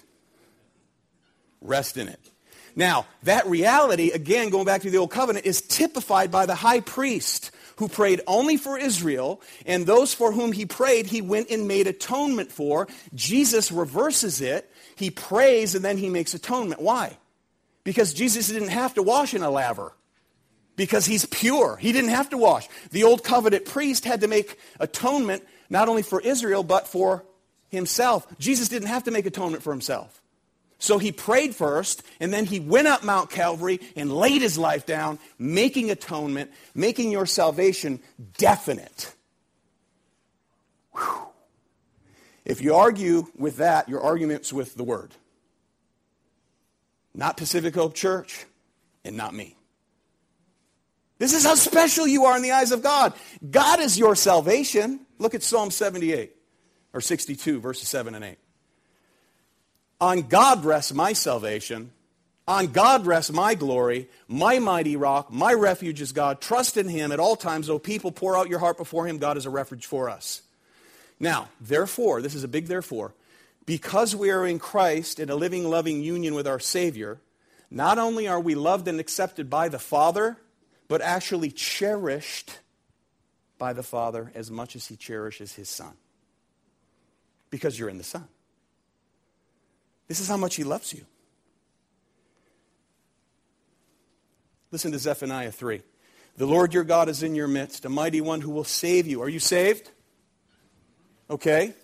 Rest 1.60 1.98
in 1.98 2.08
it. 2.08 2.30
Now, 2.74 3.04
that 3.24 3.46
reality, 3.48 4.12
again, 4.12 4.48
going 4.48 4.64
back 4.64 4.80
to 4.80 4.90
the 4.90 4.96
Old 4.96 5.10
Covenant, 5.10 5.44
is 5.44 5.60
typified 5.60 6.30
by 6.30 6.46
the 6.46 6.54
high 6.54 6.80
priest 6.80 7.50
who 7.76 7.86
prayed 7.86 8.22
only 8.26 8.56
for 8.56 8.78
Israel, 8.78 9.42
and 9.66 9.84
those 9.84 10.14
for 10.14 10.32
whom 10.32 10.52
he 10.52 10.64
prayed, 10.64 11.04
he 11.04 11.20
went 11.20 11.50
and 11.50 11.68
made 11.68 11.86
atonement 11.86 12.50
for. 12.50 12.88
Jesus 13.14 13.70
reverses 13.70 14.40
it. 14.40 14.72
He 14.96 15.10
prays 15.10 15.74
and 15.74 15.84
then 15.84 15.98
he 15.98 16.08
makes 16.08 16.32
atonement. 16.32 16.80
Why? 16.80 17.18
Because 17.84 18.12
Jesus 18.12 18.48
didn't 18.48 18.68
have 18.68 18.94
to 18.94 19.02
wash 19.02 19.34
in 19.34 19.42
a 19.42 19.50
laver. 19.50 19.92
Because 20.76 21.06
he's 21.06 21.26
pure. 21.26 21.76
He 21.76 21.92
didn't 21.92 22.10
have 22.10 22.30
to 22.30 22.38
wash. 22.38 22.68
The 22.90 23.04
old 23.04 23.24
covenant 23.24 23.66
priest 23.66 24.04
had 24.04 24.20
to 24.22 24.28
make 24.28 24.58
atonement 24.78 25.44
not 25.68 25.88
only 25.88 26.02
for 26.02 26.20
Israel, 26.20 26.62
but 26.62 26.88
for 26.88 27.24
himself. 27.68 28.26
Jesus 28.38 28.68
didn't 28.68 28.88
have 28.88 29.04
to 29.04 29.10
make 29.10 29.26
atonement 29.26 29.62
for 29.62 29.72
himself. 29.72 30.20
So 30.78 30.98
he 30.98 31.12
prayed 31.12 31.54
first, 31.54 32.02
and 32.20 32.32
then 32.32 32.46
he 32.46 32.58
went 32.58 32.88
up 32.88 33.04
Mount 33.04 33.30
Calvary 33.30 33.80
and 33.96 34.10
laid 34.10 34.40
his 34.40 34.56
life 34.56 34.86
down, 34.86 35.18
making 35.38 35.90
atonement, 35.90 36.50
making 36.74 37.12
your 37.12 37.26
salvation 37.26 38.00
definite. 38.38 39.14
Whew. 40.94 41.26
If 42.46 42.62
you 42.62 42.74
argue 42.74 43.26
with 43.36 43.58
that, 43.58 43.90
your 43.90 44.00
argument's 44.00 44.52
with 44.52 44.74
the 44.74 44.82
Word. 44.82 45.14
Not 47.14 47.36
Pacific 47.36 47.74
Hope 47.74 47.94
Church, 47.94 48.46
and 49.04 49.16
not 49.16 49.34
me. 49.34 49.56
This 51.18 51.34
is 51.34 51.44
how 51.44 51.54
special 51.54 52.06
you 52.06 52.24
are 52.24 52.36
in 52.36 52.42
the 52.42 52.52
eyes 52.52 52.72
of 52.72 52.82
God. 52.82 53.12
God 53.48 53.80
is 53.80 53.98
your 53.98 54.14
salvation. 54.14 55.00
Look 55.18 55.34
at 55.34 55.42
Psalm 55.42 55.70
78, 55.70 56.34
or 56.94 57.00
62, 57.00 57.60
verses 57.60 57.88
7 57.88 58.14
and 58.14 58.24
8. 58.24 58.38
On 60.00 60.22
God 60.22 60.64
rests 60.64 60.94
my 60.94 61.12
salvation. 61.12 61.92
On 62.48 62.66
God 62.66 63.06
rests 63.06 63.30
my 63.30 63.54
glory, 63.54 64.08
my 64.26 64.58
mighty 64.58 64.96
rock, 64.96 65.30
my 65.30 65.52
refuge 65.52 66.00
is 66.00 66.10
God. 66.10 66.40
Trust 66.40 66.76
in 66.76 66.88
him 66.88 67.12
at 67.12 67.20
all 67.20 67.36
times, 67.36 67.70
O 67.70 67.78
people. 67.78 68.10
Pour 68.10 68.36
out 68.36 68.48
your 68.48 68.58
heart 68.58 68.76
before 68.76 69.06
him. 69.06 69.18
God 69.18 69.36
is 69.36 69.46
a 69.46 69.50
refuge 69.50 69.86
for 69.86 70.10
us. 70.10 70.42
Now, 71.20 71.48
therefore, 71.60 72.22
this 72.22 72.34
is 72.34 72.42
a 72.42 72.48
big 72.48 72.66
therefore, 72.66 73.12
because 73.66 74.16
we 74.16 74.30
are 74.30 74.46
in 74.46 74.58
Christ 74.58 75.20
in 75.20 75.30
a 75.30 75.34
living, 75.34 75.68
loving 75.68 76.02
union 76.02 76.34
with 76.34 76.46
our 76.46 76.58
Savior, 76.58 77.20
not 77.70 77.98
only 77.98 78.26
are 78.26 78.40
we 78.40 78.54
loved 78.54 78.88
and 78.88 78.98
accepted 78.98 79.48
by 79.48 79.68
the 79.68 79.78
Father, 79.78 80.36
but 80.88 81.00
actually 81.00 81.50
cherished 81.50 82.58
by 83.58 83.72
the 83.72 83.82
Father 83.82 84.32
as 84.34 84.50
much 84.50 84.74
as 84.74 84.86
he 84.86 84.96
cherishes 84.96 85.54
his 85.54 85.68
Son. 85.68 85.92
Because 87.50 87.78
you're 87.78 87.88
in 87.88 87.98
the 87.98 88.04
Son. 88.04 88.26
This 90.08 90.18
is 90.18 90.26
how 90.26 90.36
much 90.36 90.56
he 90.56 90.64
loves 90.64 90.92
you. 90.92 91.04
Listen 94.72 94.92
to 94.92 94.98
Zephaniah 94.98 95.52
3. 95.52 95.82
The 96.36 96.46
Lord 96.46 96.74
your 96.74 96.84
God 96.84 97.08
is 97.08 97.22
in 97.22 97.34
your 97.34 97.48
midst, 97.48 97.84
a 97.84 97.88
mighty 97.88 98.20
one 98.20 98.40
who 98.40 98.50
will 98.50 98.64
save 98.64 99.06
you. 99.06 99.22
Are 99.22 99.28
you 99.28 99.38
saved? 99.40 99.90
Okay. 101.28 101.74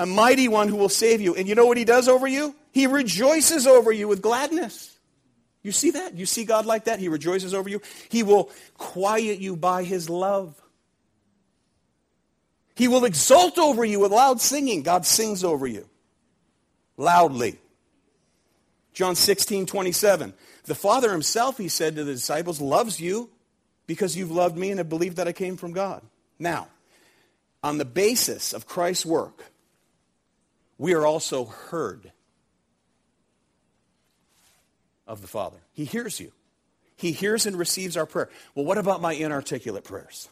A 0.00 0.06
mighty 0.06 0.48
one 0.48 0.68
who 0.68 0.76
will 0.76 0.88
save 0.88 1.20
you. 1.20 1.34
And 1.34 1.46
you 1.46 1.54
know 1.54 1.66
what 1.66 1.76
he 1.76 1.84
does 1.84 2.08
over 2.08 2.26
you? 2.26 2.54
He 2.72 2.86
rejoices 2.86 3.66
over 3.66 3.92
you 3.92 4.08
with 4.08 4.22
gladness. 4.22 4.98
You 5.62 5.72
see 5.72 5.90
that? 5.90 6.16
You 6.16 6.24
see 6.24 6.46
God 6.46 6.64
like 6.64 6.84
that? 6.84 7.00
He 7.00 7.10
rejoices 7.10 7.52
over 7.52 7.68
you. 7.68 7.82
He 8.08 8.22
will 8.22 8.48
quiet 8.78 9.40
you 9.40 9.56
by 9.56 9.84
his 9.84 10.08
love. 10.08 10.58
He 12.74 12.88
will 12.88 13.04
exult 13.04 13.58
over 13.58 13.84
you 13.84 14.00
with 14.00 14.10
loud 14.10 14.40
singing. 14.40 14.82
God 14.82 15.04
sings 15.04 15.44
over 15.44 15.66
you 15.66 15.86
loudly. 16.96 17.58
John 18.94 19.14
16, 19.14 19.66
27. 19.66 20.32
The 20.64 20.74
Father 20.74 21.12
himself, 21.12 21.58
he 21.58 21.68
said 21.68 21.96
to 21.96 22.04
the 22.04 22.14
disciples, 22.14 22.58
loves 22.58 23.02
you 23.02 23.28
because 23.86 24.16
you've 24.16 24.30
loved 24.30 24.56
me 24.56 24.70
and 24.70 24.78
have 24.78 24.88
believed 24.88 25.18
that 25.18 25.28
I 25.28 25.32
came 25.32 25.58
from 25.58 25.72
God. 25.72 26.00
Now, 26.38 26.68
on 27.62 27.76
the 27.76 27.84
basis 27.84 28.54
of 28.54 28.66
Christ's 28.66 29.04
work, 29.04 29.44
we 30.80 30.94
are 30.94 31.04
also 31.04 31.44
heard 31.44 32.10
of 35.06 35.20
the 35.20 35.28
Father. 35.28 35.58
He 35.74 35.84
hears 35.84 36.18
you. 36.18 36.32
He 36.96 37.12
hears 37.12 37.44
and 37.44 37.54
receives 37.54 37.98
our 37.98 38.06
prayer. 38.06 38.30
Well, 38.54 38.64
what 38.64 38.78
about 38.78 39.02
my 39.02 39.12
inarticulate 39.12 39.84
prayers? 39.84 40.30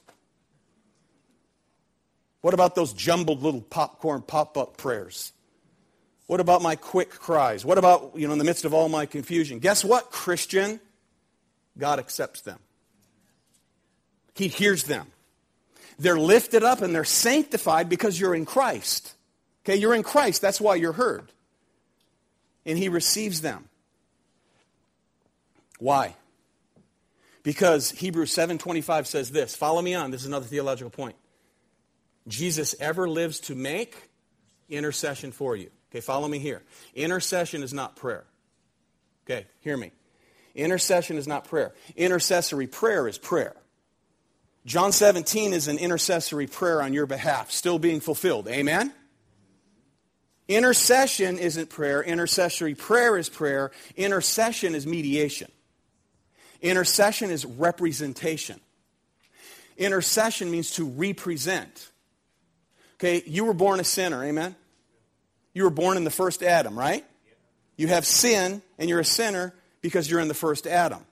What 2.41 2.55
about 2.55 2.75
those 2.75 2.95
jumbled 2.95 3.43
little 3.43 3.61
popcorn 3.61 4.23
pop 4.23 4.57
up 4.57 4.79
prayers? 4.79 5.35
What 6.29 6.41
about 6.41 6.63
my 6.63 6.77
quick 6.77 7.11
cries? 7.11 7.63
What 7.63 7.77
about, 7.77 8.13
you 8.15 8.27
know, 8.27 8.33
in 8.33 8.39
the 8.39 8.45
midst 8.45 8.65
of 8.65 8.73
all 8.73 8.89
my 8.89 9.05
confusion? 9.05 9.59
Guess 9.59 9.85
what, 9.85 10.11
Christian? 10.11 10.81
God 11.77 11.99
accepts 11.99 12.41
them. 12.41 12.59
He 14.35 14.49
hears 14.49 14.85
them. 14.85 15.09
They're 15.99 16.19
lifted 16.19 16.65
up 16.65 16.81
and 16.81 16.95
they're 16.95 17.05
sanctified 17.05 17.91
because 17.91 18.19
you're 18.19 18.35
in 18.35 18.47
Christ. 18.47 19.13
Okay, 19.69 19.77
you're 19.77 19.95
in 19.95 20.03
Christ. 20.03 20.41
That's 20.41 20.63
why 20.63 20.77
you're 20.77 20.95
heard. 20.95 21.31
And 22.65 22.79
He 22.79 22.89
receives 22.89 23.43
them. 23.43 23.69
Why? 25.79 26.17
Because 27.43 27.91
Hebrews 27.91 28.33
7:25 28.33 29.07
says 29.07 29.31
this. 29.31 29.55
Follow 29.55 29.83
me 29.83 29.95
on. 29.95 30.11
This 30.11 30.23
is 30.23 30.27
another 30.27 30.47
theological 30.47 30.91
point. 30.91 31.17
Jesus 32.27 32.75
ever 32.81 33.09
lives 33.09 33.41
to 33.41 33.55
make 33.55 33.95
intercession 34.71 35.33
for 35.33 35.55
you. 35.55 35.71
Okay, 35.91 36.01
follow 36.01 36.29
me 36.29 36.39
here. 36.39 36.63
Intercession 36.95 37.63
is 37.63 37.75
not 37.75 37.95
prayer. 37.95 38.25
Okay, 39.27 39.47
hear 39.61 39.77
me. 39.77 39.93
Intercession 40.55 41.19
is 41.19 41.29
not 41.29 41.45
prayer. 41.45 41.75
Intercessory 41.95 42.67
prayer 42.67 43.07
is 43.07 43.19
prayer. 43.19 43.55
John 44.65 44.93
17 44.93 45.53
is 45.53 45.69
an 45.69 45.79
intercessory 45.79 46.47
prayer 46.47 46.81
on 46.81 46.95
your 46.95 47.07
behalf, 47.07 47.51
still 47.51 47.79
being 47.79 48.01
fulfilled. 48.01 48.49
Amen? 48.49 48.95
Intercession 50.49 51.39
isn't 51.39 51.69
prayer. 51.69 52.03
Intercessory 52.03 52.75
prayer 52.75 53.19
is 53.19 53.29
prayer. 53.29 53.71
Intercession 53.97 54.75
is 54.75 54.87
mediation. 54.87 55.51
Intercession 56.63 57.31
is 57.31 57.45
representation. 57.45 58.59
Intercession 59.77 60.51
means 60.51 60.73
to 60.73 60.87
represent. 60.87 61.91
Okay, 62.97 63.23
you 63.27 63.45
were 63.45 63.55
born 63.55 63.79
a 63.79 63.85
sinner, 63.85 64.25
amen? 64.25 64.57
You 65.53 65.65
were 65.65 65.71
born 65.71 65.97
in 65.97 66.05
the 66.05 66.11
first 66.11 66.43
Adam, 66.43 66.77
right? 66.77 67.05
You 67.77 67.89
have 67.89 68.05
sin, 68.05 68.61
and 68.79 68.89
you're 68.89 68.99
a 68.99 69.05
sinner 69.05 69.55
because 69.83 70.11
you're 70.11 70.19
in 70.19 70.29
the 70.29 70.35
first 70.35 70.67
Adam. 70.67 71.05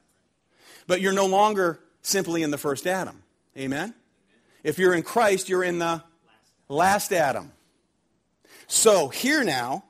But 0.89 1.01
you're 1.01 1.13
no 1.13 1.27
longer 1.27 1.79
simply 2.03 2.43
in 2.43 2.51
the 2.51 2.59
first 2.59 2.87
Adam. 2.87 3.23
Amen? 3.57 3.95
If 4.65 4.79
you're 4.79 4.95
in 4.95 5.03
Christ, 5.03 5.49
you're 5.49 5.63
in 5.63 5.79
the 5.79 6.03
last 6.69 7.13
Adam. 7.13 7.53
So 8.67 9.09
here 9.09 9.45
now, 9.45 9.85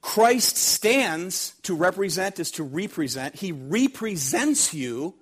Christ 0.00 0.56
stands 0.56 1.54
to 1.62 1.74
represent 1.74 2.38
is 2.38 2.50
to 2.52 2.62
represent. 2.62 3.34
He 3.34 3.52
represents 3.52 4.72
you 4.72 5.14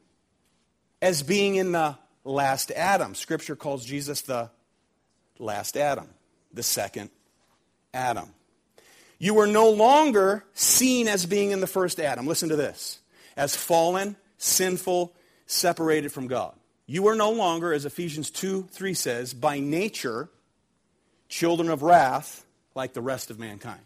as 1.02 1.22
being 1.22 1.56
in 1.56 1.72
the 1.72 1.96
last 2.24 2.70
Adam. 2.70 3.14
Scripture 3.14 3.56
calls 3.56 3.84
Jesus 3.84 4.22
the 4.22 4.50
last 5.38 5.76
Adam, 5.76 6.08
the 6.52 6.62
second 6.62 7.10
Adam. 7.92 8.28
You 9.18 9.40
are 9.40 9.46
no 9.48 9.70
longer 9.70 10.44
seen 10.54 11.08
as 11.08 11.26
being 11.26 11.50
in 11.50 11.60
the 11.60 11.66
first 11.66 11.98
Adam. 11.98 12.26
Listen 12.26 12.50
to 12.50 12.56
this. 12.56 13.00
As 13.36 13.56
fallen, 13.56 14.16
sinful, 14.36 15.12
separated 15.46 16.12
from 16.12 16.28
God. 16.28 16.54
You 16.86 17.08
are 17.08 17.16
no 17.16 17.32
longer, 17.32 17.72
as 17.72 17.84
Ephesians 17.84 18.30
2 18.30 18.68
3 18.70 18.94
says, 18.94 19.34
by 19.34 19.58
nature, 19.58 20.30
children 21.28 21.68
of 21.68 21.82
wrath 21.82 22.44
like 22.78 22.94
the 22.94 23.02
rest 23.02 23.28
of 23.28 23.40
mankind. 23.40 23.82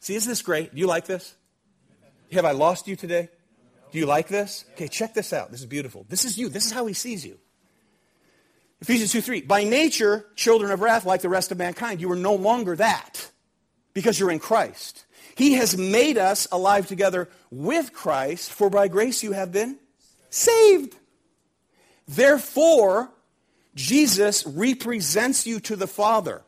See, 0.00 0.14
isn't 0.14 0.30
this 0.30 0.42
great? 0.42 0.74
Do 0.74 0.78
you 0.78 0.86
like 0.86 1.06
this? 1.06 1.34
Have 2.30 2.44
I 2.44 2.50
lost 2.50 2.86
you 2.86 2.94
today? 2.94 3.30
Do 3.90 3.98
you 3.98 4.04
like 4.04 4.28
this? 4.28 4.66
Okay, 4.74 4.86
check 4.86 5.14
this 5.14 5.32
out. 5.32 5.50
This 5.50 5.60
is 5.60 5.66
beautiful. 5.66 6.04
This 6.08 6.26
is 6.26 6.36
you. 6.36 6.50
This 6.50 6.66
is 6.66 6.72
how 6.72 6.84
he 6.84 6.92
sees 6.92 7.24
you. 7.24 7.38
Ephesians 8.82 9.12
2 9.12 9.22
3. 9.22 9.40
By 9.42 9.64
nature, 9.64 10.26
children 10.36 10.70
of 10.70 10.82
wrath 10.82 11.06
like 11.06 11.22
the 11.22 11.30
rest 11.30 11.50
of 11.50 11.56
mankind. 11.58 12.02
You 12.02 12.12
are 12.12 12.16
no 12.16 12.34
longer 12.34 12.76
that 12.76 13.30
because 13.94 14.20
you're 14.20 14.30
in 14.30 14.40
Christ. 14.40 15.06
He 15.34 15.54
has 15.54 15.78
made 15.78 16.18
us 16.18 16.46
alive 16.52 16.86
together 16.86 17.30
with 17.50 17.94
Christ, 17.94 18.52
for 18.52 18.68
by 18.68 18.88
grace 18.88 19.22
you 19.22 19.32
have 19.32 19.52
been 19.52 19.78
saved. 20.28 20.94
Therefore, 22.06 23.10
Jesus 23.74 24.46
represents 24.46 25.46
you 25.46 25.60
to 25.60 25.76
the 25.76 25.86
Father, 25.86 26.42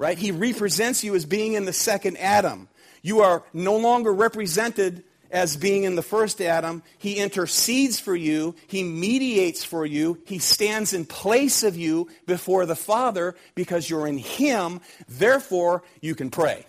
right? 0.00 0.16
He 0.16 0.32
represents 0.32 1.04
you 1.04 1.14
as 1.14 1.26
being 1.26 1.52
in 1.52 1.66
the 1.66 1.74
second 1.74 2.16
Adam. 2.16 2.68
You 3.02 3.20
are 3.20 3.44
no 3.52 3.76
longer 3.76 4.10
represented 4.10 5.04
as 5.30 5.58
being 5.58 5.84
in 5.84 5.94
the 5.94 6.02
first 6.02 6.40
Adam. 6.40 6.82
He 6.96 7.18
intercedes 7.18 8.00
for 8.00 8.16
you. 8.16 8.54
He 8.66 8.82
mediates 8.82 9.62
for 9.62 9.84
you. 9.84 10.18
He 10.24 10.38
stands 10.38 10.94
in 10.94 11.04
place 11.04 11.62
of 11.62 11.76
you 11.76 12.08
before 12.24 12.64
the 12.64 12.74
Father 12.74 13.36
because 13.54 13.90
you're 13.90 14.06
in 14.06 14.16
Him. 14.16 14.80
Therefore, 15.06 15.82
you 16.00 16.14
can 16.14 16.30
pray 16.30 16.64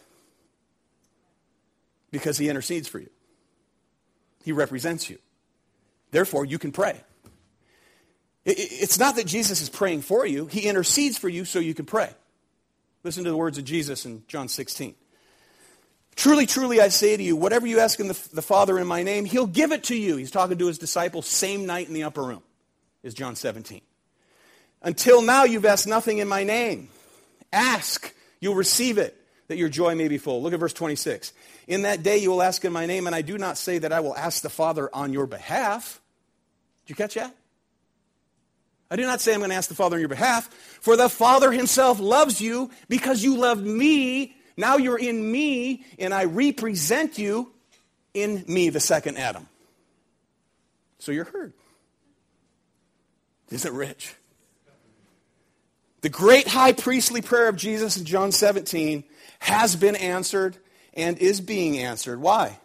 because 2.11 2.37
He 2.37 2.49
intercedes 2.49 2.89
for 2.89 2.99
you. 2.99 3.09
He 4.43 4.51
represents 4.51 5.09
you. 5.09 5.19
Therefore, 6.11 6.43
you 6.43 6.59
can 6.59 6.73
pray. 6.73 7.01
It's 8.43 8.99
not 8.99 9.15
that 9.15 9.25
Jesus 9.25 9.61
is 9.61 9.69
praying 9.69 10.01
for 10.01 10.25
you. 10.25 10.47
He 10.47 10.67
intercedes 10.67 11.17
for 11.17 11.29
you 11.29 11.45
so 11.45 11.59
you 11.59 11.73
can 11.73 11.85
pray. 11.85 12.13
Listen 13.03 13.23
to 13.23 13.29
the 13.29 13.37
words 13.37 13.57
of 13.57 13.63
Jesus 13.63 14.05
in 14.05 14.23
John 14.27 14.47
16. 14.47 14.95
Truly, 16.15 16.45
truly, 16.45 16.81
I 16.81 16.89
say 16.89 17.17
to 17.17 17.23
you, 17.23 17.35
whatever 17.35 17.65
you 17.65 17.79
ask 17.79 17.99
in 17.99 18.07
the, 18.07 18.29
the 18.33 18.41
Father 18.41 18.77
in 18.77 18.85
my 18.85 19.01
name, 19.01 19.25
he'll 19.25 19.47
give 19.47 19.71
it 19.71 19.85
to 19.85 19.95
you. 19.95 20.17
He's 20.17 20.31
talking 20.31 20.57
to 20.57 20.67
his 20.67 20.77
disciples, 20.77 21.25
same 21.25 21.65
night 21.65 21.87
in 21.87 21.93
the 21.93 22.03
upper 22.03 22.21
room, 22.21 22.43
is 23.01 23.13
John 23.13 23.35
17. 23.35 23.81
Until 24.83 25.21
now, 25.21 25.45
you've 25.45 25.65
asked 25.65 25.87
nothing 25.87 26.19
in 26.19 26.27
my 26.27 26.43
name. 26.43 26.89
Ask, 27.53 28.13
you'll 28.39 28.55
receive 28.55 28.97
it, 28.97 29.17
that 29.47 29.57
your 29.57 29.69
joy 29.69 29.95
may 29.95 30.07
be 30.07 30.17
full. 30.17 30.41
Look 30.41 30.53
at 30.53 30.59
verse 30.59 30.73
26. 30.73 31.33
In 31.67 31.83
that 31.83 32.03
day, 32.03 32.17
you 32.17 32.29
will 32.29 32.41
ask 32.41 32.63
in 32.65 32.73
my 32.73 32.85
name, 32.85 33.07
and 33.07 33.15
I 33.15 33.21
do 33.21 33.37
not 33.37 33.57
say 33.57 33.77
that 33.79 33.93
I 33.93 33.99
will 34.01 34.15
ask 34.15 34.41
the 34.41 34.49
Father 34.49 34.89
on 34.93 35.13
your 35.13 35.25
behalf. 35.25 36.01
Did 36.85 36.91
you 36.91 36.95
catch 36.95 37.15
that? 37.15 37.35
I 38.91 38.97
do 38.97 39.03
not 39.03 39.21
say 39.21 39.33
I'm 39.33 39.39
going 39.39 39.49
to 39.49 39.55
ask 39.55 39.69
the 39.69 39.75
Father 39.75 39.95
on 39.95 40.01
your 40.01 40.09
behalf, 40.09 40.47
for 40.81 40.95
the 40.95 41.09
Father 41.09 41.51
himself 41.51 41.99
loves 41.99 42.39
you 42.39 42.69
because 42.87 43.23
you 43.23 43.37
loved 43.37 43.65
me 43.65 44.35
now 44.61 44.77
you're 44.77 44.99
in 44.99 45.31
me, 45.31 45.83
and 45.97 46.13
I 46.13 46.25
represent 46.25 47.17
you 47.17 47.51
in 48.13 48.45
me, 48.47 48.69
the 48.69 48.79
second 48.79 49.17
Adam. 49.17 49.47
So 50.99 51.11
you're 51.11 51.25
heard. 51.25 51.53
Isn't 53.49 53.73
it 53.73 53.75
rich? 53.75 54.13
The 56.01 56.09
great 56.09 56.47
high 56.47 56.73
priestly 56.73 57.23
prayer 57.23 57.47
of 57.47 57.55
Jesus 57.55 57.97
in 57.97 58.05
John 58.05 58.31
17 58.31 59.03
has 59.39 59.75
been 59.75 59.95
answered 59.95 60.57
and 60.93 61.17
is 61.17 61.41
being 61.41 61.79
answered. 61.79 62.21
Why? 62.21 62.59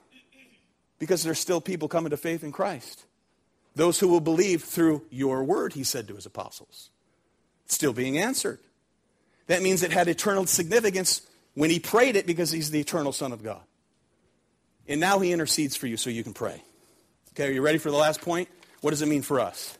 Because 0.98 1.22
there's 1.22 1.38
still 1.38 1.62
people 1.62 1.88
coming 1.88 2.10
to 2.10 2.18
faith 2.18 2.44
in 2.44 2.52
Christ. 2.52 3.05
Those 3.76 4.00
who 4.00 4.08
will 4.08 4.20
believe 4.20 4.64
through 4.64 5.02
your 5.10 5.44
word, 5.44 5.74
he 5.74 5.84
said 5.84 6.08
to 6.08 6.16
his 6.16 6.26
apostles. 6.26 6.90
It's 7.66 7.74
still 7.74 7.92
being 7.92 8.18
answered. 8.18 8.58
That 9.46 9.62
means 9.62 9.84
it 9.84 9.92
had 9.92 10.08
eternal 10.08 10.46
significance 10.46 11.22
when 11.54 11.70
he 11.70 11.78
prayed 11.78 12.16
it 12.16 12.26
because 12.26 12.50
he's 12.50 12.70
the 12.70 12.80
eternal 12.80 13.12
Son 13.12 13.32
of 13.32 13.44
God. 13.44 13.62
And 14.88 14.98
now 14.98 15.20
he 15.20 15.30
intercedes 15.30 15.76
for 15.76 15.86
you 15.86 15.96
so 15.96 16.10
you 16.10 16.24
can 16.24 16.34
pray. 16.34 16.60
Okay, 17.32 17.48
are 17.48 17.52
you 17.52 17.62
ready 17.62 17.78
for 17.78 17.92
the 17.92 17.96
last 17.96 18.20
point? 18.20 18.48
What 18.80 18.90
does 18.90 19.02
it 19.02 19.08
mean 19.08 19.22
for 19.22 19.38
us? 19.38 19.78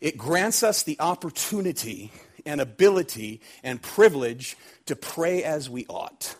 it 0.00 0.16
grants 0.16 0.62
us 0.62 0.82
the 0.82 0.96
opportunity 1.00 2.12
and 2.46 2.60
ability 2.60 3.40
and 3.62 3.82
privilege 3.82 4.56
to 4.86 4.94
pray 4.94 5.42
as 5.42 5.68
we 5.68 5.86
ought. 5.88 6.36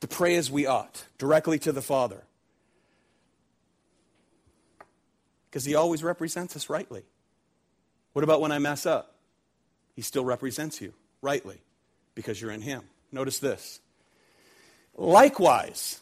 To 0.00 0.08
pray 0.08 0.36
as 0.36 0.50
we 0.50 0.66
ought, 0.66 1.04
directly 1.18 1.58
to 1.60 1.72
the 1.72 1.82
Father. 1.82 2.22
Because 5.54 5.64
He 5.64 5.76
always 5.76 6.02
represents 6.02 6.56
us 6.56 6.68
rightly. 6.68 7.04
What 8.12 8.24
about 8.24 8.40
when 8.40 8.50
I 8.50 8.58
mess 8.58 8.86
up? 8.86 9.14
He 9.94 10.02
still 10.02 10.24
represents 10.24 10.80
you 10.80 10.94
rightly 11.22 11.60
because 12.16 12.42
you're 12.42 12.50
in 12.50 12.60
Him. 12.60 12.82
Notice 13.12 13.38
this. 13.38 13.78
Likewise, 14.96 16.00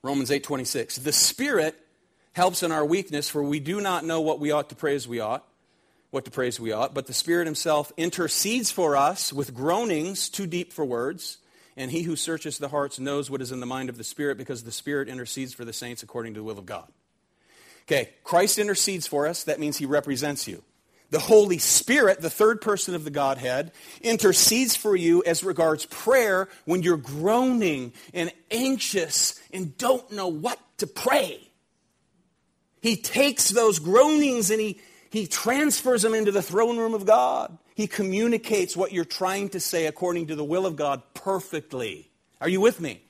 Romans 0.00 0.30
8:26, 0.30 1.02
the 1.02 1.10
Spirit 1.10 1.74
helps 2.34 2.62
in 2.62 2.70
our 2.70 2.84
weakness, 2.84 3.28
for 3.28 3.42
we 3.42 3.58
do 3.58 3.80
not 3.80 4.04
know 4.04 4.20
what 4.20 4.38
we 4.38 4.52
ought 4.52 4.68
to 4.68 4.76
pray 4.76 4.94
as 4.94 5.08
we 5.08 5.18
ought, 5.18 5.44
what 6.10 6.24
to 6.26 6.30
pray 6.30 6.46
as 6.46 6.60
we 6.60 6.70
ought, 6.70 6.94
but 6.94 7.08
the 7.08 7.12
Spirit 7.12 7.46
Himself 7.46 7.90
intercedes 7.96 8.70
for 8.70 8.96
us 8.96 9.32
with 9.32 9.54
groanings 9.54 10.28
too 10.28 10.46
deep 10.46 10.72
for 10.72 10.84
words. 10.84 11.38
And 11.76 11.90
he 11.90 12.02
who 12.02 12.14
searches 12.14 12.58
the 12.58 12.68
hearts 12.68 13.00
knows 13.00 13.28
what 13.28 13.42
is 13.42 13.50
in 13.50 13.58
the 13.58 13.66
mind 13.66 13.88
of 13.88 13.98
the 13.98 14.04
Spirit 14.04 14.38
because 14.38 14.62
the 14.62 14.70
Spirit 14.70 15.08
intercedes 15.08 15.52
for 15.52 15.64
the 15.64 15.72
saints 15.72 16.04
according 16.04 16.34
to 16.34 16.40
the 16.40 16.44
will 16.44 16.60
of 16.60 16.64
God. 16.64 16.92
Okay, 17.86 18.10
Christ 18.24 18.58
intercedes 18.58 19.06
for 19.06 19.26
us. 19.26 19.44
That 19.44 19.60
means 19.60 19.76
he 19.76 19.86
represents 19.86 20.48
you. 20.48 20.62
The 21.10 21.20
Holy 21.20 21.58
Spirit, 21.58 22.20
the 22.20 22.30
third 22.30 22.60
person 22.60 22.96
of 22.96 23.04
the 23.04 23.10
Godhead, 23.10 23.70
intercedes 24.00 24.74
for 24.74 24.96
you 24.96 25.22
as 25.24 25.44
regards 25.44 25.86
prayer 25.86 26.48
when 26.64 26.82
you're 26.82 26.96
groaning 26.96 27.92
and 28.12 28.32
anxious 28.50 29.40
and 29.52 29.78
don't 29.78 30.10
know 30.10 30.26
what 30.26 30.58
to 30.78 30.88
pray. 30.88 31.48
He 32.82 32.96
takes 32.96 33.50
those 33.50 33.78
groanings 33.78 34.50
and 34.50 34.60
he, 34.60 34.80
he 35.10 35.28
transfers 35.28 36.02
them 36.02 36.14
into 36.14 36.32
the 36.32 36.42
throne 36.42 36.76
room 36.76 36.94
of 36.94 37.06
God. 37.06 37.56
He 37.76 37.86
communicates 37.86 38.76
what 38.76 38.92
you're 38.92 39.04
trying 39.04 39.50
to 39.50 39.60
say 39.60 39.86
according 39.86 40.28
to 40.28 40.34
the 40.34 40.44
will 40.44 40.66
of 40.66 40.74
God 40.74 41.02
perfectly. 41.14 42.10
Are 42.40 42.48
you 42.48 42.60
with 42.60 42.80
me? 42.80 43.00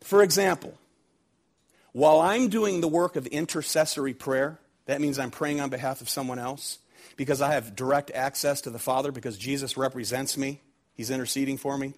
For 0.00 0.22
example, 0.22 0.74
while 1.92 2.20
I'm 2.20 2.48
doing 2.48 2.80
the 2.80 2.88
work 2.88 3.16
of 3.16 3.26
intercessory 3.26 4.14
prayer, 4.14 4.58
that 4.86 5.00
means 5.00 5.18
I'm 5.18 5.30
praying 5.30 5.60
on 5.60 5.70
behalf 5.70 6.00
of 6.00 6.08
someone 6.08 6.38
else 6.38 6.78
because 7.16 7.42
I 7.42 7.52
have 7.52 7.76
direct 7.76 8.10
access 8.12 8.62
to 8.62 8.70
the 8.70 8.78
Father 8.78 9.12
because 9.12 9.36
Jesus 9.36 9.76
represents 9.76 10.36
me. 10.36 10.60
He's 10.94 11.10
interceding 11.10 11.58
for 11.58 11.76
me, 11.76 11.94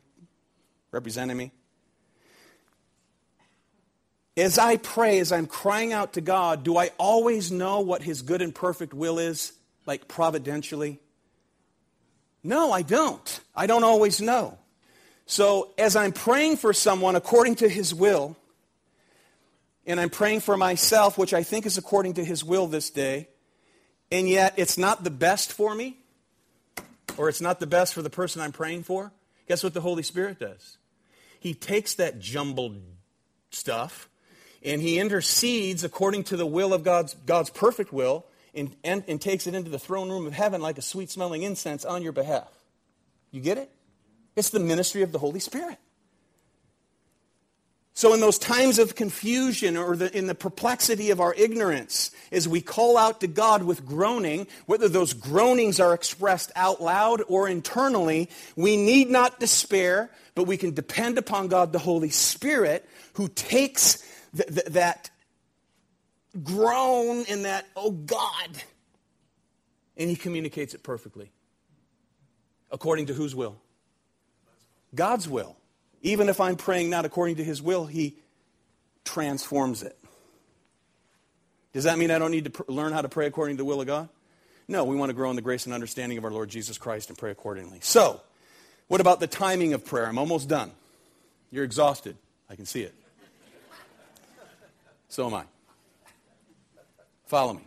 representing 0.91 1.37
me. 1.37 1.53
As 4.37 4.59
I 4.59 4.77
pray, 4.77 5.19
as 5.19 5.33
I'm 5.33 5.47
crying 5.47 5.93
out 5.93 6.15
to 6.15 6.21
God, 6.21 6.63
do 6.63 6.77
I 6.77 6.91
always 6.99 7.51
know 7.51 7.81
what 7.81 8.03
His 8.03 8.23
good 8.23 8.43
and 8.43 8.55
perfect 8.55 8.95
will 8.95 9.19
is, 9.19 9.53
like 9.87 10.09
providentially? 10.09 11.01
No, 12.43 12.73
I 12.73 12.83
don't. 12.83 13.41
I 13.55 13.67
don't 13.67 13.85
always 13.85 14.21
know. 14.21 14.57
So, 15.27 15.73
as 15.77 15.95
I'm 15.95 16.13
praying 16.13 16.57
for 16.57 16.73
someone 16.73 17.17
according 17.17 17.57
to 17.57 17.69
His 17.69 17.95
will, 17.95 18.37
and 19.87 20.01
I'm 20.01 20.11
praying 20.11 20.41
for 20.41 20.57
myself, 20.57 21.19
which 21.19 21.35
I 21.35 21.43
think 21.43 21.67
is 21.67 21.79
according 21.79 22.15
to 22.15 22.25
His 22.25 22.45
will 22.45 22.67
this 22.67 22.91
day, 22.91 23.29
and 24.11 24.29
yet 24.29 24.55
it's 24.57 24.79
not 24.79 25.05
the 25.05 25.11
best 25.11 25.53
for 25.53 25.75
me, 25.75 25.97
or 27.17 27.29
it's 27.29 27.41
not 27.41 27.61
the 27.61 27.67
best 27.67 27.95
for 27.95 28.03
the 28.03 28.11
person 28.11 28.41
I'm 28.41 28.53
praying 28.53 28.85
for, 28.85 29.13
guess 29.47 29.63
what 29.63 29.75
the 29.75 29.81
Holy 29.81 30.03
Spirit 30.03 30.39
does? 30.39 30.79
He 31.39 31.55
takes 31.55 31.95
that 31.95 32.19
jumbled 32.19 32.81
stuff 33.51 34.09
and 34.63 34.81
he 34.83 34.99
intercedes 34.99 35.85
according 35.85 36.25
to 36.25 36.37
the 36.37 36.47
will 36.47 36.75
of 36.75 36.85
God's, 36.85 37.15
God's 37.27 37.51
perfect 37.51 37.93
will 37.93 38.27
and, 38.55 38.77
and, 38.85 39.03
and 39.09 39.21
takes 39.21 39.47
it 39.47 39.55
into 39.55 39.71
the 39.71 39.79
throne 39.79 40.11
room 40.11 40.27
of 40.27 40.33
heaven 40.33 40.61
like 40.61 40.79
a 40.79 40.83
sweet 40.83 41.11
smelling 41.11 41.43
incense 41.43 41.85
on 41.85 42.03
your 42.03 42.13
behalf. 42.13 42.49
You 43.31 43.41
get 43.41 43.59
it? 43.59 43.71
It's 44.37 44.51
the 44.51 44.61
ministry 44.61 45.03
of 45.03 45.13
the 45.13 45.19
Holy 45.19 45.41
Spirit. 45.41 45.79
So, 48.01 48.15
in 48.15 48.21
those 48.21 48.39
times 48.39 48.79
of 48.79 48.95
confusion 48.95 49.77
or 49.77 49.95
the, 49.95 50.17
in 50.17 50.27
the 50.27 50.35
perplexity 50.35 51.11
of 51.11 51.21
our 51.21 51.35
ignorance, 51.35 52.13
as 52.33 52.49
we 52.49 52.63
call 52.63 52.97
out 52.97 53.21
to 53.21 53.27
God 53.27 53.63
with 53.63 53.85
groaning, 53.85 54.47
whether 54.65 54.89
those 54.89 55.13
groanings 55.13 55.79
are 55.81 55.93
expressed 55.93 56.51
out 56.57 56.81
loud 56.81 57.21
or 57.29 57.47
internally, 57.47 58.31
we 58.57 58.79
need 58.79 59.11
not 59.11 59.39
despair, 59.39 60.09
but 60.35 60.45
we 60.45 60.57
can 60.57 60.73
depend 60.73 61.19
upon 61.19 61.49
God, 61.49 61.75
the 61.75 61.79
Holy 61.79 62.09
Spirit, 62.09 62.89
who 63.13 63.29
takes 63.29 64.03
th- 64.35 64.49
th- 64.49 64.67
that 64.69 65.11
groan 66.43 67.27
and 67.29 67.45
that, 67.45 67.67
oh 67.77 67.91
God, 67.91 68.49
and 69.99 70.09
he 70.09 70.17
communicates 70.17 70.73
it 70.73 70.83
perfectly. 70.83 71.31
According 72.71 73.09
to 73.09 73.13
whose 73.13 73.35
will? 73.35 73.61
God's 74.95 75.29
will. 75.29 75.60
Even 76.03 76.29
if 76.29 76.41
I'm 76.41 76.57
praying 76.57 76.91
not 76.91 77.05
according 77.05 77.37
to 77.37 77.45
his 77.45 77.61
will, 77.61 77.87
he 77.87 78.17
transforms 79.05 79.83
it. 79.83 79.97
Does 81.73 81.85
that 81.85 81.99
mean 81.99 82.11
I 82.11 82.19
don't 82.19 82.31
need 82.31 82.45
to 82.45 82.51
pr- 82.51 82.63
learn 82.69 82.93
how 82.93 83.03
to 83.03 83.09
pray 83.09 83.27
according 83.27 83.57
to 83.57 83.63
the 83.63 83.65
will 83.65 83.81
of 83.81 83.87
God? 83.87 84.09
No, 84.67 84.85
we 84.85 84.97
want 84.97 85.11
to 85.11 85.15
grow 85.15 85.31
in 85.31 85.37
the 85.37 85.43
grace 85.43 85.67
and 85.67 85.75
understanding 85.75 86.17
of 86.19 86.25
our 86.25 86.31
Lord 86.31 86.49
Jesus 86.49 86.79
Christ 86.79 87.09
and 87.09 87.19
pray 87.19 87.31
accordingly. 87.31 87.79
So, 87.83 88.21
what 88.89 89.01
about 89.01 89.21
the 89.21 89.27
timing 89.27 89.73
of 89.73 89.85
prayer? 89.85 90.07
I'm 90.07 90.19
almost 90.19 90.49
done. 90.49 90.73
You're 91.51 91.65
exhausted. 91.65 92.17
I 92.49 92.57
can 92.57 92.67
see 92.67 92.83
it. 92.83 92.95
So 95.09 95.27
am 95.27 95.35
I. 95.35 95.45
Follow 97.27 97.55
me. 97.55 97.63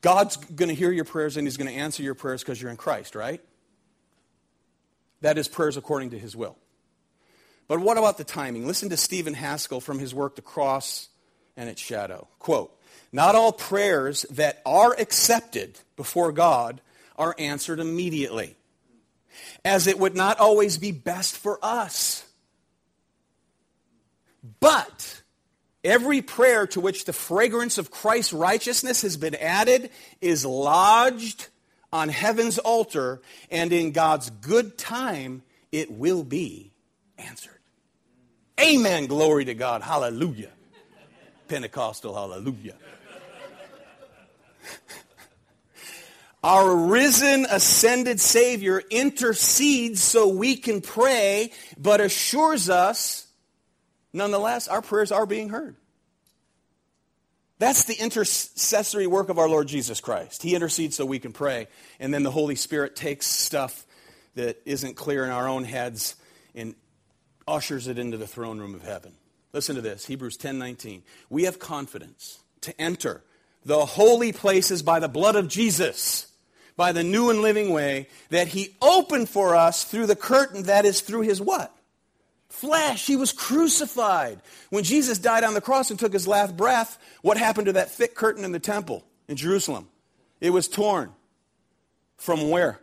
God's 0.00 0.36
going 0.36 0.68
to 0.68 0.74
hear 0.74 0.90
your 0.90 1.04
prayers 1.04 1.36
and 1.36 1.46
He's 1.46 1.56
going 1.56 1.68
to 1.68 1.76
answer 1.76 2.02
your 2.02 2.14
prayers 2.14 2.42
because 2.42 2.62
you're 2.62 2.70
in 2.70 2.76
Christ, 2.76 3.14
right? 3.14 3.40
That 5.24 5.38
is 5.38 5.48
prayers 5.48 5.78
according 5.78 6.10
to 6.10 6.18
His 6.18 6.36
will. 6.36 6.54
But 7.66 7.80
what 7.80 7.96
about 7.96 8.18
the 8.18 8.24
timing? 8.24 8.66
Listen 8.66 8.90
to 8.90 8.96
Stephen 8.98 9.32
Haskell 9.32 9.80
from 9.80 9.98
his 9.98 10.14
work, 10.14 10.36
The 10.36 10.42
Cross 10.42 11.08
and 11.56 11.66
Its 11.70 11.80
Shadow. 11.80 12.28
Quote, 12.38 12.78
Not 13.10 13.34
all 13.34 13.50
prayers 13.50 14.26
that 14.32 14.60
are 14.66 14.94
accepted 14.98 15.78
before 15.96 16.30
God 16.30 16.82
are 17.16 17.34
answered 17.38 17.80
immediately, 17.80 18.54
as 19.64 19.86
it 19.86 19.98
would 19.98 20.14
not 20.14 20.40
always 20.40 20.76
be 20.76 20.92
best 20.92 21.38
for 21.38 21.58
us. 21.62 22.26
But 24.60 25.22
every 25.82 26.20
prayer 26.20 26.66
to 26.66 26.80
which 26.80 27.06
the 27.06 27.14
fragrance 27.14 27.78
of 27.78 27.90
Christ's 27.90 28.34
righteousness 28.34 29.00
has 29.00 29.16
been 29.16 29.36
added 29.36 29.88
is 30.20 30.44
lodged 30.44 31.48
on 31.94 32.08
heaven's 32.08 32.58
altar, 32.58 33.22
and 33.52 33.72
in 33.72 33.92
God's 33.92 34.28
good 34.28 34.76
time, 34.76 35.42
it 35.70 35.92
will 35.92 36.24
be 36.24 36.72
answered. 37.16 37.52
Amen. 38.60 39.06
Glory 39.06 39.44
to 39.44 39.54
God. 39.54 39.80
Hallelujah. 39.80 40.50
Pentecostal 41.46 42.12
hallelujah. 42.12 42.74
Our 46.42 46.74
risen, 46.74 47.46
ascended 47.48 48.20
Savior 48.20 48.82
intercedes 48.90 50.02
so 50.02 50.26
we 50.28 50.56
can 50.56 50.80
pray, 50.80 51.52
but 51.78 52.00
assures 52.00 52.68
us 52.68 53.28
nonetheless, 54.12 54.66
our 54.66 54.82
prayers 54.82 55.12
are 55.12 55.26
being 55.26 55.50
heard. 55.50 55.76
That's 57.64 57.84
the 57.84 57.94
intercessory 57.94 59.06
work 59.06 59.30
of 59.30 59.38
our 59.38 59.48
Lord 59.48 59.68
Jesus 59.68 59.98
Christ. 59.98 60.42
He 60.42 60.54
intercedes 60.54 60.96
so 60.96 61.06
we 61.06 61.18
can 61.18 61.32
pray, 61.32 61.68
and 61.98 62.12
then 62.12 62.22
the 62.22 62.30
Holy 62.30 62.56
Spirit 62.56 62.94
takes 62.94 63.26
stuff 63.26 63.86
that 64.34 64.60
isn't 64.66 64.96
clear 64.96 65.24
in 65.24 65.30
our 65.30 65.48
own 65.48 65.64
heads 65.64 66.14
and 66.54 66.74
ushers 67.48 67.88
it 67.88 67.98
into 67.98 68.18
the 68.18 68.26
throne 68.26 68.58
room 68.58 68.74
of 68.74 68.82
heaven. 68.82 69.14
Listen 69.54 69.76
to 69.76 69.80
this, 69.80 70.04
Hebrews 70.04 70.36
10:19. 70.36 71.04
We 71.30 71.44
have 71.44 71.58
confidence 71.58 72.38
to 72.60 72.78
enter 72.78 73.22
the 73.64 73.86
holy 73.86 74.30
places 74.30 74.82
by 74.82 75.00
the 75.00 75.08
blood 75.08 75.34
of 75.34 75.48
Jesus, 75.48 76.26
by 76.76 76.92
the 76.92 77.02
new 77.02 77.30
and 77.30 77.40
living 77.40 77.70
way 77.70 78.08
that 78.28 78.48
he 78.48 78.76
opened 78.82 79.30
for 79.30 79.56
us 79.56 79.84
through 79.84 80.04
the 80.04 80.16
curtain 80.16 80.64
that 80.64 80.84
is 80.84 81.00
through 81.00 81.22
his 81.22 81.40
what? 81.40 81.74
Flesh. 82.54 83.06
He 83.06 83.16
was 83.16 83.32
crucified. 83.32 84.40
When 84.70 84.84
Jesus 84.84 85.18
died 85.18 85.44
on 85.44 85.54
the 85.54 85.60
cross 85.60 85.90
and 85.90 85.98
took 85.98 86.12
his 86.12 86.26
last 86.26 86.56
breath, 86.56 86.98
what 87.22 87.36
happened 87.36 87.66
to 87.66 87.72
that 87.74 87.90
thick 87.90 88.14
curtain 88.14 88.44
in 88.44 88.52
the 88.52 88.60
temple 88.60 89.04
in 89.28 89.36
Jerusalem? 89.36 89.88
It 90.40 90.50
was 90.50 90.68
torn. 90.68 91.12
From 92.16 92.48
where? 92.50 92.80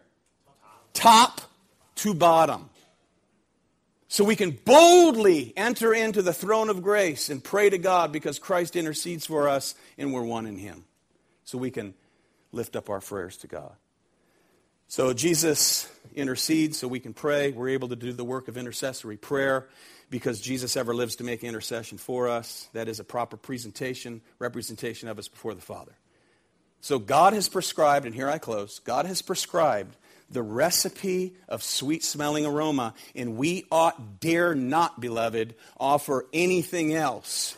Top 0.93 1.41
to 1.95 2.13
bottom. 2.13 2.69
So 4.07 4.25
we 4.25 4.35
can 4.35 4.51
boldly 4.51 5.53
enter 5.55 5.93
into 5.93 6.21
the 6.21 6.33
throne 6.33 6.69
of 6.69 6.83
grace 6.83 7.29
and 7.29 7.41
pray 7.41 7.69
to 7.69 7.77
God 7.77 8.11
because 8.11 8.39
Christ 8.39 8.75
intercedes 8.75 9.25
for 9.25 9.47
us 9.47 9.73
and 9.97 10.13
we're 10.13 10.23
one 10.23 10.45
in 10.45 10.57
Him. 10.57 10.83
So 11.45 11.57
we 11.57 11.71
can 11.71 11.93
lift 12.51 12.75
up 12.75 12.89
our 12.89 12.99
prayers 12.99 13.37
to 13.37 13.47
God. 13.47 13.73
So 14.91 15.13
Jesus 15.13 15.89
intercedes 16.15 16.77
so 16.77 16.85
we 16.85 16.99
can 16.99 17.13
pray. 17.13 17.51
We're 17.51 17.69
able 17.69 17.87
to 17.87 17.95
do 17.95 18.11
the 18.11 18.25
work 18.25 18.49
of 18.49 18.57
intercessory 18.57 19.15
prayer 19.15 19.69
because 20.09 20.41
Jesus 20.41 20.75
ever 20.75 20.93
lives 20.93 21.15
to 21.15 21.23
make 21.23 21.45
intercession 21.45 21.97
for 21.97 22.27
us. 22.27 22.67
That 22.73 22.89
is 22.89 22.99
a 22.99 23.05
proper 23.05 23.37
presentation, 23.37 24.19
representation 24.37 25.07
of 25.07 25.17
us 25.17 25.29
before 25.29 25.53
the 25.53 25.61
Father. 25.61 25.93
So 26.81 26.99
God 26.99 27.31
has 27.31 27.47
prescribed, 27.47 28.05
and 28.05 28.13
here 28.13 28.27
I 28.27 28.37
close, 28.37 28.79
God 28.79 29.05
has 29.05 29.21
prescribed 29.21 29.95
the 30.29 30.43
recipe 30.43 31.35
of 31.47 31.63
sweet 31.63 32.03
smelling 32.03 32.45
aroma, 32.45 32.93
and 33.15 33.37
we 33.37 33.63
ought, 33.71 34.19
dare 34.19 34.53
not, 34.53 34.99
beloved, 34.99 35.55
offer 35.79 36.25
anything 36.33 36.93
else 36.93 37.55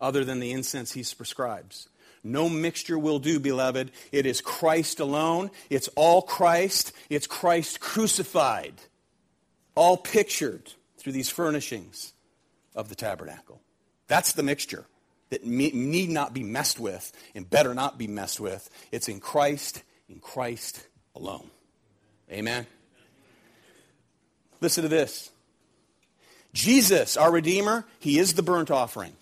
other 0.00 0.24
than 0.24 0.38
the 0.38 0.52
incense 0.52 0.92
he 0.92 1.02
prescribes. 1.16 1.88
No 2.24 2.48
mixture 2.48 2.98
will 2.98 3.18
do, 3.18 3.40
beloved. 3.40 3.90
It 4.12 4.26
is 4.26 4.40
Christ 4.40 5.00
alone. 5.00 5.50
It's 5.70 5.88
all 5.96 6.22
Christ. 6.22 6.92
It's 7.10 7.26
Christ 7.26 7.80
crucified. 7.80 8.74
All 9.74 9.96
pictured 9.96 10.72
through 10.98 11.12
these 11.12 11.28
furnishings 11.28 12.12
of 12.74 12.88
the 12.88 12.94
tabernacle. 12.94 13.60
That's 14.06 14.32
the 14.32 14.42
mixture 14.42 14.86
that 15.30 15.44
need 15.44 16.10
not 16.10 16.34
be 16.34 16.42
messed 16.42 16.78
with 16.78 17.10
and 17.34 17.48
better 17.48 17.74
not 17.74 17.98
be 17.98 18.06
messed 18.06 18.38
with. 18.38 18.68
It's 18.92 19.08
in 19.08 19.18
Christ, 19.18 19.82
in 20.08 20.20
Christ 20.20 20.86
alone. 21.16 21.50
Amen. 22.30 22.66
Listen 24.60 24.82
to 24.82 24.88
this. 24.88 25.30
Jesus, 26.52 27.16
our 27.16 27.32
Redeemer, 27.32 27.84
He 27.98 28.18
is 28.18 28.34
the 28.34 28.42
burnt 28.42 28.70
offering. 28.70 29.16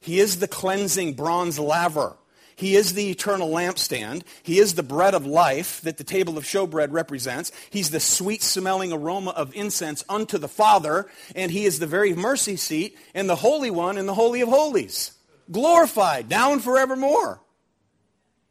He 0.00 0.20
is 0.20 0.38
the 0.38 0.48
cleansing 0.48 1.14
bronze 1.14 1.58
laver. 1.58 2.16
He 2.58 2.74
is 2.74 2.94
the 2.94 3.10
eternal 3.10 3.50
lampstand. 3.50 4.22
He 4.42 4.58
is 4.58 4.74
the 4.74 4.82
bread 4.82 5.14
of 5.14 5.24
life 5.24 5.80
that 5.82 5.96
the 5.96 6.02
table 6.02 6.36
of 6.36 6.42
showbread 6.42 6.88
represents. 6.90 7.52
He's 7.70 7.90
the 7.90 8.00
sweet 8.00 8.42
smelling 8.42 8.92
aroma 8.92 9.30
of 9.30 9.54
incense 9.54 10.04
unto 10.08 10.38
the 10.38 10.48
Father. 10.48 11.06
And 11.36 11.52
he 11.52 11.66
is 11.66 11.78
the 11.78 11.86
very 11.86 12.14
mercy 12.14 12.56
seat 12.56 12.98
and 13.14 13.30
the 13.30 13.36
Holy 13.36 13.70
One 13.70 13.96
in 13.96 14.06
the 14.06 14.14
Holy 14.14 14.40
of 14.40 14.48
Holies. 14.48 15.12
Glorified 15.52 16.28
now 16.28 16.52
and 16.52 16.62
forevermore. 16.62 17.40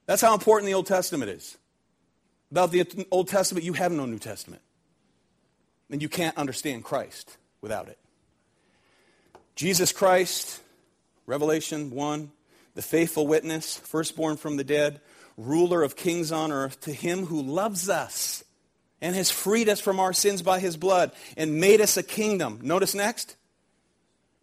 That's 0.06 0.22
how 0.22 0.34
important 0.34 0.68
the 0.68 0.74
Old 0.74 0.88
Testament 0.88 1.30
is. 1.30 1.58
Without 2.50 2.72
the 2.72 3.06
Old 3.12 3.28
Testament, 3.28 3.66
you 3.66 3.74
have 3.74 3.91
no 3.91 4.06
New 4.06 4.20
Testament. 4.20 4.62
And 5.91 6.02
you 6.02 6.08
can't 6.08 6.38
understand 6.38 6.86
Christ 6.86 7.36
without 7.60 7.89
it. 7.89 7.98
Jesus 9.56 9.91
Christ 9.91 10.62
Revelation 11.28 11.92
1, 11.92 12.32
the 12.74 12.82
faithful 12.82 13.28
witness, 13.28 13.78
firstborn 13.78 14.38
from 14.38 14.56
the 14.56 14.64
dead, 14.64 15.02
ruler 15.36 15.84
of 15.84 15.96
kings 15.96 16.32
on 16.32 16.52
earth, 16.52 16.80
to 16.82 16.94
him 16.94 17.26
who 17.26 17.42
loves 17.42 17.90
us 17.90 18.44
and 19.02 19.16
has 19.16 19.30
freed 19.30 19.70
us 19.70 19.80
from 19.80 20.00
our 20.00 20.14
sins 20.14 20.42
by 20.42 20.60
his 20.60 20.78
blood 20.78 21.12
and 21.36 21.60
made 21.60 21.82
us 21.82 21.98
a 21.98 22.04
kingdom. 22.04 22.60
Notice 22.64 22.96
next. 22.96 23.36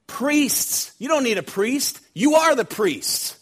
Priests. 0.06 0.94
You 0.98 1.08
don't 1.08 1.24
need 1.24 1.38
a 1.38 1.42
priest. 1.42 2.00
You 2.14 2.34
are 2.34 2.54
the 2.54 2.64
priest. 2.64 3.36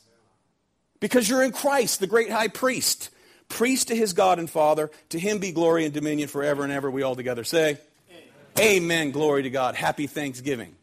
Because 1.01 1.29
you're 1.29 1.43
in 1.43 1.53
Christ, 1.53 1.99
the 1.99 2.07
great 2.07 2.31
high 2.31 2.49
priest. 2.49 3.11
Priest 3.49 3.89
to 3.89 3.97
his 3.97 4.13
God 4.13 4.39
and 4.39 4.49
Father. 4.49 4.91
To 5.11 5.19
him 5.19 5.39
be 5.39 5.51
glory 5.51 5.85
and 5.85 5.93
dominion 5.93 6.29
forever 6.29 6.63
and 6.63 6.73
ever. 6.73 6.91
We 6.91 7.03
all 7.03 7.17
together 7.17 7.45
say, 7.45 7.79
Amen. 8.09 8.83
Amen. 8.83 9.11
Glory 9.11 9.43
to 9.43 9.51
God. 9.51 9.75
Happy 9.75 10.07
Thanksgiving. 10.07 10.77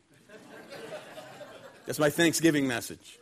That's 1.89 1.97
my 1.97 2.11
Thanksgiving 2.11 2.67
message. 2.67 3.17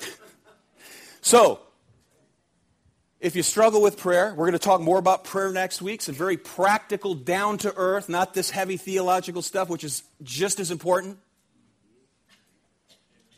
so, 1.20 1.58
if 3.18 3.34
you 3.34 3.42
struggle 3.42 3.82
with 3.82 3.98
prayer, 3.98 4.32
we're 4.36 4.46
going 4.46 4.52
to 4.52 4.60
talk 4.60 4.80
more 4.80 5.00
about 5.00 5.24
prayer 5.24 5.50
next 5.50 5.82
week. 5.82 6.00
Some 6.00 6.14
very 6.14 6.36
practical, 6.36 7.12
down 7.16 7.58
to 7.58 7.74
earth, 7.74 8.08
not 8.08 8.34
this 8.34 8.50
heavy 8.50 8.76
theological 8.76 9.42
stuff, 9.42 9.68
which 9.68 9.82
is 9.82 10.04
just 10.22 10.60
as 10.60 10.70
important. 10.70 11.18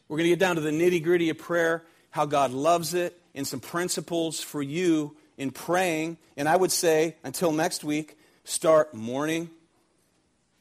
We're 0.08 0.18
going 0.18 0.26
to 0.26 0.32
get 0.32 0.40
down 0.40 0.56
to 0.56 0.60
the 0.60 0.72
nitty 0.72 1.02
gritty 1.02 1.30
of 1.30 1.38
prayer, 1.38 1.82
how 2.10 2.26
God 2.26 2.50
loves 2.50 2.92
it, 2.92 3.18
and 3.34 3.46
some 3.46 3.60
principles 3.60 4.42
for 4.42 4.60
you 4.60 5.16
in 5.38 5.52
praying. 5.52 6.18
And 6.36 6.50
I 6.50 6.56
would 6.56 6.70
say, 6.70 7.16
until 7.24 7.50
next 7.50 7.82
week, 7.82 8.18
start 8.44 8.92
morning, 8.92 9.48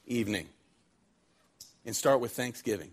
evening, 0.05 0.47
and 1.86 1.93
start 1.93 2.21
with 2.21 2.31
Thanksgiving 2.31 2.91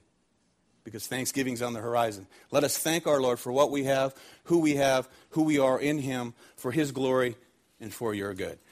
because 0.85 1.07
Thanksgiving's 1.07 1.62
on 1.62 1.72
the 1.72 1.80
horizon. 1.80 2.26
Let 2.51 2.64
us 2.64 2.76
thank 2.76 3.07
our 3.07 3.20
Lord 3.20 3.39
for 3.39 3.53
what 3.53 3.70
we 3.70 3.85
have, 3.85 4.14
who 4.45 4.59
we 4.59 4.76
have, 4.76 5.09
who 5.30 5.43
we 5.43 5.59
are 5.59 5.80
in 5.80 5.99
Him, 5.99 6.35
for 6.57 6.72
His 6.72 6.93
glory, 6.93 7.37
and 7.80 7.93
for 7.93 8.14
your 8.14 8.35
good. 8.35 8.59